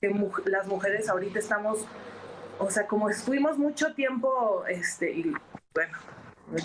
que 0.02 0.30
las 0.48 0.68
mujeres 0.68 1.08
ahorita 1.08 1.40
estamos, 1.40 1.88
o 2.60 2.70
sea, 2.70 2.86
como 2.86 3.10
estuvimos 3.10 3.58
mucho 3.58 3.94
tiempo, 3.94 4.66
este, 4.68 5.12
y 5.12 5.34
bueno, 5.74 5.98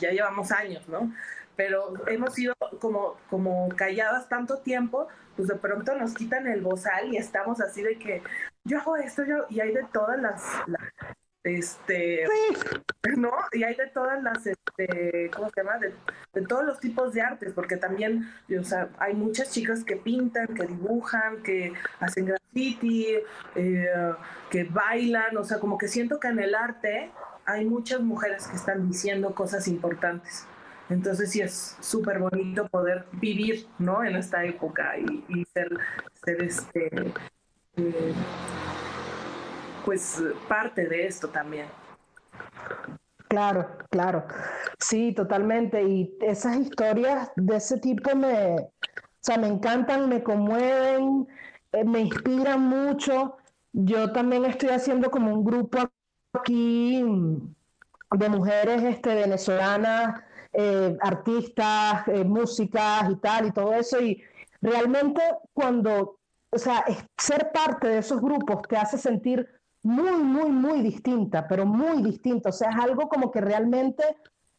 ya 0.01 0.11
llevamos 0.11 0.51
años, 0.51 0.89
¿no? 0.89 1.13
Pero 1.61 1.93
hemos 2.07 2.33
sido 2.33 2.55
como, 2.81 3.19
como 3.29 3.69
calladas 3.77 4.31
tanto 4.31 4.61
tiempo, 4.61 5.09
pues 5.37 5.47
de 5.47 5.57
pronto 5.57 5.95
nos 5.95 6.15
quitan 6.15 6.47
el 6.47 6.63
bozal 6.63 7.13
y 7.13 7.19
estamos 7.19 7.61
así 7.61 7.83
de 7.83 7.99
que, 7.99 8.23
yo 8.65 8.79
hago 8.79 8.97
esto, 8.97 9.27
yo, 9.27 9.45
y 9.51 9.61
hay 9.61 9.75
de 9.75 9.85
todas 9.93 10.19
las, 10.19 10.43
este, 11.45 12.25
¿no? 13.15 13.31
Y 13.53 13.65
hay 13.65 13.75
de 13.75 13.89
todas 13.89 14.23
las, 14.23 14.47
este, 14.47 15.31
¿cómo 15.37 15.51
se 15.51 15.63
llama? 15.63 15.77
De, 15.77 15.93
todos 16.47 16.65
los 16.65 16.81
tipos 16.81 17.13
de 17.13 17.21
artes, 17.21 17.53
porque 17.53 17.77
también, 17.77 18.33
hay 18.99 19.13
muchas 19.13 19.51
chicas 19.51 19.85
que 19.85 19.97
pintan, 19.97 20.47
que 20.47 20.65
dibujan, 20.65 21.43
que 21.43 21.75
hacen 21.99 22.25
graffiti, 22.25 23.07
eh, 23.55 24.15
que 24.49 24.65
bailan, 24.65 25.37
o 25.37 25.45
sea, 25.45 25.59
como 25.59 25.77
que 25.77 25.89
siento 25.89 26.19
que 26.19 26.29
en 26.29 26.39
el 26.39 26.55
arte 26.55 27.11
hay 27.45 27.67
muchas 27.67 28.01
mujeres 28.01 28.47
que 28.47 28.57
están 28.57 28.89
diciendo 28.89 29.35
cosas 29.35 29.69
importantes. 29.69 30.47
Entonces 30.91 31.31
sí 31.31 31.41
es 31.41 31.77
súper 31.81 32.19
bonito 32.19 32.67
poder 32.69 33.07
vivir, 33.13 33.67
¿no? 33.79 34.05
En 34.05 34.17
esta 34.17 34.45
época 34.45 34.99
y, 34.99 35.45
ser, 35.47 35.71
ser 36.25 36.43
este, 36.43 37.13
eh, 37.77 38.15
pues 39.85 40.23
parte 40.49 40.87
de 40.89 41.07
esto 41.07 41.29
también. 41.29 41.67
Claro, 43.29 43.69
claro. 43.91 44.27
Sí, 44.81 45.13
totalmente. 45.15 45.81
Y 45.85 46.19
esas 46.21 46.57
historias 46.57 47.31
de 47.37 47.57
ese 47.57 47.79
tipo 47.79 48.17
me, 48.17 48.57
o 48.57 48.73
sea, 49.21 49.39
me 49.39 49.47
encantan, 49.47 50.09
me 50.09 50.25
conmueven, 50.25 51.29
eh, 51.71 51.85
me 51.85 52.01
inspiran 52.01 52.63
mucho. 52.63 53.37
Yo 53.73 54.11
también 54.13 54.45
estoy 54.45 54.71
haciendo 54.71 55.13
como 55.13 55.33
un 55.33 55.45
grupo 55.45 55.79
aquí 56.33 57.05
de 58.11 58.29
mujeres 58.29 58.83
este, 58.83 59.15
venezolanas, 59.15 60.21
eh, 60.53 60.97
artistas, 61.01 62.07
músicas 62.25 63.11
y 63.11 63.17
tal, 63.17 63.47
y 63.47 63.53
todo 63.53 63.73
eso. 63.75 64.01
Y 64.01 64.23
realmente 64.61 65.21
cuando 65.53 66.21
o 66.51 66.59
sea, 66.59 66.85
ser 67.17 67.51
parte 67.53 67.89
de 67.89 67.99
esos 67.99 68.21
grupos 68.21 68.63
te 68.69 68.77
hace 68.77 68.99
sentir 68.99 69.49
muy, 69.83 70.13
muy, 70.13 70.51
muy 70.51 70.83
distinta, 70.83 71.47
pero 71.49 71.65
muy 71.65 72.03
distinta. 72.03 72.51
O 72.51 72.53
sea, 72.53 72.71
es 72.71 72.77
algo 72.77 73.09
como 73.09 73.31
que 73.31 73.41
realmente 73.41 74.05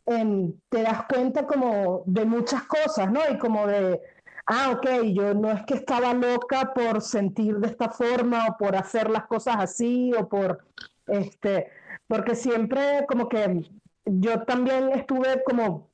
em, 0.05 0.53
te 0.69 0.81
das 0.83 1.05
cuenta 1.07 1.45
como 1.45 2.03
de 2.05 2.25
muchas 2.25 2.63
cosas, 2.63 3.11
¿no? 3.11 3.19
Y 3.29 3.37
como 3.37 3.67
de, 3.67 4.01
ah, 4.47 4.71
ok, 4.71 5.03
yo 5.13 5.33
no 5.33 5.51
es 5.51 5.63
que 5.63 5.75
estaba 5.75 6.13
loca 6.13 6.73
por 6.73 7.01
sentir 7.01 7.57
de 7.57 7.67
esta 7.67 7.89
forma 7.89 8.47
o 8.47 8.57
por 8.57 8.75
hacer 8.75 9.09
las 9.09 9.27
cosas 9.27 9.57
así 9.59 10.11
o 10.17 10.27
por, 10.27 10.65
este, 11.07 11.67
porque 12.07 12.35
siempre 12.35 13.05
como 13.07 13.27
que 13.29 13.69
yo 14.06 14.43
también 14.43 14.91
estuve 14.91 15.43
como 15.43 15.89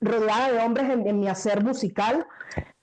rodeada 0.00 0.52
de 0.52 0.58
hombres 0.60 0.90
en, 0.90 1.18
mi 1.18 1.28
hacer 1.28 1.62
musical. 1.62 2.26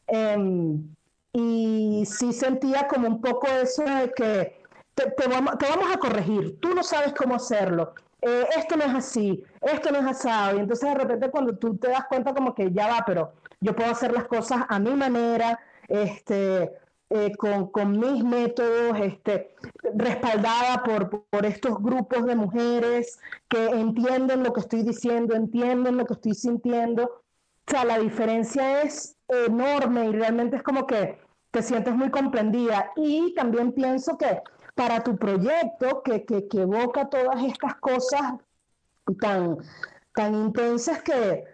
Em, 0.07 0.95
y 1.33 2.05
sí 2.05 2.31
sentía 2.31 2.87
como 2.87 3.07
un 3.07 3.21
poco 3.21 3.47
eso 3.47 3.83
de 3.83 4.11
que 4.11 4.65
te, 4.95 5.13
vamos, 5.27 5.55
a 5.93 5.97
corregir, 5.99 6.59
tú 6.61 6.73
no 6.73 6.81
sabes 6.81 7.13
cómo 7.13 7.35
hacerlo, 7.35 7.93
eh, 8.21 8.47
esto 8.55 8.77
no 8.77 8.85
es 8.85 8.95
así, 8.95 9.43
esto 9.61 9.91
no 9.91 9.99
es 9.99 10.05
asado, 10.05 10.55
y 10.55 10.61
entonces 10.61 10.89
de 10.89 10.95
repente 10.95 11.29
cuando 11.29 11.57
tú 11.57 11.75
te 11.77 11.89
das 11.89 12.05
cuenta 12.07 12.33
como 12.33 12.55
que 12.55 12.71
ya 12.71 12.87
va, 12.87 13.03
pero 13.05 13.33
yo 13.59 13.75
puedo 13.75 13.91
hacer 13.91 14.13
las 14.13 14.25
cosas 14.25 14.63
a 14.69 14.79
mi 14.79 14.91
manera, 14.91 15.59
este, 15.89 16.71
eh, 17.09 17.35
con, 17.37 17.67
con, 17.67 17.99
mis 17.99 18.23
métodos, 18.23 18.99
este, 18.99 19.53
respaldada 19.93 20.83
por, 20.83 21.25
por 21.29 21.45
estos 21.45 21.81
grupos 21.81 22.25
de 22.25 22.35
mujeres 22.35 23.19
que 23.47 23.63
entienden 23.67 24.43
lo 24.43 24.53
que 24.53 24.61
estoy 24.61 24.81
diciendo, 24.81 25.35
entienden 25.35 25.97
lo 25.97 26.05
que 26.05 26.13
estoy 26.13 26.33
sintiendo. 26.33 27.03
O 27.67 27.71
sea, 27.71 27.85
la 27.85 27.99
diferencia 27.99 28.81
es 28.81 29.15
enorme 29.27 30.05
y 30.05 30.11
realmente 30.13 30.57
es 30.57 30.63
como 30.63 30.87
que 30.87 31.19
te 31.51 31.61
sientes 31.61 31.95
muy 31.95 32.09
comprendida. 32.09 32.91
Y 32.95 33.33
también 33.35 33.71
pienso 33.71 34.17
que 34.17 34.41
para 34.75 35.03
tu 35.03 35.15
proyecto, 35.15 36.03
que, 36.03 36.25
que, 36.25 36.43
evoca 36.61 37.09
todas 37.09 37.41
estas 37.43 37.75
cosas 37.75 38.33
tan, 39.21 39.57
tan 40.13 40.35
intensas 40.35 41.01
que, 41.01 41.45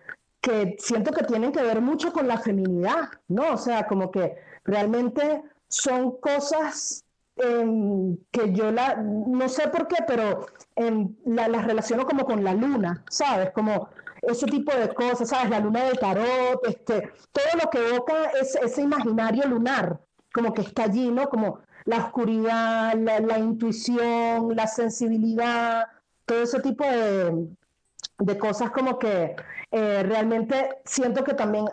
que 0.41 0.76
siento 0.80 1.12
que 1.12 1.24
tienen 1.24 1.52
que 1.52 1.62
ver 1.62 1.82
mucho 1.82 2.12
con 2.12 2.28
la 2.28 2.39
feminidad, 2.39 3.10
¿no? 3.28 3.54
O 3.54 3.58
sea, 3.58 3.86
como 3.86 4.10
que 4.12 4.36
realmente 4.64 5.43
son 5.68 6.18
cosas, 6.20 7.05
em, 7.36 8.18
que 8.32 8.53
yo 8.53 8.72
la, 8.72 8.95
no 8.95 9.47
sé 9.49 9.68
por 9.70 9.88
qué, 9.88 9.97
pero 10.07 10.47
em, 10.76 11.16
las 11.26 11.49
la 11.49 11.62
relaciono 11.62 12.05
como 12.05 12.26
con 12.26 12.43
la 12.43 12.53
luna, 12.53 13.03
¿sabes? 13.09 13.51
Como 13.51 13.89
ese 14.22 14.45
tipo 14.45 14.74
de 14.76 14.93
cosas, 14.93 15.30
¿sabes? 15.30 15.49
La 15.49 15.59
luna 15.59 15.86
de 15.86 15.93
tarot, 15.93 16.62
este, 16.68 17.12
todo 17.32 17.62
lo 17.64 17.70
que 17.70 17.88
evoca 17.88 18.32
es, 18.39 18.55
ese 18.55 18.82
imaginario 18.82 19.47
lunar, 19.47 19.99
como 20.34 20.53
que 20.53 20.62
está 20.62 20.84
allí, 20.84 21.09
¿no? 21.09 21.30
Como 21.30 21.59
la 21.86 21.97
oscuridad, 21.97 22.95
la, 22.95 23.39
intuición, 23.39 24.55
la 24.55 24.68
sensibilidad, 24.68 25.88
todo 26.26 26.43
ese 26.43 26.59
tipo 26.62 26.84
de, 26.84 27.47
de 28.22 28.38
cosas 28.38 28.72
como 28.72 28.99
que 28.99 29.36
eh, 29.72 30.03
realmente 30.03 30.78
siento 30.86 31.24
que 31.24 31.34
también 31.34 31.65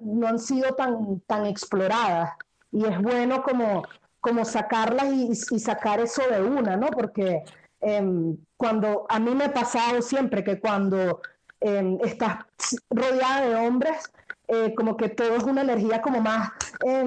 no 0.00 0.26
han 0.26 0.38
sido 0.38 0.74
tan, 0.74 1.20
tan 1.26 1.46
exploradas 1.46 2.30
y 2.72 2.86
es 2.86 3.00
bueno 3.00 3.42
como, 3.42 3.82
como 4.20 4.44
sacarlas 4.44 5.12
y, 5.12 5.58
sacar 5.58 6.00
eso 6.00 6.22
de 6.30 6.42
una, 6.42 6.76
¿no? 6.76 6.88
Porque 6.88 7.42
em, 7.80 8.36
cuando 8.56 9.06
a 9.08 9.18
mí 9.18 9.34
me 9.34 9.44
ha 9.44 9.52
pasado 9.52 10.00
siempre 10.00 10.42
que 10.42 10.58
cuando 10.58 11.20
em, 11.60 11.98
estás 12.02 12.46
rodeada 12.88 13.46
de 13.46 13.54
hombres, 13.56 14.10
eh, 14.52 14.74
como 14.74 14.96
que 14.96 15.10
todo 15.10 15.36
es 15.36 15.44
una 15.44 15.62
energía 15.62 16.02
como 16.02 16.20
más, 16.20 16.50
eh, 16.84 17.04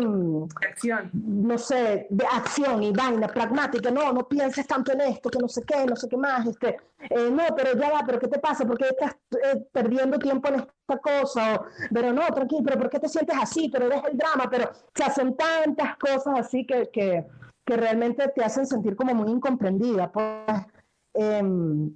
acción. 0.65 1.09
no 1.13 1.57
sé, 1.57 2.07
de 2.09 2.25
acción 2.25 2.81
y 2.83 2.93
vaina, 2.93 3.27
pragmática, 3.27 3.91
no, 3.91 4.13
no 4.13 4.27
pienses 4.29 4.65
tanto 4.65 4.93
en 4.93 5.01
esto, 5.01 5.29
que 5.29 5.39
no 5.39 5.49
sé 5.49 5.61
qué, 5.63 5.85
no 5.85 5.95
sé 5.97 6.07
qué 6.07 6.15
más, 6.15 6.47
este, 6.47 6.77
eh, 7.09 7.29
no, 7.29 7.43
pero 7.53 7.77
ya 7.77 7.91
va, 7.91 8.03
pero 8.05 8.19
¿qué 8.19 8.29
te 8.29 8.39
pasa? 8.39 8.65
¿Por 8.65 8.77
qué 8.77 8.85
estás 8.87 9.17
eh, 9.43 9.61
perdiendo 9.73 10.17
tiempo 10.19 10.47
en 10.47 10.55
esta 10.55 10.97
cosa? 11.01 11.55
O, 11.55 11.65
pero 11.93 12.13
no, 12.13 12.25
tranquilo, 12.27 12.61
pero 12.63 12.79
¿por 12.79 12.89
qué 12.89 12.99
te 12.99 13.09
sientes 13.09 13.35
así? 13.37 13.67
Pero 13.69 13.89
deja 13.89 14.07
el 14.07 14.17
drama, 14.17 14.49
pero 14.49 14.71
se 14.95 15.03
hacen 15.03 15.35
tantas 15.35 15.97
cosas 15.97 16.39
así 16.39 16.65
que, 16.65 16.89
que, 16.93 17.25
que 17.65 17.75
realmente 17.75 18.25
te 18.29 18.41
hacen 18.41 18.65
sentir 18.65 18.95
como 18.95 19.13
muy 19.13 19.29
incomprendida, 19.29 20.09
pues, 20.13 20.65
em, 21.13 21.93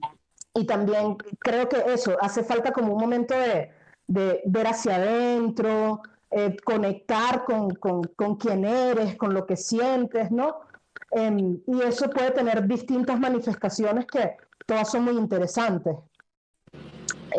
y 0.54 0.66
también 0.66 1.16
creo 1.40 1.70
que 1.70 1.78
eso, 1.94 2.18
hace 2.20 2.44
falta 2.44 2.74
como 2.74 2.94
un 2.94 3.00
momento 3.00 3.34
de 3.34 3.77
de 4.08 4.42
ver 4.46 4.68
hacia 4.68 4.96
adentro, 4.96 6.02
eh, 6.32 6.58
conectar 6.64 7.44
con, 7.46 7.70
con, 7.76 8.04
con, 8.04 8.36
quién 8.36 8.66
eres, 8.66 9.16
con 9.16 9.34
lo 9.34 9.46
que 9.46 9.56
sientes, 9.56 10.32
¿no? 10.32 10.62
Em, 11.12 11.60
y 11.68 11.82
eso 11.82 12.10
puede 12.10 12.32
tener 12.32 12.68
distintas 12.68 13.20
manifestaciones 13.20 14.06
que 14.08 14.36
todas 14.66 14.90
son 14.90 15.04
muy 15.06 15.16
interesantes. 15.16 15.96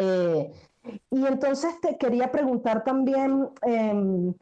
Eh, 0.01 0.53
y 1.11 1.27
entonces 1.27 1.81
te 1.81 1.99
quería 1.99 2.31
preguntar 2.31 2.85
también, 2.85 3.51
em, 3.63 4.33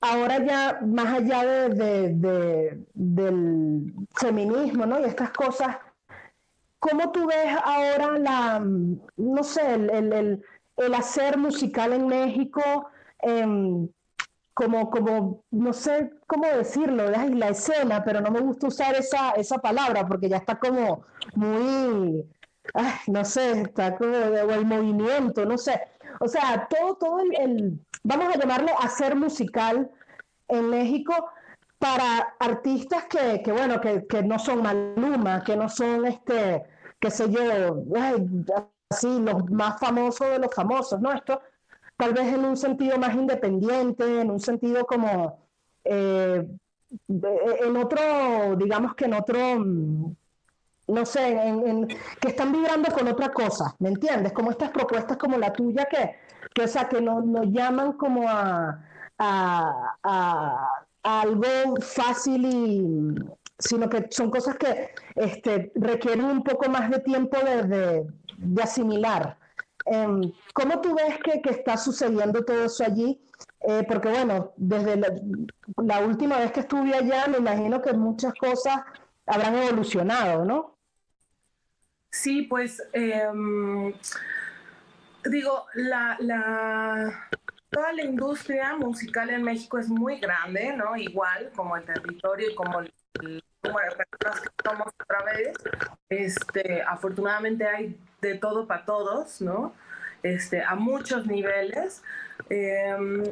ahora 0.00 0.44
ya 0.44 0.80
más 0.86 1.14
allá 1.14 1.44
de, 1.68 2.14
de, 2.14 2.86
del 2.94 3.92
feminismo, 4.14 4.86
¿no? 4.86 5.00
Y 5.00 5.04
estas 5.04 5.30
cosas, 5.32 5.76
¿cómo 6.78 7.10
tú 7.12 7.26
ves 7.26 7.54
ahora 7.64 8.18
la, 8.18 8.60
no 8.60 9.44
sé, 9.44 9.74
el 9.74 10.42
hacer 10.94 11.36
musical 11.38 11.92
en 11.92 12.06
México, 12.06 12.62
em, 13.20 13.88
como, 14.54 14.90
como, 14.90 15.44
no 15.50 15.72
sé 15.72 16.10
cómo 16.26 16.46
decirlo, 16.46 17.10
la 17.10 17.48
escena, 17.48 18.02
pero 18.04 18.20
no 18.20 18.30
me 18.30 18.40
gusta 18.40 18.66
usar 18.66 18.96
esa, 18.96 19.30
esa 19.32 19.58
palabra 19.58 20.06
porque 20.06 20.28
ya 20.28 20.38
está 20.38 20.58
como 20.58 21.04
muy, 21.34 22.24
no 23.06 23.24
sé, 23.24 23.62
está 23.62 23.96
como 23.96 24.14
el 24.14 24.66
movimiento, 24.66 25.44
no 25.44 25.58
sé. 25.58 25.80
O 26.20 26.28
sea, 26.28 26.66
todo, 26.68 26.96
todo 26.96 27.20
el, 27.20 27.80
vamos 28.02 28.34
a 28.34 28.38
llamarle 28.38 28.72
hacer 28.80 29.14
musical 29.14 29.90
en 30.48 30.70
México 30.70 31.14
para 31.78 32.34
artistas 32.40 33.04
que, 33.04 33.40
que 33.42 33.52
bueno, 33.52 33.80
que, 33.80 34.06
que, 34.06 34.22
no 34.22 34.38
son 34.38 34.62
Maluma, 34.62 35.44
que 35.44 35.56
no 35.56 35.68
son 35.68 36.06
este, 36.06 36.64
qué 36.98 37.10
sé 37.10 37.30
yo, 37.30 37.84
así, 38.90 39.20
los 39.20 39.50
más 39.50 39.78
famosos 39.78 40.28
de 40.30 40.38
los 40.38 40.54
famosos, 40.54 41.00
¿no? 41.00 41.12
Esto 41.12 41.40
tal 41.96 42.12
vez 42.14 42.32
en 42.32 42.44
un 42.44 42.56
sentido 42.56 42.96
más 42.98 43.14
independiente, 43.14 44.20
en 44.20 44.30
un 44.30 44.40
sentido 44.40 44.84
como, 44.86 45.40
eh, 45.84 46.46
en 47.08 47.76
otro, 47.76 48.56
digamos 48.56 48.94
que 48.94 49.06
en 49.06 49.14
otro, 49.14 49.38
mm, 49.58 50.14
no 50.88 51.04
sé, 51.04 51.28
en, 51.28 51.88
que 52.20 52.28
están 52.28 52.52
vibrando 52.52 52.92
con 52.92 53.08
otra 53.08 53.30
cosa, 53.30 53.74
¿me 53.80 53.90
entiendes? 53.90 54.32
Como 54.32 54.50
estas 54.50 54.70
propuestas 54.70 55.16
como 55.18 55.36
la 55.38 55.52
tuya 55.52 55.86
que, 55.86 56.16
que 56.54 56.62
o 56.62 56.68
sea, 56.68 56.88
que 56.88 57.00
nos 57.00 57.46
llaman 57.48 57.92
como 57.94 58.28
a, 58.28 58.80
a 59.18 60.68
algo 61.02 61.76
fácil 61.80 62.46
y, 62.46 63.14
sino 63.58 63.88
que 63.88 64.06
son 64.10 64.30
cosas 64.30 64.56
que 64.56 64.90
este, 65.16 65.72
requieren 65.74 66.24
un 66.24 66.42
poco 66.42 66.70
más 66.70 66.90
de 66.90 67.00
tiempo 67.00 67.36
de, 67.38 67.62
de, 67.64 68.06
asimilar. 68.62 69.38
Em, 69.84 70.32
¿Cómo 70.52 70.80
tú 70.80 70.94
ves 70.94 71.18
que, 71.22 71.40
que, 71.40 71.50
está 71.50 71.76
sucediendo 71.76 72.44
todo 72.44 72.64
eso 72.64 72.84
allí? 72.84 73.20
Eh, 73.60 73.84
porque 73.88 74.08
bueno, 74.08 74.52
desde 74.56 74.96
la, 74.96 76.00
última 76.00 76.38
vez 76.38 76.52
que 76.52 76.60
estuve 76.60 76.94
allá, 76.94 77.26
me 77.28 77.38
imagino 77.38 77.80
que 77.82 77.92
muchas 77.92 78.32
cosas 78.34 78.80
habrán 79.26 79.56
evolucionado, 79.56 80.44
¿no? 80.44 80.76
Sí, 82.10 82.42
pues 82.42 82.82
em, 82.92 83.92
digo, 85.24 85.66
la, 85.74 86.16
la, 86.20 87.28
toda 87.70 87.92
la 87.92 88.04
industria 88.04 88.76
musical 88.76 89.30
en 89.30 89.42
México 89.42 89.78
es 89.78 89.88
muy 89.88 90.18
grande, 90.20 90.72
¿no? 90.76 90.96
Igual 90.96 91.50
como 91.54 91.76
el 91.76 91.84
territorio 91.84 92.50
y 92.50 92.54
como 92.54 92.80
de 92.80 92.92
personas 93.60 94.40
que 94.40 94.48
somos 94.64 94.86
otra 95.02 95.24
vez. 95.24 95.56
Este, 96.08 96.82
afortunadamente 96.82 97.66
hay 97.66 97.98
de 98.20 98.34
todo 98.34 98.66
para 98.66 98.84
todos, 98.84 99.40
¿no? 99.40 99.74
Este, 100.22 100.62
a 100.62 100.74
muchos 100.74 101.26
niveles. 101.26 102.02
Em, 102.48 103.24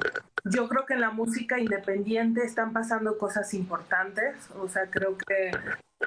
yo 0.45 0.69
creo 0.69 0.87
que 0.87 0.95
en 0.95 1.01
la 1.01 1.11
música 1.11 1.59
independiente 1.59 2.45
están 2.45 2.73
pasando 2.73 3.19
cosas 3.19 3.53
importantes, 3.55 4.49
o 4.61 4.69
sea, 4.69 4.89
creo 4.91 5.17
que 5.19 5.51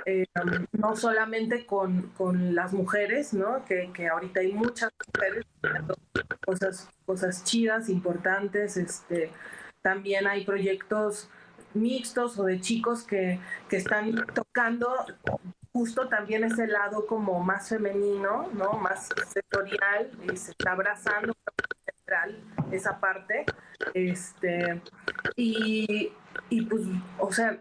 em, 0.05 0.25
no 0.71 0.95
solamente 0.95 1.65
con, 1.65 2.09
con, 2.17 2.55
las 2.55 2.73
mujeres, 2.73 3.33
¿no? 3.33 3.65
Que, 3.65 3.91
que 3.93 4.07
ahorita 4.07 4.39
hay 4.41 4.53
muchas 4.53 4.91
mujeres 5.13 5.45
cosas, 6.45 6.89
cosas 7.05 7.43
chidas, 7.43 7.89
importantes, 7.89 8.77
este, 8.77 9.31
también 9.81 10.27
hay 10.27 10.45
proyectos 10.45 11.29
mixtos 11.73 12.39
o 12.39 12.45
de 12.45 12.59
chicos 12.61 13.03
que, 13.03 13.39
que 13.69 13.77
están 13.77 14.25
tocando 14.33 14.89
justo 15.73 16.07
también 16.07 16.43
ese 16.43 16.67
lado 16.67 17.05
como 17.05 17.39
más 17.39 17.69
femenino, 17.69 18.49
¿no? 18.53 18.73
Más 18.73 19.09
sectorial 19.27 20.11
y 20.31 20.35
se 20.37 20.51
está 20.51 20.71
abrazando 20.71 21.33
esa 22.71 22.99
parte. 22.99 23.45
Este, 23.93 24.81
y, 25.35 26.11
y 26.49 26.61
pues, 26.63 26.81
o 27.17 27.31
sea, 27.31 27.57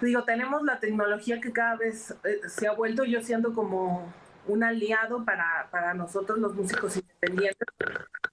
digo, 0.00 0.24
tenemos 0.24 0.62
la 0.62 0.80
tecnología 0.80 1.40
que 1.40 1.52
cada 1.52 1.76
vez 1.76 2.14
eh, 2.24 2.40
se 2.48 2.66
ha 2.66 2.72
vuelto 2.72 3.04
yo 3.04 3.20
siendo 3.22 3.54
como 3.54 4.12
un 4.46 4.64
aliado 4.64 5.24
para, 5.24 5.68
para 5.70 5.94
nosotros 5.94 6.38
los 6.38 6.54
músicos 6.54 6.96
independientes. 6.96 7.68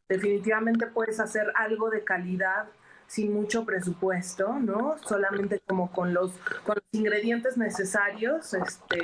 Definitivamente 0.07 0.87
puedes 0.87 1.19
hacer 1.19 1.51
algo 1.55 1.89
de 1.89 2.03
calidad 2.03 2.67
sin 3.09 3.33
mucho 3.33 3.65
presupuesto, 3.65 4.53
¿no? 4.59 4.95
Solamente 5.03 5.59
como 5.65 5.91
con 5.91 6.13
los, 6.13 6.31
con 6.63 6.75
los 6.75 6.83
ingredientes 6.91 7.57
necesarios, 7.57 8.53
este, 8.53 9.01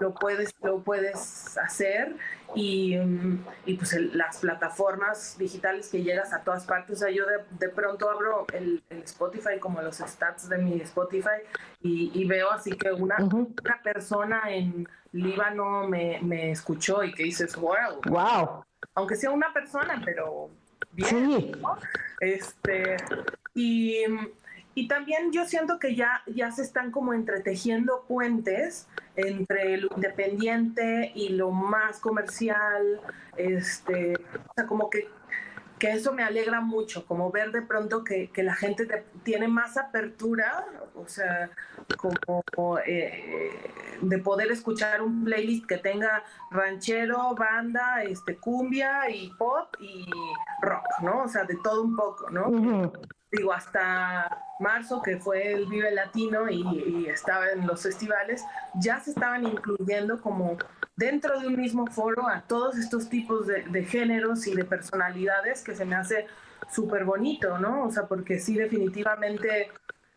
lo 0.00 0.14
puedes, 0.14 0.52
lo 0.62 0.80
puedes 0.82 1.56
hacer 1.56 2.16
y, 2.56 2.96
y 3.64 3.74
pues 3.74 3.96
las 4.14 4.38
plataformas 4.38 5.38
digitales 5.38 5.88
que 5.88 6.02
llegas 6.02 6.32
a 6.32 6.42
todas 6.42 6.64
partes. 6.66 6.96
O 6.96 6.98
sea, 6.98 7.10
yo 7.10 7.24
de, 7.24 7.38
de 7.60 7.68
pronto 7.68 8.10
abro 8.10 8.46
el, 8.52 8.82
Spotify 9.04 9.60
como 9.60 9.80
los 9.80 9.98
stats 9.98 10.48
de 10.48 10.58
mi 10.58 10.80
Spotify 10.80 11.38
y, 11.80 12.10
y 12.20 12.26
veo 12.26 12.50
así 12.50 12.72
que 12.72 12.90
una, 12.90 13.16
una 13.18 13.80
persona 13.84 14.42
en 14.48 14.88
Líbano 15.12 15.86
me, 15.86 16.18
me 16.20 16.50
escuchó 16.50 17.04
y 17.04 17.14
que 17.14 17.22
dices, 17.22 17.54
wow. 17.54 18.00
Wow. 18.06 18.64
Aunque 18.96 19.14
sea 19.14 19.30
una 19.30 19.52
persona, 19.52 20.02
pero 20.04 20.50
bien, 20.96 21.52
Este, 22.20 22.96
y, 23.54 23.98
y, 24.74 24.88
también 24.88 25.30
yo 25.32 25.44
siento 25.44 25.78
que 25.78 25.94
ya, 25.94 26.22
ya 26.26 26.50
se 26.50 26.62
están 26.62 26.90
como 26.90 27.12
entretejiendo 27.12 28.04
puentes 28.08 28.88
entre 29.14 29.76
lo 29.76 29.88
independiente 29.94 31.12
y 31.14 31.30
lo 31.30 31.50
más 31.50 32.00
comercial, 32.00 33.00
este, 33.36 34.14
o 34.16 34.52
sea, 34.54 34.66
como 34.66 34.90
que 34.90 35.08
que 35.78 35.92
eso 35.92 36.12
me 36.12 36.22
alegra 36.22 36.60
mucho, 36.60 37.04
como 37.06 37.30
ver 37.30 37.52
de 37.52 37.62
pronto 37.62 38.02
que, 38.02 38.30
que 38.30 38.42
la 38.42 38.54
gente 38.54 39.04
tiene 39.22 39.48
más 39.48 39.76
apertura, 39.76 40.66
o 40.94 41.06
sea, 41.06 41.50
como 41.96 42.78
eh, 42.86 43.52
de 44.00 44.18
poder 44.18 44.50
escuchar 44.50 45.02
un 45.02 45.24
playlist 45.24 45.66
que 45.66 45.78
tenga 45.78 46.22
ranchero, 46.50 47.34
banda, 47.34 48.02
este, 48.02 48.36
cumbia 48.36 49.10
y 49.10 49.30
pop 49.38 49.74
y 49.80 50.06
rock, 50.62 50.86
¿no? 51.02 51.24
O 51.24 51.28
sea, 51.28 51.44
de 51.44 51.56
todo 51.62 51.82
un 51.82 51.96
poco, 51.96 52.30
¿no? 52.30 52.92
Digo, 53.32 53.52
hasta 53.52 54.42
marzo, 54.60 55.02
que 55.02 55.18
fue 55.18 55.52
el 55.52 55.66
Vive 55.66 55.90
Latino 55.90 56.48
y, 56.48 57.06
estaba 57.06 57.50
en 57.50 57.66
los 57.66 57.82
festivales, 57.82 58.44
ya 58.74 59.00
se 59.00 59.10
estaban 59.10 59.44
incluyendo 59.44 60.20
como 60.20 60.56
dentro 60.96 61.38
de 61.40 61.46
un 61.46 61.56
mismo 61.56 61.86
foro 61.86 62.28
a 62.28 62.42
todos 62.42 62.76
estos 62.78 63.08
tipos 63.08 63.46
de, 63.46 63.62
de 63.64 63.84
géneros 63.84 64.46
y 64.46 64.54
de 64.54 64.64
personalidades 64.64 65.62
que 65.62 65.74
se 65.74 65.84
me 65.84 65.94
hace 65.94 66.26
súper 66.70 67.04
bonito, 67.04 67.58
¿no? 67.58 67.84
O 67.84 67.90
sea, 67.90 68.06
porque 68.06 68.38
sí, 68.38 68.54
definitivamente, 68.56 69.70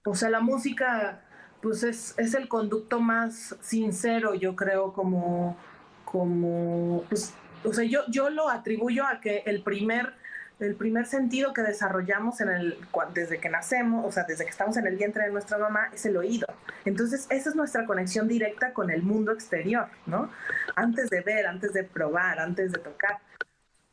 o 0.05 0.15
sea, 0.15 0.29
la 0.29 0.39
música, 0.39 1.21
pues 1.61 1.83
es, 1.83 2.17
es 2.17 2.33
el 2.33 2.47
conducto 2.47 2.99
más 2.99 3.55
sincero, 3.61 4.33
yo 4.33 4.55
creo, 4.55 4.93
como, 4.93 5.57
como, 6.05 7.03
pues, 7.09 7.33
o 7.63 7.73
sea, 7.73 7.83
yo, 7.83 8.01
yo 8.09 8.29
lo 8.29 8.49
atribuyo 8.49 9.05
a 9.05 9.19
que 9.19 9.43
el 9.45 9.63
primer 9.63 10.13
el 10.59 10.75
primer 10.75 11.05
sentido 11.05 11.53
que 11.53 11.61
desarrollamos 11.61 12.37
desde 13.13 13.39
que 13.39 13.49
nacemos, 13.49 14.05
o 14.05 14.11
sea, 14.11 14.23
desde 14.23 14.43
que 14.43 14.49
estamos 14.49 14.75
en 14.77 14.87
el 14.87 14.97
vientre 14.97 15.23
de 15.23 15.31
nuestra 15.31 15.57
mamá, 15.57 15.89
es 15.93 16.05
el 16.05 16.17
oído. 16.17 16.47
Entonces, 16.85 17.27
esa 17.29 17.49
es 17.49 17.55
nuestra 17.55 17.85
conexión 17.85 18.27
directa 18.27 18.73
con 18.73 18.89
el 18.89 19.01
mundo 19.01 19.31
exterior, 19.31 19.87
¿no? 20.05 20.29
Antes 20.75 21.09
de 21.09 21.21
ver, 21.21 21.47
antes 21.47 21.73
de 21.73 21.83
probar, 21.83 22.39
antes 22.39 22.71
de 22.73 22.79
tocar. 22.79 23.19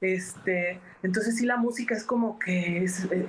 Este, 0.00 0.78
entonces, 1.02 1.36
sí, 1.36 1.46
la 1.46 1.56
música 1.56 1.94
es 1.94 2.04
como 2.04 2.38
que 2.38 2.84
es, 2.84 3.04
eh, 3.10 3.26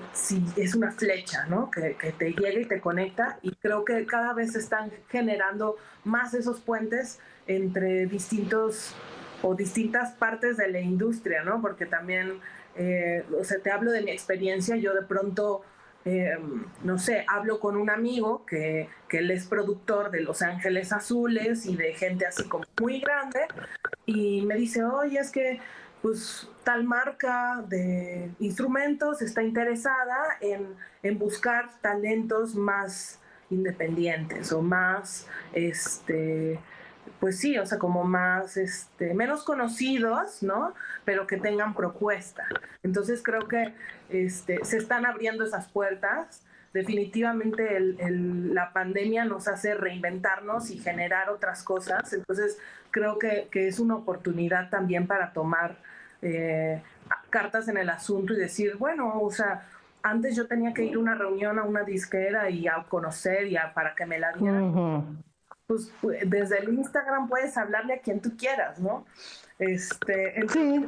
es 0.58 0.76
una 0.76 0.92
flecha, 0.92 1.46
¿no? 1.46 1.70
Que, 1.72 1.96
que 1.96 2.12
te 2.12 2.32
llega 2.32 2.60
y 2.60 2.66
te 2.66 2.82
conecta. 2.82 3.38
Y 3.44 3.52
creo 3.56 3.86
que 3.86 4.06
cada 4.06 4.34
vez 4.34 4.54
se 4.54 4.60
están 4.60 4.92
generando 5.10 5.78
más 6.04 6.34
esos 6.34 6.60
puentes 6.60 7.20
entre 7.46 8.08
distintos 8.08 8.96
o 9.42 9.56
distintas 9.56 10.14
partes 10.14 10.58
de 10.58 10.68
la 10.70 10.80
industria, 10.80 11.44
¿no? 11.44 11.62
Porque 11.62 11.86
también 11.86 12.42
eh, 12.78 13.26
o 13.38 13.44
sea, 13.44 13.60
te 13.60 13.72
hablo 13.72 13.92
de 13.92 14.02
mi 14.02 14.12
experiencia, 14.12 14.76
yo 14.76 14.94
de 14.94 15.02
pronto, 15.02 15.62
eh, 16.06 16.38
no 16.84 17.00
sé, 17.00 17.26
hablo 17.28 17.60
con 17.60 17.76
un 17.76 17.90
amigo 17.90 18.46
que, 18.46 18.90
él 19.10 19.32
es 19.32 19.48
productor 19.48 20.12
de 20.12 20.22
Los 20.22 20.42
Ángeles 20.42 20.92
Azules 20.92 21.66
y 21.66 21.76
de 21.76 21.94
gente 21.94 22.26
así 22.26 22.44
como 22.48 22.66
muy 22.80 23.00
grande, 23.00 23.42
y 24.06 24.46
me 24.46 24.56
dice, 24.56 24.84
oye, 24.84 25.20
es 25.20 25.32
que 25.32 25.60
pues 26.02 26.48
tal 26.64 26.84
marca 26.84 27.64
de 27.68 28.30
instrumentos 28.40 29.22
está 29.24 29.42
interesada 29.42 30.38
en, 30.42 30.68
en 31.02 31.18
buscar 31.18 31.70
talentos 31.82 32.54
más 32.54 33.20
independientes 33.50 34.52
o 34.52 34.62
más, 34.62 35.28
este, 35.54 36.60
pues 37.20 37.40
sí, 37.40 37.58
o 37.58 37.66
sea, 37.66 37.78
como 37.78 38.04
más, 38.04 38.58
este, 38.58 39.14
menos 39.14 39.44
conocidos, 39.44 40.44
¿no? 40.44 40.74
Pero 41.06 41.28
que 41.28 41.38
tengan 41.38 41.74
propuesta. 41.74 42.46
Entonces 42.84 43.22
creo 43.24 43.48
que 43.48 43.74
este, 44.10 44.64
se 44.64 44.78
están 44.78 45.06
abriendo 45.06 45.44
esas 45.44 45.68
puertas. 45.68 46.44
Definitivamente 46.74 47.80
la 48.00 48.72
pandemia 48.74 49.26
nos 49.26 49.48
hace 49.48 49.74
reinventarnos 49.74 50.70
y 50.70 50.78
generar 50.78 51.30
otras 51.30 51.64
cosas. 51.64 52.14
Entonces 52.14 52.60
creo 52.92 53.18
que, 53.20 53.48
es 53.54 53.80
una 53.80 53.96
oportunidad 53.96 54.70
también 54.70 55.08
para 55.08 55.34
tomar 55.34 55.78
eh, 56.22 56.82
cartas 57.30 57.68
en 57.68 57.78
el 57.78 57.90
asunto 57.90 58.34
y 58.34 58.38
decir, 58.38 58.76
bueno, 58.78 59.20
o 59.20 59.32
sea, 59.32 59.68
antes 60.04 60.36
yo 60.36 60.48
tenía 60.48 60.74
que 60.74 60.84
ir 60.84 60.96
a 60.96 61.00
una 61.00 61.16
reunión 61.16 61.60
a 61.60 61.64
una 61.64 61.84
disquera 61.84 62.50
y 62.50 62.68
a 62.68 62.84
conocer 62.88 63.48
y 63.48 63.58
para 63.74 63.96
que 63.96 64.06
me 64.06 64.20
la 64.20 64.32
dieran 64.34 65.24
pues 65.68 65.92
desde 66.26 66.60
el 66.60 66.74
Instagram 66.74 67.28
puedes 67.28 67.58
hablarle 67.58 67.96
a 67.96 68.00
quien 68.00 68.22
tú 68.22 68.38
quieras, 68.38 68.80
¿no? 68.80 69.06
Este, 69.60 70.48
sí. 70.48 70.86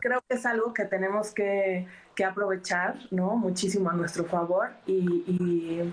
Creo 0.00 0.22
que 0.26 0.36
es 0.36 0.46
algo 0.46 0.72
que 0.72 0.86
tenemos 0.86 1.32
que, 1.32 1.86
aprovechar, 2.26 2.96
¿no? 3.10 3.36
Muchísimo 3.36 3.90
a 3.90 3.92
nuestro 3.92 4.24
favor 4.24 4.70
y, 4.86 5.92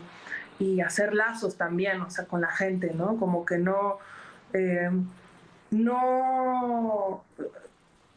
hacer 0.86 1.13
lazos 1.13 1.57
también, 1.57 1.99
o 1.99 2.09
sea, 2.09 2.26
con 2.26 2.39
la 2.39 2.49
gente, 2.49 2.93
¿no? 2.93 3.17
Como 3.17 3.45
que 3.45 3.57
no, 3.57 3.97
eh, 4.53 4.89
no 5.71 7.26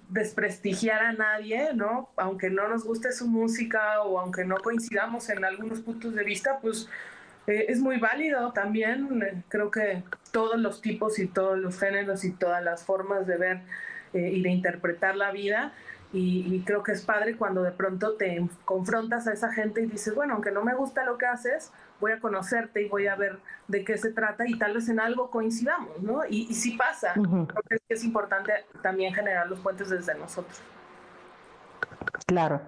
desprestigiar 0.09 1.02
a 1.02 1.12
nadie, 1.12 1.74
¿no? 1.74 2.11
Aunque 2.16 2.48
no 2.48 2.68
nos 2.68 2.84
guste 2.84 3.11
su 3.11 3.26
música 3.26 4.00
o 4.02 4.20
aunque 4.20 4.44
no 4.44 4.59
coincidamos 4.59 5.28
en 5.28 5.44
algunos 5.44 5.80
puntos 5.80 6.14
de 6.14 6.22
vista, 6.22 6.61
pues 6.61 6.88
eh, 7.47 7.66
es 7.68 7.80
muy 7.80 7.99
válido 7.99 8.53
también. 8.53 9.22
Eh, 9.22 9.42
creo 9.49 9.70
que 9.70 10.03
todos 10.32 10.59
los 10.59 10.80
tipos 10.80 11.18
y 11.18 11.26
todos 11.26 11.59
los 11.59 11.78
géneros 11.78 12.24
y 12.24 12.32
todas 12.32 12.62
las 12.62 12.84
formas 12.84 13.26
de 13.26 13.36
ver 13.36 13.61
eh, 14.12 14.30
y 14.32 14.42
de 14.42 14.51
interpretar 14.51 15.16
la 15.16 15.30
vida. 15.30 15.72
Y, 16.12 16.62
creo 16.64 16.82
que 16.82 16.92
es 16.92 17.03
padre 17.03 17.36
cuando 17.36 17.62
de 17.62 17.72
pronto 17.72 18.14
te 18.14 18.49
confrontas 18.64 19.26
a 19.26 19.34
esa 19.34 19.53
gente 19.53 19.82
y 19.82 19.86
dices, 19.86 20.14
bueno, 20.14 20.34
aunque 20.34 20.51
no 20.51 20.64
me 20.64 20.74
gusta 20.74 21.05
lo 21.05 21.18
que 21.18 21.26
haces, 21.26 21.72
voy 22.01 22.12
a 22.12 22.20
conocerte 22.20 22.80
y 22.80 22.88
voy 22.88 23.07
a 23.07 23.16
ver 23.16 23.38
de 23.68 23.84
qué 23.84 23.99
se 23.99 24.12
trata 24.12 24.47
y 24.47 24.57
tal 24.57 24.72
vez 24.72 24.88
en 24.88 24.99
algo 24.99 25.30
coincidamos, 25.30 26.01
¿no? 26.01 26.24
Y, 26.24 26.47
y 26.49 26.55
sí 26.55 26.74
pasa. 26.78 27.12
Creo 27.12 27.47
que 27.68 27.80
es 27.88 28.05
importante 28.05 28.53
también 28.82 29.12
generar 29.12 29.47
los 29.49 29.61
puentes 29.61 29.90
desde 29.90 30.14
nosotros. 30.14 30.62
Claro, 32.26 32.62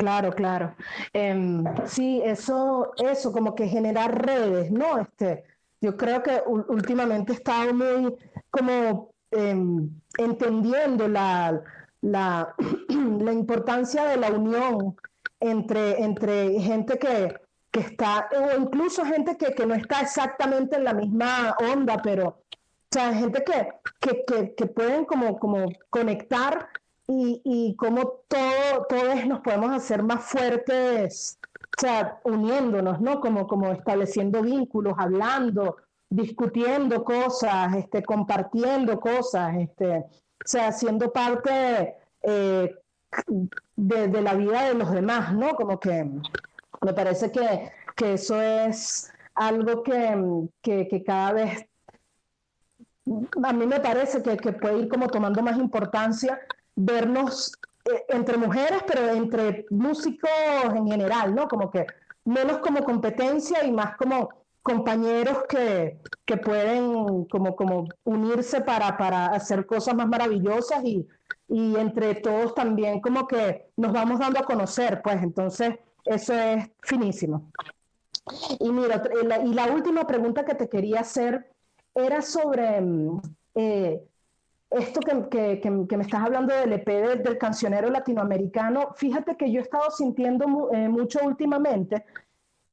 claro, 0.00 0.32
claro. 0.32 0.74
Em, 1.12 1.62
sí, 1.86 2.22
eso, 2.24 2.92
eso, 2.96 3.32
como 3.32 3.54
que 3.54 3.68
generar 3.68 4.10
redes, 4.26 4.70
¿no? 4.70 4.98
Este, 4.98 5.44
yo 5.82 5.96
creo 5.96 6.22
que 6.22 6.42
últimamente 6.46 7.32
he 7.32 7.36
estado 7.36 7.74
muy 7.74 8.14
como 8.50 9.12
em, 9.30 9.90
entendiendo 10.16 11.06
la, 11.06 11.62
la, 12.00 12.54
la, 12.88 13.32
importancia 13.32 14.04
de 14.04 14.16
la 14.16 14.30
unión 14.30 14.96
entre, 15.38 16.02
entre 16.02 16.58
gente 16.60 16.98
que, 16.98 17.34
que 17.70 17.80
está, 17.80 18.28
o 18.32 18.58
incluso 18.58 19.04
gente 19.04 19.36
que, 19.36 19.54
que, 19.54 19.66
no 19.66 19.74
está 19.74 20.00
exactamente 20.00 20.76
en 20.76 20.84
la 20.84 20.94
misma 20.94 21.54
onda, 21.72 22.00
pero, 22.02 22.24
o 22.28 22.90
sea, 22.90 23.12
gente 23.12 23.44
que, 23.44 23.68
que, 24.00 24.24
que, 24.24 24.54
que 24.54 24.66
pueden 24.66 25.04
como, 25.04 25.38
como 25.38 25.66
conectar 25.90 26.68
y, 27.10 27.42
y 27.44 27.74
cómo 27.74 28.22
todo, 28.28 28.86
todos 28.88 29.26
nos 29.26 29.40
podemos 29.40 29.72
hacer 29.72 30.04
más 30.04 30.24
fuertes, 30.24 31.40
o 31.76 31.80
sea, 31.80 32.20
uniéndonos, 32.22 33.00
¿no? 33.00 33.20
Como, 33.20 33.48
como 33.48 33.72
estableciendo 33.72 34.42
vínculos, 34.42 34.94
hablando, 34.96 35.76
discutiendo 36.08 37.02
cosas, 37.02 37.74
este, 37.74 38.04
compartiendo 38.04 39.00
cosas, 39.00 39.56
este, 39.56 39.98
o 39.98 40.06
sea, 40.44 40.70
siendo 40.70 41.12
parte 41.12 41.96
eh, 42.22 42.76
de, 43.74 44.22
la 44.22 44.34
vida 44.34 44.68
de 44.68 44.74
los 44.74 44.92
demás, 44.92 45.34
¿no? 45.34 45.56
Como 45.56 45.80
que 45.80 46.08
me 46.80 46.94
parece 46.94 47.32
que, 47.32 47.72
que 47.96 48.12
eso 48.12 48.40
es 48.40 49.12
algo 49.34 49.82
que, 49.82 50.46
que, 50.62 50.86
que, 50.86 51.02
cada 51.02 51.32
vez, 51.32 51.66
a 53.42 53.52
mí 53.52 53.66
me 53.66 53.80
parece 53.80 54.22
que, 54.22 54.36
que 54.36 54.52
puede 54.52 54.78
ir 54.78 54.88
como 54.88 55.08
tomando 55.08 55.42
más 55.42 55.58
importancia 55.58 56.38
vernos 56.84 57.52
eh, 57.84 58.04
entre 58.08 58.36
mujeres, 58.36 58.82
pero 58.86 59.08
entre 59.10 59.66
músicos 59.70 60.30
en 60.74 60.86
general, 60.86 61.34
¿no? 61.34 61.48
Como 61.48 61.70
que 61.70 61.86
menos 62.24 62.58
como 62.58 62.84
competencia 62.84 63.64
y 63.64 63.72
más 63.72 63.96
como 63.96 64.28
compañeros 64.62 65.44
que, 65.48 65.98
que 66.24 66.36
pueden 66.36 67.24
como, 67.24 67.56
como 67.56 67.88
unirse 68.04 68.60
para, 68.60 68.96
para 68.98 69.26
hacer 69.26 69.64
cosas 69.66 69.94
más 69.94 70.06
maravillosas 70.06 70.84
y, 70.84 71.06
y 71.48 71.76
entre 71.76 72.14
todos 72.16 72.54
también 72.54 73.00
como 73.00 73.26
que 73.26 73.70
nos 73.76 73.92
vamos 73.92 74.20
dando 74.20 74.40
a 74.40 74.44
conocer, 74.44 75.00
pues 75.02 75.22
entonces 75.22 75.76
eso 76.04 76.34
es 76.34 76.70
finísimo. 76.82 77.50
Y 78.58 78.70
mira, 78.70 79.02
y 79.44 79.54
la 79.54 79.66
última 79.72 80.06
pregunta 80.06 80.44
que 80.44 80.54
te 80.54 80.68
quería 80.68 81.00
hacer 81.00 81.50
era 81.94 82.22
sobre 82.22 82.80
mm, 82.80 83.20
eh, 83.54 84.02
esto 84.70 85.00
que, 85.00 85.70
me 85.96 86.02
estás 86.02 86.22
hablando 86.22 86.54
del 86.54 86.72
EP 86.74 86.88
del, 87.22 87.38
cancionero 87.38 87.90
latinoamericano, 87.90 88.94
fíjate 88.94 89.36
que 89.36 89.50
yo 89.50 89.60
he 89.60 89.62
estado 89.64 89.90
sintiendo 89.90 90.70
eh, 90.72 90.88
mucho 90.88 91.20
últimamente 91.24 92.04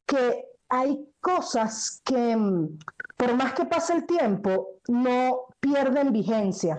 que 0.05 0.45
hay 0.69 1.09
cosas 1.19 2.01
que, 2.05 2.35
mm, 2.35 2.77
por 3.15 3.35
más 3.35 3.53
que 3.53 3.65
pase 3.65 3.93
el 3.93 4.05
tiempo, 4.05 4.79
no 4.87 5.47
pierden 5.59 6.13
vigencia. 6.13 6.77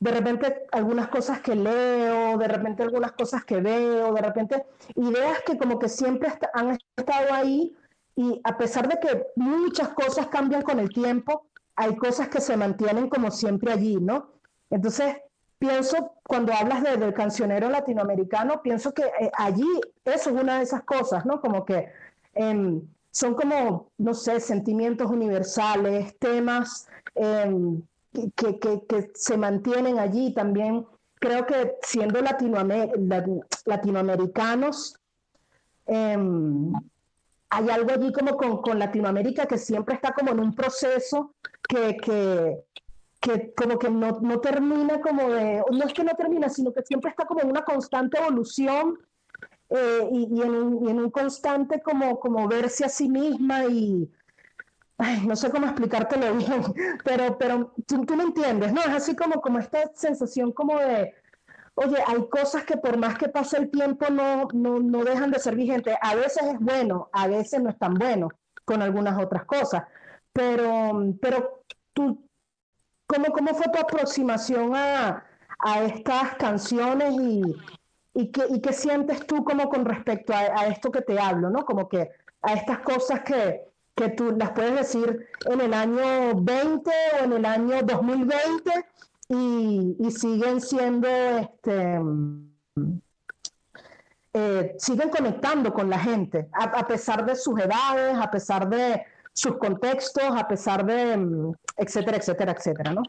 De 0.00 0.10
repente 0.10 0.66
algunas 0.72 1.08
cosas 1.08 1.40
que 1.40 1.54
leo, 1.54 2.36
de 2.38 2.48
repente 2.48 2.82
algunas 2.82 3.12
cosas 3.12 3.44
que 3.44 3.60
veo, 3.60 4.12
de 4.14 4.22
repente 4.22 4.66
ideas 4.96 5.42
que 5.46 5.58
como 5.58 5.78
que 5.78 5.88
siempre 5.88 6.32
han 6.54 6.78
estado 6.96 7.32
ahí 7.32 7.76
y 8.16 8.40
a 8.44 8.56
pesar 8.56 8.88
de 8.88 8.98
que 8.98 9.26
muchas 9.36 9.90
cosas 9.90 10.26
cambian 10.28 10.62
con 10.62 10.80
el 10.80 10.88
tiempo, 10.88 11.46
hay 11.76 11.96
cosas 11.96 12.28
que 12.28 12.40
se 12.40 12.56
mantienen 12.56 13.08
como 13.08 13.30
siempre 13.30 13.72
allí, 13.72 13.96
¿no? 13.96 14.39
Entonces, 14.70 15.16
pienso, 15.58 16.14
cuando 16.24 16.52
hablas 16.52 16.82
de, 16.82 16.96
del 16.96 17.12
cancionero 17.12 17.68
latinoamericano, 17.68 18.62
pienso 18.62 18.92
que 18.94 19.02
eh, 19.02 19.30
allí 19.36 19.68
eso 20.04 20.30
es 20.30 20.36
una 20.42 20.58
de 20.58 20.64
esas 20.64 20.82
cosas, 20.84 21.26
¿no? 21.26 21.40
Como 21.40 21.64
que 21.64 21.88
em, 22.34 22.80
son 23.10 23.34
como, 23.34 23.90
no 23.98 24.14
sé, 24.14 24.40
sentimientos 24.40 25.10
universales, 25.10 26.16
temas 26.18 26.88
em, 27.14 27.82
que, 28.34 28.58
que, 28.58 29.10
se 29.14 29.36
mantienen 29.36 29.98
allí 29.98 30.32
también. 30.32 30.86
Creo 31.16 31.44
que 31.44 31.76
siendo 31.82 32.20
latinoamericanos, 33.66 34.98
em, 35.86 36.72
hay 37.50 37.68
algo 37.68 37.90
allí 37.90 38.12
como 38.12 38.36
con, 38.36 38.62
con, 38.62 38.78
Latinoamérica 38.78 39.46
que 39.46 39.58
siempre 39.58 39.96
está 39.96 40.12
como 40.12 40.30
en 40.30 40.40
un 40.40 40.54
proceso 40.54 41.34
que, 41.68 41.96
que, 41.96 42.64
que 43.20 43.52
como 43.54 43.78
que 43.78 43.90
no, 43.90 44.18
no, 44.20 44.40
termina 44.40 45.00
como 45.00 45.30
de, 45.30 45.62
no 45.70 45.84
es 45.84 45.92
que 45.92 46.04
no 46.04 46.14
termina, 46.14 46.48
sino 46.48 46.72
que 46.72 46.82
siempre 46.82 47.10
está 47.10 47.26
como 47.26 47.42
en 47.42 47.50
una 47.50 47.64
constante 47.64 48.18
evolución 48.18 48.98
eh, 49.68 50.08
y, 50.10 50.38
y, 50.38 50.42
en 50.42 50.50
un, 50.50 50.86
y, 50.86 50.90
en 50.90 50.98
un, 50.98 51.10
constante 51.10 51.82
como, 51.82 52.18
como 52.18 52.48
verse 52.48 52.84
a 52.84 52.88
sí 52.88 53.08
misma 53.08 53.66
y, 53.66 54.10
ay, 54.96 55.26
no 55.26 55.36
sé 55.36 55.50
cómo 55.50 55.66
explicártelo 55.66 56.34
bien, 56.36 56.62
pero, 57.04 57.36
pero 57.36 57.74
tú, 57.86 58.06
tú, 58.06 58.16
me 58.16 58.24
entiendes, 58.24 58.72
¿no? 58.72 58.80
Es 58.80 58.88
así 58.88 59.14
como, 59.14 59.40
como 59.42 59.58
esta 59.58 59.90
sensación 59.94 60.52
como 60.52 60.78
de, 60.78 61.14
oye, 61.74 61.98
hay 62.06 62.26
cosas 62.30 62.64
que 62.64 62.78
por 62.78 62.96
más 62.96 63.18
que 63.18 63.28
pase 63.28 63.58
el 63.58 63.70
tiempo 63.70 64.06
no, 64.10 64.48
no, 64.54 64.80
no 64.80 65.04
dejan 65.04 65.30
de 65.30 65.38
ser 65.38 65.56
vigentes. 65.56 65.94
A 66.00 66.14
veces 66.14 66.42
es 66.42 66.58
bueno, 66.58 67.10
a 67.12 67.28
veces 67.28 67.60
no 67.62 67.68
es 67.68 67.78
tan 67.78 67.94
bueno 67.94 68.28
con 68.64 68.80
algunas 68.80 69.22
otras 69.22 69.44
cosas, 69.44 69.84
pero, 70.32 70.92
pero 71.20 71.64
tú, 71.92 72.29
¿Cómo, 73.10 73.32
cómo 73.32 73.54
fue 73.54 73.66
tu 73.72 73.78
aproximación 73.80 74.76
a, 74.76 75.24
a 75.58 75.82
estas 75.82 76.36
canciones 76.36 77.12
y, 77.20 77.42
y, 78.14 78.30
qué, 78.30 78.42
y, 78.48 78.60
qué, 78.60 78.72
sientes 78.72 79.26
tú 79.26 79.42
como 79.42 79.68
con 79.68 79.84
respecto 79.84 80.32
a, 80.32 80.66
esto 80.68 80.92
que 80.92 81.02
te 81.02 81.18
hablo, 81.18 81.50
¿no? 81.50 81.64
Como 81.64 81.88
que 81.88 82.08
a 82.40 82.52
estas 82.52 82.78
cosas 82.78 83.22
que, 83.22 83.64
que 83.96 84.10
tú 84.10 84.30
las 84.36 84.52
puedes 84.52 84.76
decir 84.76 85.26
en 85.46 85.60
el 85.60 85.74
año 85.74 86.36
20 86.36 86.90
o 87.20 87.24
en 87.24 87.32
el 87.32 87.44
año 87.46 87.82
2020 87.82 88.70
y, 89.28 90.10
siguen 90.12 90.60
siendo, 90.60 91.08
este, 91.08 92.00
eh, 94.34 94.76
siguen 94.78 95.08
conectando 95.08 95.74
con 95.74 95.90
la 95.90 95.98
gente, 95.98 96.48
a 96.52 96.86
pesar 96.86 97.26
de 97.26 97.34
sus 97.34 97.58
edades, 97.58 98.16
a 98.16 98.30
pesar 98.30 98.68
de, 98.68 99.04
sus 99.32 99.56
contextos, 99.58 100.24
a 100.36 100.46
pesar 100.46 100.84
de, 100.84 101.16
mm, 101.16 101.52
etcétera, 101.76 102.16
etcétera, 102.16 102.52
etcétera, 102.52 102.92
¿no? 102.92 103.02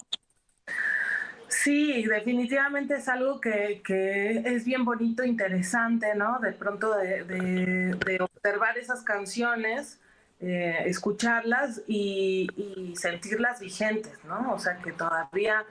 Sí, 1.51 2.05
definitivamente 2.05 2.95
es 2.95 3.09
algo 3.09 3.41
que, 3.41 3.81
que 3.85 4.37
es 4.45 4.63
bien 4.63 4.85
bonito, 4.85 5.23
interesante, 5.23 6.15
¿no? 6.15 6.39
De 6.39 6.53
pronto 6.53 6.95
de, 6.95 7.23
de, 7.25 8.21
observar 8.21 8.77
esas 8.77 9.03
canciones, 9.03 9.99
eh, 10.39 10.83
escucharlas 10.85 11.81
y, 11.87 12.47
y, 12.55 12.95
sentirlas 12.95 13.59
vigentes, 13.59 14.17
¿no? 14.23 14.53
O 14.53 14.59
sea, 14.59 14.77
que 14.77 14.93
todavía, 14.93 15.65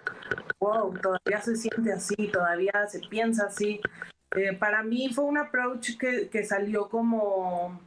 wow, 0.58 0.92
todavía 0.98 1.40
se 1.40 1.56
siente 1.56 1.92
así, 1.92 2.28
todavía 2.28 2.86
se 2.86 3.00
piensa 3.00 3.46
así. 3.46 3.80
Eh, 4.36 4.52
para 4.52 4.82
mí 4.82 5.08
fue 5.12 5.24
un 5.24 5.38
approach 5.38 5.96
que, 5.98 6.28
que 6.28 6.44
salió 6.44 6.88
como 6.88 7.80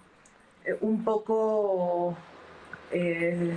eh, 0.66 0.78
un 0.82 1.04
poco 1.04 2.18
eh, 2.94 3.54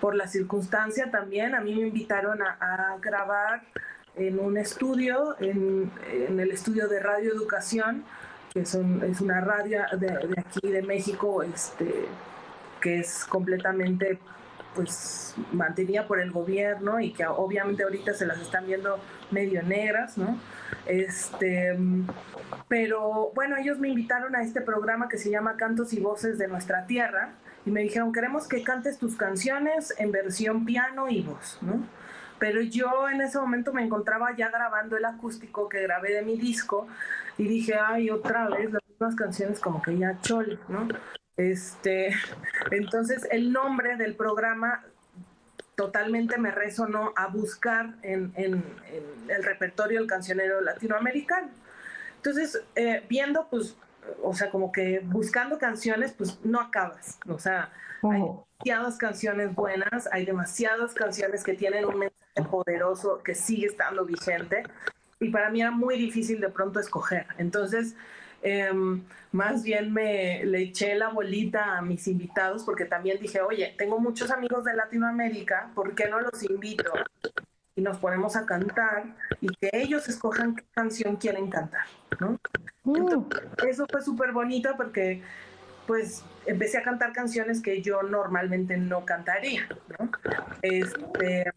por 0.00 0.14
la 0.14 0.26
circunstancia 0.26 1.10
también, 1.10 1.54
a 1.54 1.60
mí 1.60 1.74
me 1.74 1.86
invitaron 1.88 2.40
a, 2.42 2.96
grabar 3.00 3.62
en 4.16 4.38
un 4.38 4.56
estudio, 4.56 5.36
en, 5.40 5.90
el 6.08 6.50
estudio 6.50 6.88
de 6.88 7.00
Radio 7.00 7.32
Educación, 7.32 8.04
que 8.52 8.60
es 8.60 8.74
una 8.74 9.40
radio 9.40 9.82
de, 9.98 10.34
aquí 10.38 10.68
de 10.68 10.82
México, 10.82 11.42
este, 11.42 12.06
que 12.80 13.00
es 13.00 13.24
completamente 13.24 14.18
pues 14.74 15.34
mantenida 15.52 16.06
por 16.06 16.20
el 16.20 16.30
gobierno 16.30 17.00
y 17.00 17.12
que 17.12 17.26
obviamente 17.26 17.82
ahorita 17.82 18.12
se 18.12 18.26
las 18.26 18.38
están 18.40 18.66
viendo 18.66 18.98
medio 19.30 19.62
negras, 19.62 20.18
¿no? 20.18 20.38
Este, 20.86 21.76
pero 22.68 23.32
bueno, 23.34 23.56
ellos 23.56 23.78
me 23.78 23.88
invitaron 23.88 24.36
a 24.36 24.42
este 24.42 24.60
programa 24.60 25.08
que 25.08 25.18
se 25.18 25.30
llama 25.30 25.56
Cantos 25.56 25.92
y 25.94 26.00
Voces 26.00 26.38
de 26.38 26.46
Nuestra 26.46 26.86
Tierra, 26.86 27.30
y 27.66 27.70
me 27.70 27.82
dijeron, 27.82 28.12
queremos 28.12 28.46
que 28.46 28.62
cantes 28.62 28.96
tus 28.96 29.16
canciones 29.16 29.92
en 29.98 30.12
versión 30.12 30.64
piano 30.64 31.08
y 31.08 31.22
voz, 31.22 31.58
¿no? 31.60 31.84
Pero 32.38 32.60
yo 32.60 33.08
en 33.08 33.20
ese 33.20 33.38
momento 33.38 33.72
me 33.72 33.82
encontraba 33.82 34.36
ya 34.36 34.50
grabando 34.50 34.96
el 34.96 35.04
acústico 35.04 35.68
que 35.68 35.82
grabé 35.82 36.12
de 36.12 36.22
mi 36.22 36.36
disco 36.36 36.86
y 37.36 37.48
dije, 37.48 37.74
ay, 37.74 38.10
otra 38.10 38.48
vez 38.48 38.72
las 38.72 38.82
mismas 38.88 39.16
canciones 39.16 39.58
como 39.58 39.82
que 39.82 39.98
ya 39.98 40.18
chol, 40.20 40.60
¿no? 40.68 40.86
Este, 41.36 42.14
entonces 42.70 43.26
el 43.30 43.52
nombre 43.52 43.96
del 43.96 44.14
programa 44.14 44.84
totalmente 45.74 46.38
me 46.38 46.52
resonó 46.52 47.12
a 47.16 47.26
buscar 47.26 47.94
en, 48.02 48.32
en, 48.36 48.64
en 48.90 49.04
el 49.28 49.42
repertorio 49.42 49.98
del 49.98 50.08
cancionero 50.08 50.60
latinoamericano. 50.60 51.48
Entonces, 52.16 52.62
eh, 52.74 53.04
viendo 53.08 53.48
pues 53.48 53.76
o 54.22 54.34
sea, 54.34 54.50
como 54.50 54.72
que 54.72 55.00
buscando 55.00 55.58
canciones, 55.58 56.12
pues 56.12 56.38
no 56.44 56.60
acabas. 56.60 57.18
O 57.28 57.38
sea, 57.38 57.70
hay 58.02 58.22
demasiadas 58.22 58.98
canciones 58.98 59.54
buenas, 59.54 60.08
hay 60.12 60.24
demasiadas 60.24 60.94
canciones 60.94 61.42
que 61.44 61.54
tienen 61.54 61.84
un 61.84 61.98
mensaje 61.98 62.50
poderoso 62.50 63.22
que 63.22 63.34
sigue 63.34 63.66
estando 63.66 64.04
vigente. 64.04 64.64
Y 65.20 65.30
para 65.30 65.50
mí 65.50 65.60
era 65.60 65.70
muy 65.70 65.96
difícil 65.96 66.40
de 66.40 66.48
pronto 66.50 66.78
escoger. 66.78 67.26
Entonces, 67.38 67.94
em, 68.42 69.02
más 69.32 69.62
bien 69.62 69.92
me 69.92 70.44
le 70.44 70.62
eché 70.62 70.94
la 70.94 71.08
bolita 71.08 71.78
a 71.78 71.82
mis 71.82 72.06
invitados 72.06 72.64
porque 72.64 72.84
también 72.84 73.18
dije, 73.20 73.40
oye, 73.40 73.74
tengo 73.78 73.98
muchos 73.98 74.30
amigos 74.30 74.64
de 74.64 74.74
Latinoamérica, 74.74 75.70
¿por 75.74 75.94
qué 75.94 76.08
no 76.08 76.20
los 76.20 76.42
invito? 76.42 76.92
Y 77.76 77.82
nos 77.82 77.98
ponemos 77.98 78.34
a 78.34 78.46
cantar 78.46 79.04
y 79.40 79.48
que 79.54 79.70
ellos 79.72 80.08
escojan 80.08 80.56
qué 80.56 80.64
canción 80.74 81.16
quieren 81.16 81.50
cantar, 81.50 81.84
¿no? 82.20 82.40
eso 83.68 83.86
fue 83.90 84.02
súper 84.02 84.32
bonito 84.32 84.70
porque 84.76 85.22
pues 85.86 86.24
empecé 86.46 86.78
a 86.78 86.82
cantar 86.82 87.12
canciones 87.12 87.60
que 87.60 87.82
yo 87.82 88.02
normalmente 88.02 88.76
no 88.76 89.04
cantaría, 89.04 89.68
¿no? 89.98 90.10
Este, 90.62 91.52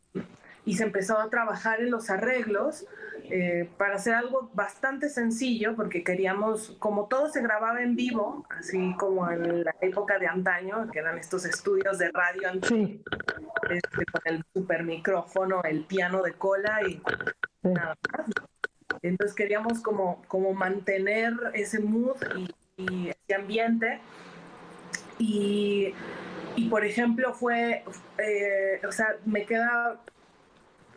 y 0.65 0.75
se 0.75 0.83
empezó 0.83 1.17
a 1.17 1.29
trabajar 1.29 1.81
en 1.81 1.89
los 1.89 2.09
arreglos 2.09 2.85
eh, 3.31 3.69
para 3.77 3.95
hacer 3.95 4.15
algo 4.15 4.49
bastante 4.53 5.09
sencillo, 5.09 5.75
porque 5.75 6.03
queríamos, 6.03 6.75
como 6.79 7.07
todo 7.07 7.29
se 7.29 7.41
grababa 7.41 7.81
en 7.81 7.95
vivo, 7.95 8.45
así 8.49 8.95
como 8.97 9.29
en 9.29 9.63
la 9.63 9.75
época 9.81 10.17
de 10.17 10.27
antaño, 10.27 10.89
que 10.91 10.99
eran 10.99 11.17
estos 11.17 11.45
estudios 11.45 11.97
de 11.97 12.11
radio 12.11 12.49
sí. 12.63 13.03
este, 13.69 14.05
con 14.11 14.21
el 14.25 14.43
super 14.53 14.83
micrófono, 14.83 15.61
el 15.63 15.85
piano 15.85 16.21
de 16.23 16.33
cola 16.33 16.79
y 16.87 17.01
nada 17.63 17.95
más. 18.11 18.25
Entonces 19.01 19.35
queríamos 19.35 19.81
como, 19.81 20.21
como 20.27 20.53
mantener 20.53 21.33
ese 21.53 21.79
mood 21.79 22.17
y, 22.77 23.09
ese 23.09 23.35
ambiente. 23.35 23.99
Y, 25.17 25.93
y, 26.55 26.69
por 26.69 26.85
ejemplo, 26.85 27.33
fue, 27.33 27.83
eh, 28.17 28.81
o 28.87 28.91
sea, 28.91 29.17
me 29.25 29.45
queda, 29.45 29.99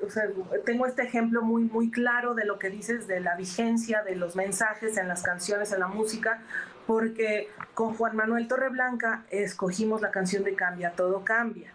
o 0.04 0.10
sea, 0.10 0.24
tengo 0.64 0.86
este 0.86 1.02
ejemplo 1.02 1.42
muy, 1.42 1.64
muy 1.64 1.90
claro 1.90 2.34
de 2.34 2.44
lo 2.44 2.58
que 2.58 2.70
dices 2.70 3.06
de 3.06 3.20
la 3.20 3.36
vigencia 3.36 4.02
de 4.02 4.16
los 4.16 4.36
mensajes 4.36 4.96
en 4.96 5.08
las 5.08 5.22
canciones, 5.22 5.72
en 5.72 5.80
la 5.80 5.88
música, 5.88 6.40
porque 6.86 7.48
con 7.74 7.94
Juan 7.94 8.16
Manuel 8.16 8.48
Torreblanca 8.48 9.24
escogimos 9.30 10.00
la 10.00 10.10
canción 10.10 10.44
de 10.44 10.54
Cambia, 10.54 10.92
todo 10.92 11.24
cambia, 11.24 11.72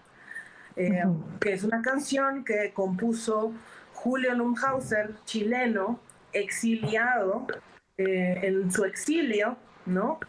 eh, 0.75 1.03
que 1.39 1.53
es 1.53 1.63
una 1.63 1.81
canción 1.81 2.43
que 2.43 2.71
compuso 2.73 3.53
Julio 3.93 4.33
Lumhauser, 4.33 5.15
chileno, 5.25 5.99
exiliado 6.33 7.47
eh, 7.97 8.39
en 8.43 8.71
su 8.71 8.85
exilio, 8.85 9.57
¿no? 9.85 10.19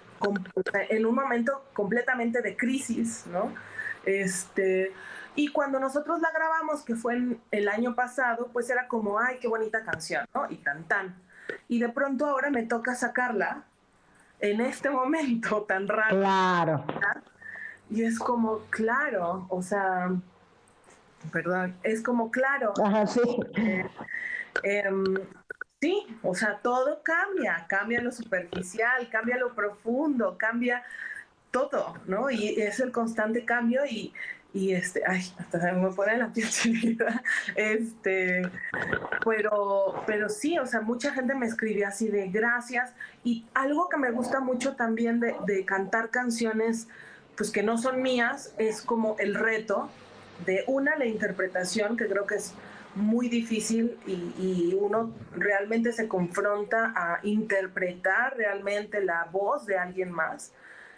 en 0.89 1.07
un 1.07 1.15
momento 1.15 1.65
completamente 1.73 2.43
de 2.43 2.57
crisis, 2.57 3.25
¿no? 3.31 3.53
Este, 4.05 4.93
y 5.39 5.47
cuando 5.53 5.79
nosotros 5.79 6.21
la 6.21 6.33
grabamos, 6.33 6.83
que 6.83 6.97
fue 6.97 7.15
en 7.15 7.41
el 7.53 7.69
año 7.69 7.95
pasado, 7.95 8.51
pues 8.53 8.69
era 8.71 8.89
como, 8.89 9.21
ay, 9.21 9.39
qué 9.41 9.47
bonita 9.47 9.85
canción, 9.85 10.27
¿no? 10.35 10.51
Y 10.51 10.57
tan 10.57 10.83
tan. 10.89 11.15
Y 11.69 11.79
de 11.79 11.89
pronto 11.91 12.27
ahora 12.27 12.51
me 12.51 12.65
toca 12.65 12.97
sacarla 12.97 13.63
en 14.41 14.61
este 14.61 14.91
momento 15.01 15.63
tan 15.63 15.87
raro. 15.87 16.19
Claro. 16.19 16.85
Y 17.89 18.03
es 18.03 18.19
como, 18.19 18.63
claro, 18.69 19.47
o 19.49 19.63
sea, 19.63 20.11
perdón, 21.31 21.77
es 21.85 22.03
como, 22.03 22.33
claro. 22.33 22.75
Ajá, 22.85 23.07
sí. 23.07 23.21
Eh, 23.55 23.89
em, 24.65 25.05
Sí, 25.81 26.05
o 26.25 26.35
sea, 26.35 26.59
todo 26.59 27.05
cambia, 27.05 27.65
cambia 27.69 28.01
lo 28.01 28.11
superficial, 28.11 29.09
cambia 29.11 29.37
lo 29.37 29.55
profundo, 29.55 30.37
cambia 30.37 30.83
todo, 31.53 31.95
¿no? 32.07 32.31
Y 32.33 32.61
es 32.61 32.81
el 32.81 32.91
constante 32.91 33.45
cambio 33.45 33.87
y, 33.87 34.13
y 34.59 34.75
este, 34.75 35.03
ay, 35.07 35.23
hasta 35.39 35.73
me 35.73 35.91
pone 35.91 36.19
la 36.19 36.33
piel 36.33 36.49
chinita, 36.51 37.23
este, 37.55 38.43
pero, 39.25 40.03
pero 40.05 40.29
sí, 40.29 40.59
o 40.59 40.67
sea, 40.67 40.81
mucha 40.81 41.13
gente 41.13 41.37
me 41.37 41.47
escribe 41.47 41.85
así 41.85 42.09
de 42.09 42.29
gracias 42.29 42.93
y 43.23 43.47
algo 43.55 43.89
que 43.89 43.99
me 43.99 44.11
gusta 44.11 44.41
mucho 44.41 44.75
también 44.75 45.21
de, 45.21 45.37
de 45.47 45.65
cantar 45.65 46.11
canciones, 46.11 46.89
pues 47.37 47.53
que 47.53 47.63
no 47.63 47.79
son 47.79 48.03
mías, 48.03 48.53
es 48.59 48.83
como 48.83 49.15
el 49.21 49.37
reto 49.37 49.89
de 50.45 50.65
una, 50.67 50.97
la 50.97 51.07
interpretación, 51.07 51.97
que 51.97 52.09
creo 52.09 52.27
que 52.27 52.35
es 52.35 52.53
muy 52.97 53.29
difícil 53.29 53.97
y, 54.07 54.75
uno 54.75 55.13
realmente 55.37 55.93
se 55.93 56.09
confronta 56.09 56.93
a 56.97 57.21
interpretar 57.23 58.37
realmente 58.37 59.05
la 59.05 59.29
voz 59.31 59.67
de 59.67 59.79
alguien 59.79 60.11
más 60.11 60.53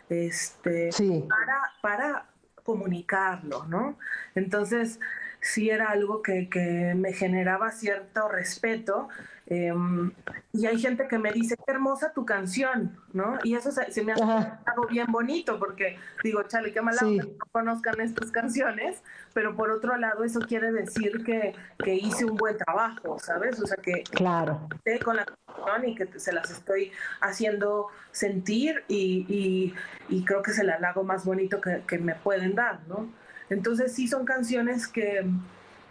este, 0.08 0.90
para, 1.28 1.72
para 1.82 2.29
comunicarlo, 2.62 3.66
¿no? 3.66 3.98
Entonces, 4.34 5.00
sí 5.40 5.70
era 5.70 5.90
algo 5.90 6.22
que, 6.22 6.48
que 6.48 6.94
me 6.96 7.12
generaba 7.12 7.70
cierto 7.72 8.28
respeto 8.28 9.08
Em, 9.50 10.12
y 10.52 10.66
hay 10.66 10.78
gente 10.78 11.08
que 11.08 11.18
me 11.18 11.32
dice, 11.32 11.56
qué 11.56 11.72
hermosa 11.72 12.12
tu 12.12 12.24
canción, 12.24 12.96
¿no? 13.12 13.36
Y 13.42 13.56
eso 13.56 13.72
se, 13.72 14.04
me 14.04 14.12
hace 14.12 14.22
algo 14.22 14.86
bien 14.88 15.08
bonito 15.10 15.58
porque 15.58 15.98
digo, 16.22 16.44
chale, 16.44 16.72
qué 16.72 16.80
mala 16.80 17.00
que 17.00 17.16
no 17.16 17.46
conozcan 17.50 18.00
estas 18.00 18.30
canciones, 18.30 19.02
pero 19.34 19.56
por 19.56 19.72
otro 19.72 19.96
lado 19.96 20.22
eso 20.22 20.38
quiere 20.38 20.70
decir 20.70 21.24
que, 21.24 21.56
que 21.82 21.96
hice 21.96 22.26
un 22.26 22.36
buen 22.36 22.56
trabajo, 22.58 23.18
¿sabes? 23.18 23.60
O 23.60 23.66
sea, 23.66 23.76
que 23.78 24.04
claro. 24.04 24.68
con 25.04 25.16
la 25.16 25.24
canción 25.24 25.88
y 25.88 25.96
que 25.96 26.06
se 26.20 26.32
las 26.32 26.48
estoy 26.52 26.92
haciendo 27.20 27.88
sentir 28.12 28.84
y, 28.86 29.26
y, 29.28 29.74
y 30.08 30.24
creo 30.24 30.42
que 30.42 30.52
es 30.52 30.60
el 30.60 30.70
halago 30.70 31.02
más 31.02 31.24
bonito 31.24 31.60
que, 31.60 31.82
que, 31.88 31.98
me 31.98 32.14
pueden 32.14 32.54
dar, 32.54 32.86
¿no? 32.86 33.08
Entonces 33.48 33.92
sí 33.92 34.06
son 34.06 34.24
canciones 34.24 34.86
que, 34.86 35.28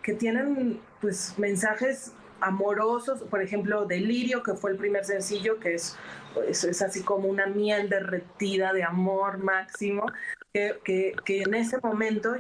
que 0.02 0.14
tienen 0.14 0.80
pues 1.02 1.38
mensajes 1.38 2.14
amorosos, 2.42 3.22
por 3.24 3.42
ejemplo, 3.42 3.86
Delirio, 3.86 4.44
que 4.44 4.54
fue 4.54 4.72
el 4.72 4.78
primer 4.78 5.06
sencillo, 5.06 5.60
que 5.60 5.76
es, 5.76 5.98
pues, 6.34 6.64
es 6.64 6.82
así 6.82 7.04
como 7.04 7.28
una 7.28 7.48
miel 7.48 7.90
derretida 7.90 8.74
de 8.74 8.84
amor 8.84 9.38
máximo, 9.38 10.06
que, 10.54 10.80
que, 10.84 11.16
que, 11.26 11.42
en 11.44 11.54
ese 11.54 11.80
momento, 11.82 12.36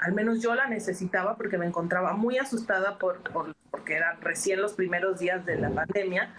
al 0.00 0.12
menos 0.12 0.42
yo 0.42 0.54
la 0.54 0.66
necesitaba 0.66 1.36
porque 1.36 1.58
me 1.58 1.66
encontraba 1.66 2.12
muy 2.12 2.38
asustada 2.38 2.98
por, 2.98 3.20
por, 3.20 3.54
porque 3.70 3.94
eran 3.94 4.20
recién 4.20 4.60
los 4.60 4.74
primeros 4.74 5.18
días 5.18 5.44
de 5.46 5.56
la 5.56 5.70
pandemia 5.70 6.34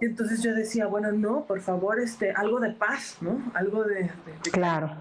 entonces 0.00 0.42
yo 0.42 0.54
decía, 0.54 0.86
bueno, 0.86 1.12
no, 1.12 1.44
por 1.44 1.60
favor, 1.60 2.00
este, 2.00 2.32
algo 2.32 2.60
de 2.60 2.70
paz, 2.70 3.18
¿no? 3.20 3.42
Algo 3.54 3.84
de... 3.84 4.10
claro. 4.52 4.96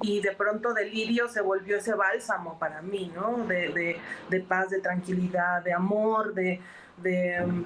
Y 0.00 0.20
de 0.20 0.32
pronto 0.32 0.74
Delirio 0.74 1.28
se 1.28 1.40
volvió 1.40 1.76
ese 1.76 1.94
bálsamo 1.94 2.58
para 2.58 2.82
mí, 2.82 3.12
¿no? 3.14 3.46
De, 3.46 4.00
de, 4.28 4.40
paz, 4.40 4.70
de 4.70 4.80
tranquilidad, 4.80 5.62
de 5.62 5.72
amor, 5.72 6.34
de... 6.34 6.60
de 6.98 7.64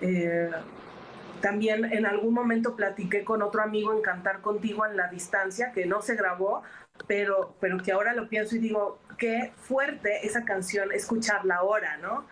eh, 0.00 0.50
también 1.40 1.86
en 1.86 2.04
algún 2.04 2.34
momento 2.34 2.76
platiqué 2.76 3.24
con 3.24 3.40
otro 3.40 3.62
amigo 3.62 3.94
en 3.94 4.02
Cantar 4.02 4.42
Contigo 4.42 4.84
en 4.84 4.98
la 4.98 5.08
distancia, 5.08 5.72
que 5.72 5.86
no 5.86 6.02
se 6.02 6.14
grabó, 6.14 6.62
pero, 7.06 7.54
pero 7.60 7.78
que 7.78 7.92
ahora 7.92 8.12
lo 8.12 8.28
pienso 8.28 8.56
y 8.56 8.58
digo, 8.58 8.98
qué 9.16 9.52
fuerte 9.56 10.26
esa 10.26 10.44
canción, 10.44 10.92
escucharla 10.92 11.56
ahora, 11.56 11.96
¿no? 11.96 12.26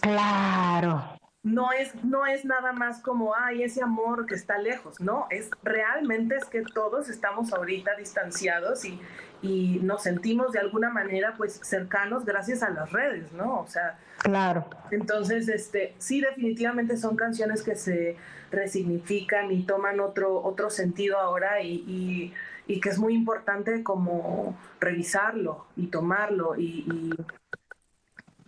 Claro 0.00 1.16
no 1.46 1.70
es, 1.70 1.94
no 2.04 2.26
es 2.26 2.44
nada 2.44 2.72
más 2.72 3.00
como, 3.00 3.32
ay, 3.36 3.62
ese 3.62 3.80
amor 3.80 4.26
que 4.26 4.34
está 4.34 4.58
lejos, 4.58 5.00
no, 5.00 5.28
es 5.30 5.48
realmente 5.62 6.34
es 6.34 6.44
que 6.44 6.62
todos 6.62 7.08
estamos 7.08 7.52
ahorita 7.52 7.94
distanciados 7.94 8.84
y, 8.84 9.00
y 9.42 9.78
nos 9.84 10.02
sentimos 10.02 10.50
de 10.50 10.58
alguna 10.58 10.90
manera 10.90 11.34
pues 11.36 11.60
cercanos 11.62 12.24
gracias 12.24 12.64
a 12.64 12.70
las 12.70 12.90
redes, 12.90 13.32
¿no? 13.32 13.60
O 13.60 13.66
sea, 13.68 13.96
claro. 14.18 14.68
Entonces, 14.90 15.48
este, 15.48 15.94
sí, 15.98 16.20
definitivamente 16.20 16.96
son 16.96 17.14
canciones 17.14 17.62
que 17.62 17.76
se 17.76 18.16
resignifican 18.50 19.52
y 19.52 19.62
toman 19.62 20.00
otro, 20.00 20.42
otro 20.42 20.68
sentido 20.68 21.16
ahora 21.16 21.62
y, 21.62 21.74
y, 21.86 22.34
y 22.66 22.80
que 22.80 22.88
es 22.88 22.98
muy 22.98 23.14
importante 23.14 23.84
como 23.84 24.58
revisarlo 24.80 25.66
y 25.76 25.86
tomarlo 25.86 26.58
y 26.58 27.14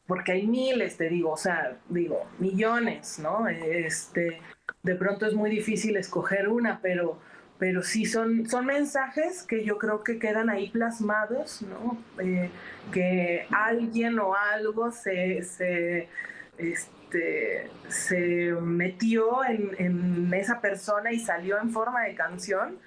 porque 0.09 0.33
hay 0.33 0.47
miles, 0.47 0.97
te 0.97 1.11
digo, 1.11 1.33
o 1.33 1.37
sea, 1.37 1.77
digo, 1.91 2.27
millones, 2.39 3.19
¿no? 3.19 3.47
Este, 3.47 4.41
de 4.83 4.95
pronto 4.95 5.27
es 5.27 5.35
muy 5.35 5.51
difícil 5.51 5.99
escoger 5.99 6.49
una, 6.49 6.81
pero, 6.81 7.19
pero 7.59 7.83
sí 7.83 8.07
son, 8.07 8.49
son 8.49 8.65
mensajes 8.65 9.43
que 9.43 9.67
yo 9.67 9.77
creo 9.77 10.03
que 10.03 10.19
quedan 10.19 10.49
ahí 10.49 10.71
plasmados, 10.71 11.61
¿no? 11.61 11.99
Eh, 12.25 12.49
que 12.91 13.47
alguien 13.51 14.19
o 14.19 14.35
algo 14.35 14.91
se, 14.93 15.43
se, 15.43 16.09
este, 16.57 17.69
se 17.89 18.53
metió 18.63 19.45
en, 19.45 19.77
en 19.79 20.33
esa 20.33 20.63
persona 20.63 21.13
y 21.13 21.21
salió 21.21 21.61
en 21.61 21.71
forma 21.71 22.05
de 22.05 22.15
canción 22.15 22.79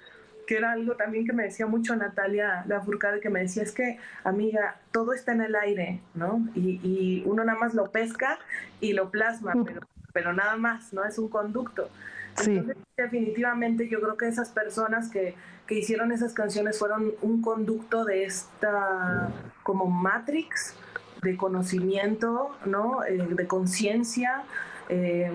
que 0.46 0.56
era 0.56 0.72
algo 0.72 0.94
también 0.96 1.26
que 1.26 1.32
me 1.32 1.44
decía 1.44 1.66
mucho 1.66 1.96
Natalia 1.96 2.64
la 2.66 2.80
Furcade, 2.80 3.20
que 3.20 3.30
me 3.30 3.40
decía, 3.40 3.62
es 3.62 3.72
que, 3.72 3.98
amiga, 4.24 4.76
todo 4.90 5.12
está 5.12 5.32
en 5.32 5.42
el 5.42 5.54
aire, 5.54 6.00
¿no? 6.14 6.46
Y, 6.54 6.80
y 6.82 7.22
uno 7.26 7.44
nada 7.44 7.58
más 7.58 7.74
lo 7.74 7.90
pesca 7.90 8.38
y 8.80 8.92
lo 8.92 9.10
plasma, 9.10 9.52
pero, 9.64 9.80
pero 10.12 10.32
nada 10.32 10.56
más, 10.56 10.92
¿no? 10.92 11.04
Es 11.04 11.18
un 11.18 11.28
conducto. 11.28 11.88
Sí. 12.36 12.62
definitivamente 12.96 13.90
yo 13.90 14.00
creo 14.00 14.16
que 14.16 14.26
esas 14.26 14.48
personas 14.48 15.10
que, 15.10 15.34
que 15.66 15.74
hicieron 15.74 16.12
esas 16.12 16.32
canciones 16.32 16.78
fueron 16.78 17.12
un 17.20 17.42
conducto 17.42 18.06
de 18.06 18.24
esta 18.24 19.28
como 19.62 19.86
Matrix 19.86 20.74
de 21.20 21.36
conocimiento, 21.36 22.56
¿no? 22.64 23.04
Eh, 23.04 23.18
de 23.18 23.46
conciencia 23.46 24.44
eh, 24.88 25.30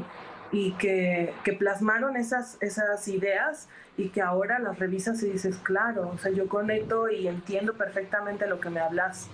y 0.51 0.73
que, 0.73 1.33
que, 1.43 1.53
plasmaron 1.53 2.15
esas, 2.15 2.57
esas 2.61 3.07
ideas 3.07 3.67
y 3.97 4.09
que 4.09 4.21
ahora 4.21 4.59
las 4.59 4.79
revisas 4.79 5.21
y 5.23 5.31
dices, 5.31 5.57
claro, 5.57 6.11
o 6.13 6.17
sea, 6.17 6.31
yo 6.31 6.47
conecto 6.47 7.09
y 7.09 7.27
entiendo 7.27 7.73
perfectamente 7.73 8.47
lo 8.47 8.59
que 8.59 8.69
me 8.69 8.79
hablas, 8.79 9.27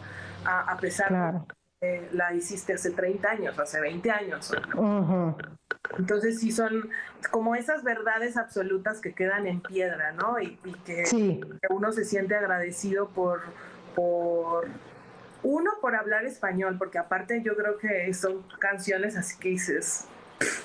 a, 0.45 0.77
pesar 0.77 1.33
de 1.33 1.39
que 1.79 2.09
la 2.13 2.33
hiciste 2.33 2.73
hace 2.73 2.91
30 2.91 3.29
años, 3.29 3.59
hace 3.59 3.79
20 3.79 4.11
años. 4.11 4.51
Entonces 5.97 6.39
sí 6.39 6.51
son 6.51 6.89
como 7.29 7.55
esas 7.55 7.83
verdades 7.83 8.37
absolutas 8.37 8.99
que 8.99 9.13
quedan 9.13 9.47
en 9.47 9.61
piedra, 9.61 10.11
¿no? 10.13 10.39
Y, 10.39 10.57
que, 10.85 11.03
uno 11.69 11.91
se 11.91 12.05
siente 12.05 12.35
agradecido 12.35 13.09
por, 13.09 13.41
por, 13.95 14.67
uno, 15.43 15.71
por 15.81 15.95
hablar 15.95 16.25
español, 16.25 16.77
porque 16.77 16.97
aparte 16.97 17.41
yo 17.43 17.55
creo 17.55 17.77
que 17.77 18.13
son 18.13 18.43
canciones 18.59 19.17
así 19.17 19.37
que 19.37 19.49
dices, 19.49 20.07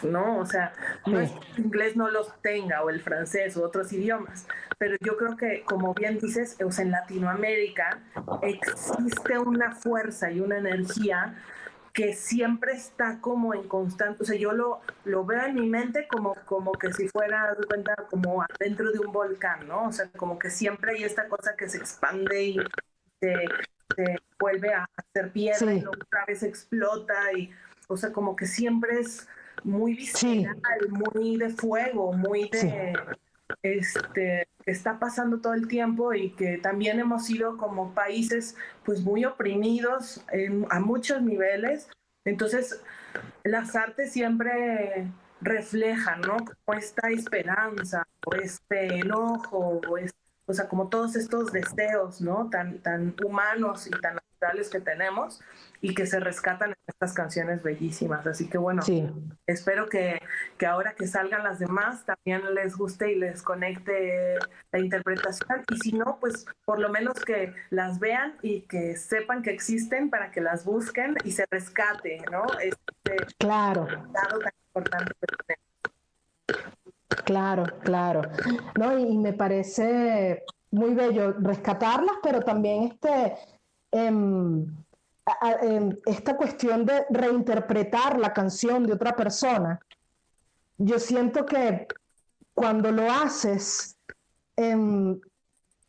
¿no? 0.02 0.38
O 0.38 0.46
sea, 0.46 0.72
no 1.06 1.20
es 1.20 1.30
que 1.30 1.52
el 1.52 1.66
inglés 1.66 1.96
no 1.96 2.10
los 2.10 2.32
tenga, 2.42 2.82
o 2.82 2.90
el 2.90 3.00
francés, 3.00 3.56
o 3.56 3.64
otros 3.64 3.92
idiomas, 3.92 4.46
pero 4.78 4.96
yo 5.00 5.16
creo 5.16 5.36
que, 5.36 5.62
como 5.64 5.94
bien 5.94 6.18
dices, 6.18 6.56
en 6.58 6.90
Latinoamérica 6.90 8.00
existe 8.42 9.38
una 9.38 9.72
fuerza 9.72 10.30
y 10.30 10.40
una 10.40 10.58
energía 10.58 11.36
que 11.98 12.12
siempre 12.14 12.74
está 12.74 13.20
como 13.20 13.54
en 13.54 13.66
constante, 13.66 14.22
o 14.22 14.24
sea, 14.24 14.36
yo 14.36 14.52
lo, 14.52 14.80
lo 15.04 15.24
veo 15.24 15.46
en 15.46 15.56
mi 15.56 15.68
mente 15.68 16.06
como, 16.06 16.36
como 16.44 16.70
que 16.70 16.92
si 16.92 17.08
fuera, 17.08 17.56
cuenta, 17.66 17.96
como 18.08 18.44
dentro 18.60 18.92
de 18.92 19.00
un 19.00 19.12
volcán, 19.12 19.66
¿no? 19.66 19.88
O 19.88 19.92
sea, 19.92 20.08
como 20.16 20.38
que 20.38 20.48
siempre 20.48 20.92
hay 20.92 21.02
esta 21.02 21.26
cosa 21.26 21.56
que 21.56 21.68
se 21.68 21.78
expande 21.78 22.42
y 22.44 22.56
se, 23.20 23.34
vuelve 24.38 24.72
a 24.72 24.88
hacer 24.94 25.32
piedra 25.32 25.74
y 25.74 25.84
otra 25.84 26.24
vez 26.24 26.44
explota 26.44 27.32
y, 27.36 27.50
o 27.88 27.96
sea, 27.96 28.12
como 28.12 28.36
que 28.36 28.46
siempre 28.46 29.00
es 29.00 29.26
muy 29.64 29.94
visceral, 29.94 30.60
muy 30.90 31.36
de 31.36 31.50
fuego, 31.50 32.12
muy 32.12 32.48
de 32.48 32.94
este 33.62 34.48
que 34.64 34.70
está 34.72 34.98
pasando 34.98 35.40
todo 35.40 35.54
el 35.54 35.66
tiempo 35.66 36.12
y 36.12 36.30
que 36.32 36.58
también 36.58 37.00
hemos 37.00 37.24
sido 37.24 37.56
como 37.56 37.94
países 37.94 38.54
pues 38.84 39.00
muy 39.00 39.24
oprimidos 39.24 40.24
a 40.70 40.80
muchos 40.80 41.22
niveles. 41.22 41.88
Entonces, 42.24 42.82
las 43.44 43.74
artes 43.74 44.12
siempre 44.12 45.10
reflejan, 45.40 46.20
¿no? 46.20 46.36
Como 46.36 46.78
esta 46.78 47.08
esperanza, 47.08 48.06
o 48.26 48.34
este 48.34 48.98
enojo, 48.98 49.80
o, 49.88 49.96
o 50.46 50.52
sea, 50.52 50.68
como 50.68 50.88
todos 50.88 51.16
estos 51.16 51.50
deseos, 51.52 52.20
¿no? 52.20 52.50
Tan, 52.50 52.78
tan 52.80 53.14
humanos 53.24 53.86
y 53.86 53.90
tan 53.90 54.16
naturales 54.16 54.68
que 54.68 54.80
tenemos 54.80 55.40
y 55.80 55.94
que 55.94 56.06
se 56.06 56.20
rescatan 56.20 56.74
estas 56.86 57.12
canciones 57.12 57.62
bellísimas. 57.62 58.26
Así 58.26 58.48
que 58.48 58.58
bueno, 58.58 58.82
espero 59.46 59.88
que, 59.88 60.20
que, 60.56 60.66
ahora 60.66 60.94
que 60.94 61.06
salgan 61.06 61.44
las 61.44 61.58
demás 61.58 62.04
también 62.04 62.54
les 62.54 62.76
guste 62.76 63.12
y 63.12 63.16
les 63.16 63.42
conecte 63.42 64.38
la 64.72 64.78
interpretación. 64.78 65.64
Y 65.70 65.76
si 65.78 65.92
no, 65.92 66.18
pues 66.20 66.46
por 66.64 66.78
lo 66.78 66.88
menos 66.88 67.14
que 67.24 67.54
las 67.70 67.98
vean 67.98 68.36
y 68.42 68.62
que 68.62 68.96
sepan 68.96 69.42
que 69.42 69.50
existen 69.50 70.10
para 70.10 70.30
que 70.30 70.40
las 70.40 70.64
busquen 70.64 71.16
y 71.24 71.32
se 71.32 71.46
rescate, 71.50 72.22
¿no? 72.30 72.44
Este 72.60 73.26
claro. 73.38 73.86
tan 73.86 74.52
importante 74.66 75.12
Claro, 77.24 77.64
claro. 77.82 78.22
No, 78.78 78.98
y, 78.98 79.18
me 79.18 79.32
parece 79.32 80.44
muy 80.70 80.94
bello 80.94 81.34
rescatarlas, 81.38 82.16
pero 82.22 82.40
también 82.40 82.84
este 82.84 83.34
esta 86.06 86.36
cuestión 86.36 86.84
de 86.84 87.04
reinterpretar 87.10 88.18
la 88.18 88.32
canción 88.32 88.84
de 88.86 88.94
otra 88.94 89.14
persona, 89.14 89.80
yo 90.78 90.98
siento 90.98 91.44
que 91.44 91.86
cuando 92.54 92.90
lo 92.92 93.10
haces, 93.10 93.96
em, 94.56 95.20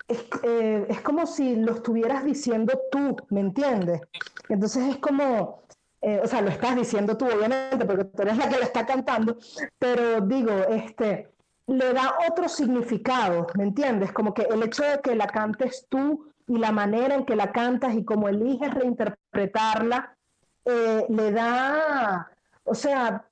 eh, 0.07 0.85
es, 0.89 1.01
como 1.01 1.27
si 1.27 1.55
lo 1.55 1.73
estuvieras 1.73 2.23
diciendo 2.23 2.79
tú, 2.91 3.15
¿me 3.29 3.41
entiendes? 3.41 4.01
Entonces 4.49 4.89
es 4.89 4.97
como, 4.97 5.63
eh, 6.01 6.19
o 6.23 6.27
sea, 6.27 6.41
lo 6.41 6.49
estás 6.49 6.75
diciendo 6.75 7.15
tú 7.15 7.25
obviamente, 7.25 7.85
porque 7.85 8.05
tú 8.05 8.21
eres 8.23 8.37
la 8.37 8.49
que 8.49 8.57
la 8.57 8.65
está 8.65 8.85
cantando, 8.85 9.37
pero 9.77 10.21
digo, 10.21 10.51
este, 10.69 11.31
le 11.67 11.93
da 11.93 12.15
otro 12.29 12.49
significado, 12.49 13.47
¿me 13.55 13.63
entiendes? 13.63 14.11
Como 14.11 14.33
que 14.33 14.43
el 14.43 14.63
hecho 14.63 14.83
de 14.83 14.99
que 15.01 15.15
la 15.15 15.27
cantes 15.27 15.85
tú 15.89 16.28
y 16.49 16.57
la 16.57 16.71
manera 16.71 17.13
en 17.13 17.25
que 17.25 17.35
la 17.35 17.51
cantas 17.51 17.93
y 17.93 18.03
cómo 18.03 18.27
eliges 18.27 18.73
reinterpretarla, 18.73 20.17
eh, 20.65 21.05
le 21.07 21.31
da, 21.31 22.29
o 22.63 22.73
sea, 22.73 23.23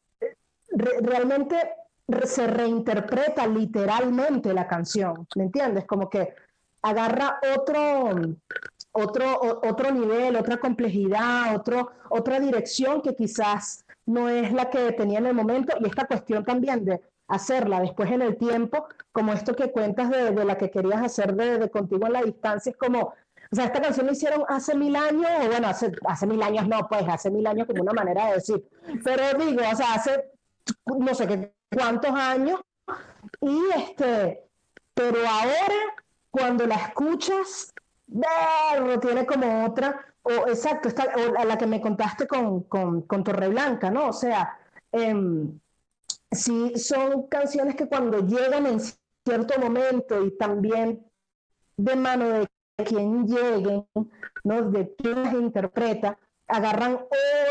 realmente 0.69 1.57
se 2.25 2.45
reinterpreta 2.45 3.47
literalmente 3.47 4.53
la 4.53 4.67
canción, 4.67 5.27
¿me 5.35 5.43
entiendes? 5.45 5.85
Como 5.85 6.09
que 6.09 6.35
agarra 6.83 7.39
otro, 7.55 8.11
otro, 8.91 9.61
otro 9.63 9.91
nivel, 9.91 10.35
otra 10.35 10.57
complejidad, 10.57 11.55
otro, 11.55 11.91
otra 12.09 12.39
dirección 12.39 13.01
que 13.01 13.15
quizás 13.15 13.83
no 14.05 14.29
es 14.29 14.53
la 14.53 14.69
que 14.69 14.91
tenía 14.91 15.17
en 15.17 15.25
el 15.25 15.33
momento 15.33 15.75
y 15.79 15.87
esta 15.87 16.05
cuestión 16.05 16.45
también 16.45 16.85
de 16.85 17.01
hacerla 17.27 17.81
después 17.81 18.09
en 18.11 18.21
el 18.21 18.37
tiempo, 18.37 18.87
como 19.11 19.33
esto 19.33 19.55
que 19.55 19.71
cuentas 19.71 20.09
de, 20.09 20.31
la 20.45 20.57
que 20.57 20.69
querías 20.69 21.01
hacer 21.03 21.35
de, 21.35 21.69
contigo 21.69 22.07
en 22.07 22.13
la 22.13 22.23
distancia, 22.23 22.71
es 22.71 22.77
como, 22.77 22.99
o 22.99 23.55
sea, 23.55 23.65
esta 23.65 23.81
canción 23.81 24.05
la 24.05 24.13
hicieron 24.13 24.43
hace 24.47 24.75
mil 24.75 24.95
años, 24.95 25.29
o 25.43 25.47
bueno, 25.47 25.67
hace, 25.67 25.91
hace 26.05 26.27
mil 26.27 26.41
años 26.41 26.67
no, 26.67 26.87
pues 26.87 27.03
hace 27.07 27.29
mil 27.29 27.45
años 27.45 27.67
como 27.67 27.81
una 27.81 27.93
manera 27.93 28.27
de 28.27 28.33
decir, 28.35 28.63
pero 29.03 29.37
digo, 29.37 29.61
o 29.71 29.75
sea, 29.75 29.93
hace 29.93 30.31
no 30.85 31.13
sé 31.13 31.27
qué 31.27 31.53
cuántos 31.69 32.11
años, 32.11 32.61
y 33.41 33.59
este, 33.75 34.43
pero 34.93 35.17
ahora 35.27 35.95
cuando 36.31 36.65
la 36.65 36.75
escuchas, 36.75 37.73
tiene 39.01 39.25
como 39.25 39.65
otra, 39.65 39.99
o 40.23 40.47
exacto, 40.47 40.87
esta, 40.87 41.05
o 41.15 41.45
la 41.45 41.57
que 41.57 41.67
me 41.67 41.81
contaste 41.81 42.25
con, 42.25 42.63
con, 42.63 43.01
con 43.01 43.23
Torreblanca, 43.23 43.89
¿no? 43.89 44.09
O 44.09 44.13
sea, 44.13 44.57
eh, 44.91 45.13
sí 46.31 46.73
son 46.77 47.27
canciones 47.27 47.75
que 47.75 47.87
cuando 47.87 48.19
llegan 48.19 48.65
en 48.65 48.79
cierto 49.25 49.59
momento 49.59 50.23
y 50.23 50.37
también 50.37 51.05
de 51.77 51.95
mano 51.95 52.25
de 52.25 52.47
quien 52.85 53.27
lleguen, 53.27 53.85
¿no? 54.43 54.61
de 54.69 54.95
quien 54.95 55.23
las 55.23 55.33
interpreta, 55.33 56.17
agarran 56.47 56.99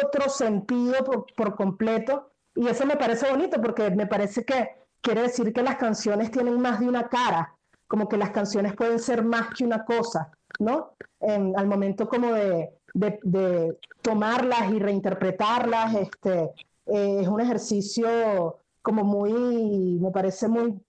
otro 0.05 0.29
sentido 0.29 0.95
por, 1.37 1.57
completo 1.57 2.31
y 2.55 2.69
eso 2.69 2.87
me 2.87 2.97
parece 2.97 3.31
bonito 3.31 3.61
porque 3.61 3.91
me 3.91 4.07
parece 4.07 4.45
que 4.45 4.71
quiere 5.01 5.23
decir 5.23 5.53
que 5.53 5.63
las 5.63 5.77
canciones 5.77 6.31
tienen 6.31 6.61
más 6.61 6.81
de 6.81 6.89
una 6.89 7.09
cara, 7.09 7.55
como 7.87 8.09
que 8.09 8.17
las 8.17 8.31
canciones 8.31 8.75
pueden 8.75 8.99
ser 8.99 9.23
más 9.23 9.55
que 9.55 9.65
una 9.65 9.85
cosa, 9.85 10.31
¿no? 10.59 10.95
En, 11.21 11.57
al 11.59 11.67
momento 11.67 12.09
como 12.09 12.33
de, 12.33 12.71
de, 12.95 13.19
de 13.23 13.79
tomarlas 14.01 14.71
y 14.73 14.79
reinterpretarlas, 14.79 15.95
este, 15.95 16.51
eh, 16.87 17.19
es 17.21 17.29
un 17.29 17.41
ejercicio 17.41 18.57
como 18.87 19.03
muy, 19.03 19.99
me 20.01 20.13
parece 20.13 20.47
muy, 20.47 20.81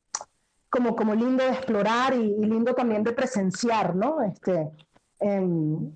como, 0.70 0.96
como 0.96 1.16
lindo 1.16 1.44
de 1.44 1.50
explorar 1.50 2.14
y, 2.14 2.38
lindo 2.46 2.76
también 2.76 3.02
de 3.02 3.12
presenciar, 3.12 3.96
¿no? 3.96 4.22
Este, 4.22 4.70
em, 5.20 5.92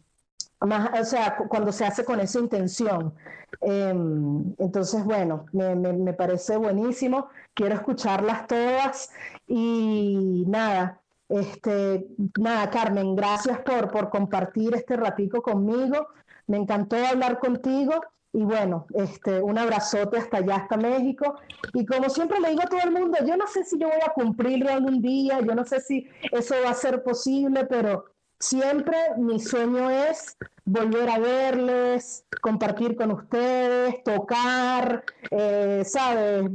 más, 0.61 0.99
o 0.99 1.05
sea, 1.05 1.37
cuando 1.47 1.71
se 1.71 1.85
hace 1.85 2.03
con 2.03 2.19
esa 2.19 2.39
intención. 2.39 3.13
Em, 3.61 4.55
entonces, 4.57 5.03
bueno, 5.05 5.45
me, 5.51 5.75
me, 5.75 5.93
me, 5.93 6.13
parece 6.13 6.57
buenísimo. 6.57 7.29
Quiero 7.53 7.75
escucharlas 7.75 8.47
todas 8.47 9.11
y 9.45 10.43
nada. 10.47 10.99
Este, 11.29 12.07
nada, 12.39 12.67
Carmen, 12.71 13.15
gracias 13.15 13.59
por, 13.59 13.91
por 13.91 14.09
compartir 14.09 14.73
este 14.73 14.97
ratico 14.97 15.43
conmigo. 15.43 16.07
Me 16.47 16.57
encantó 16.57 16.95
hablar 16.95 17.37
contigo 17.37 17.93
y 18.33 18.43
bueno, 18.43 18.85
este, 18.93 19.41
un 19.41 19.57
abrazote 19.57 20.17
hasta 20.17 20.37
allá, 20.37 20.55
hasta 20.55 20.77
México. 20.77 21.35
Y 21.73 21.85
como 21.85 22.09
siempre 22.09 22.39
le 22.39 22.51
digo 22.51 22.61
a 22.63 22.67
todo 22.67 22.79
el 22.83 22.91
mundo, 22.91 23.17
yo 23.25 23.35
no 23.35 23.47
sé 23.47 23.63
si 23.65 23.77
yo 23.77 23.87
voy 23.87 23.99
a 24.05 24.13
cumplirlo 24.13 24.71
algún 24.71 25.01
día, 25.01 25.41
yo 25.41 25.53
no 25.53 25.65
sé 25.65 25.81
si 25.81 26.07
eso 26.31 26.55
va 26.63 26.71
a 26.71 26.75
ser 26.75 27.03
posible, 27.03 27.65
pero 27.65 28.05
siempre 28.39 28.97
mi 29.17 29.39
sueño 29.39 29.89
es 29.89 30.37
volver 30.63 31.09
a 31.09 31.19
verles, 31.19 32.25
compartir 32.41 32.95
con 32.95 33.11
ustedes, 33.11 34.01
tocar, 34.03 35.03
eh, 35.29 35.83
¿sabes? 35.85 36.49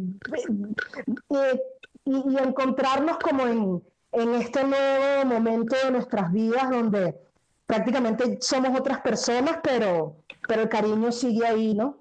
y, 2.04 2.38
encontrarnos 2.38 3.18
como 3.18 3.46
en, 3.46 3.82
en 4.12 4.34
este 4.34 4.64
nuevo 4.64 5.26
momento 5.26 5.76
de 5.84 5.90
nuestras 5.90 6.32
vidas 6.32 6.70
donde 6.70 7.25
prácticamente 7.66 8.38
somos 8.40 8.78
otras 8.78 9.00
personas, 9.00 9.58
pero, 9.62 10.16
pero 10.48 10.62
el 10.62 10.68
cariño 10.68 11.12
sigue 11.12 11.46
ahí, 11.46 11.74
¿no? 11.74 12.00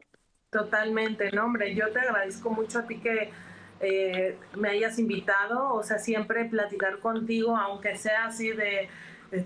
Totalmente, 0.49 1.31
no, 1.31 1.45
hombre, 1.45 1.75
yo 1.75 1.91
te 1.91 1.99
agradezco 1.99 2.49
mucho 2.49 2.79
a 2.79 2.83
ti 2.83 2.99
que 2.99 3.31
eh, 3.81 4.37
me 4.55 4.69
hayas 4.69 4.99
invitado, 4.99 5.73
o 5.73 5.83
sea, 5.83 5.97
siempre 5.99 6.45
platicar 6.45 6.99
contigo, 6.99 7.57
aunque 7.57 7.97
sea 7.97 8.27
así 8.27 8.51
de, 8.51 8.89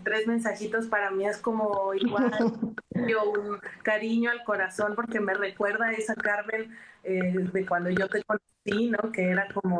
tres 0.03 0.27
mensajitos, 0.27 0.85
para 0.85 1.09
mí 1.09 1.25
es 1.25 1.37
como 1.37 1.95
igual 1.95 2.29
yo 3.07 3.31
un 3.31 3.59
cariño 3.81 4.29
al 4.29 4.43
corazón, 4.43 4.93
porque 4.95 5.19
me 5.19 5.33
recuerda 5.33 5.87
a 5.87 5.93
esa 5.93 6.13
Carmen 6.13 6.77
eh, 7.03 7.33
de 7.51 7.65
cuando 7.65 7.89
yo 7.89 8.07
te 8.07 8.23
conocí, 8.23 8.91
¿no? 8.91 9.11
Que 9.11 9.31
era 9.31 9.47
como 9.51 9.79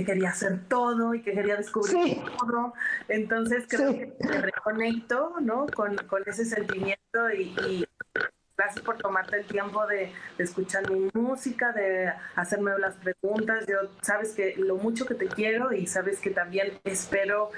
que 0.00 0.12
quería 0.12 0.30
hacer 0.30 0.60
todo 0.68 1.14
y 1.14 1.22
que 1.22 1.32
quería 1.32 1.56
descubrir 1.56 2.18
todo. 2.38 2.72
Entonces 3.08 3.64
creo 3.68 3.92
que 3.92 4.14
me 4.20 4.40
reconecto 4.40 5.34
¿no? 5.40 5.66
con, 5.66 5.96
con 6.08 6.22
ese 6.26 6.44
sentimiento 6.44 7.30
y, 7.36 7.86
gracias 8.56 8.84
por 8.84 8.98
tomarte 8.98 9.38
el 9.38 9.46
tiempo 9.46 9.86
de, 9.86 10.12
escuchar 10.36 10.90
mi 10.90 11.10
música, 11.14 11.72
de 11.72 12.12
hacerme 12.36 12.72
las 12.78 12.94
preguntas. 12.96 13.66
Yo 13.66 13.76
sabes 14.02 14.34
que 14.34 14.54
lo 14.56 14.76
mucho 14.76 15.06
que 15.06 15.14
te 15.14 15.26
quiero 15.28 15.72
y 15.72 15.86
sabes 15.86 16.20
que 16.20 16.30
también 16.30 16.78
espero 16.84 17.50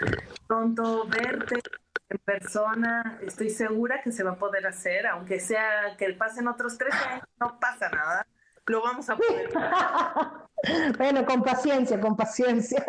pronto 0.46 1.06
verte 1.06 1.60
en 2.08 2.18
persona. 2.18 3.18
Estoy 3.22 3.50
segura 3.50 4.02
que 4.02 4.12
se 4.12 4.22
va 4.22 4.32
a 4.32 4.36
poder 4.36 4.66
hacer, 4.66 5.06
aunque 5.06 5.40
sea 5.40 5.96
que 5.98 6.12
pasen 6.14 6.46
otros 6.46 6.78
tres 6.78 6.94
años, 6.94 7.24
no 7.40 7.58
pasa 7.60 7.88
nada 7.88 8.26
lo 8.66 8.82
vamos 8.82 9.08
a 9.10 9.16
poder. 9.16 9.50
bueno, 10.98 11.24
con 11.24 11.42
paciencia, 11.42 12.00
con 12.00 12.16
paciencia. 12.16 12.84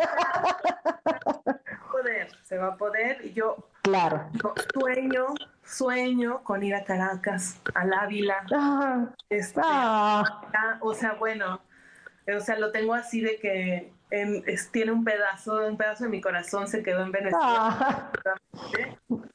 poder, 1.91 2.27
se 2.43 2.57
va 2.57 2.67
a 2.67 2.77
poder. 2.77 3.25
Y 3.25 3.33
yo 3.33 3.69
claro. 3.81 4.29
sueño, 4.73 5.27
sueño 5.63 6.43
con 6.43 6.63
ir 6.63 6.75
a 6.75 6.83
Caracas, 6.83 7.59
al 7.73 7.93
Ávila. 7.93 8.45
Ah, 8.53 9.07
este, 9.29 9.61
ah. 9.63 10.23
O 10.81 10.93
sea, 10.93 11.13
bueno, 11.13 11.61
o 12.35 12.39
sea, 12.39 12.57
lo 12.57 12.71
tengo 12.71 12.93
así 12.93 13.21
de 13.21 13.37
que 13.39 13.93
tiene 14.71 14.91
un 14.91 15.03
pedazo, 15.03 15.67
un 15.67 15.77
pedazo 15.77 16.03
de 16.03 16.09
mi 16.11 16.21
corazón 16.21 16.67
se 16.67 16.83
quedó 16.83 17.03
en 17.03 17.11
Venezuela. 17.11 17.39
Ah. 17.41 18.11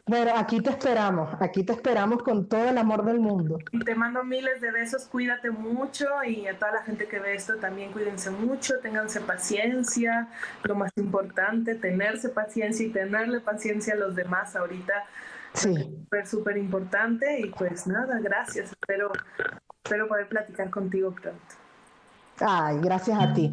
Bueno, 0.06 0.32
aquí 0.36 0.60
te 0.60 0.70
esperamos, 0.70 1.30
aquí 1.40 1.64
te 1.64 1.72
esperamos 1.72 2.22
con 2.22 2.48
todo 2.48 2.68
el 2.68 2.78
amor 2.78 3.04
del 3.04 3.18
mundo. 3.18 3.58
Y 3.72 3.80
te 3.80 3.94
mando 3.94 4.22
miles 4.22 4.60
de 4.60 4.70
besos, 4.70 5.06
cuídate 5.06 5.50
mucho 5.50 6.06
y 6.24 6.46
a 6.46 6.56
toda 6.58 6.72
la 6.72 6.82
gente 6.82 7.08
que 7.08 7.18
ve 7.18 7.34
esto 7.34 7.56
también 7.56 7.92
cuídense 7.92 8.30
mucho, 8.30 8.74
ténganse 8.80 9.20
paciencia, 9.20 10.28
lo 10.62 10.76
más 10.76 10.92
importante, 10.96 11.74
tenerse 11.74 12.28
paciencia 12.28 12.86
y 12.86 12.90
tenerle 12.90 13.40
paciencia 13.40 13.94
a 13.94 13.96
los 13.96 14.14
demás 14.14 14.54
ahorita. 14.54 15.04
Sí. 15.54 15.74
Súper, 15.74 16.26
súper 16.26 16.56
importante 16.56 17.40
y 17.40 17.50
pues 17.50 17.86
nada, 17.86 18.20
gracias, 18.20 18.70
espero, 18.70 19.10
espero 19.82 20.06
poder 20.06 20.28
platicar 20.28 20.70
contigo 20.70 21.10
pronto. 21.10 21.40
Ay, 22.40 22.78
gracias 22.80 23.18
a 23.20 23.34
ti. 23.34 23.52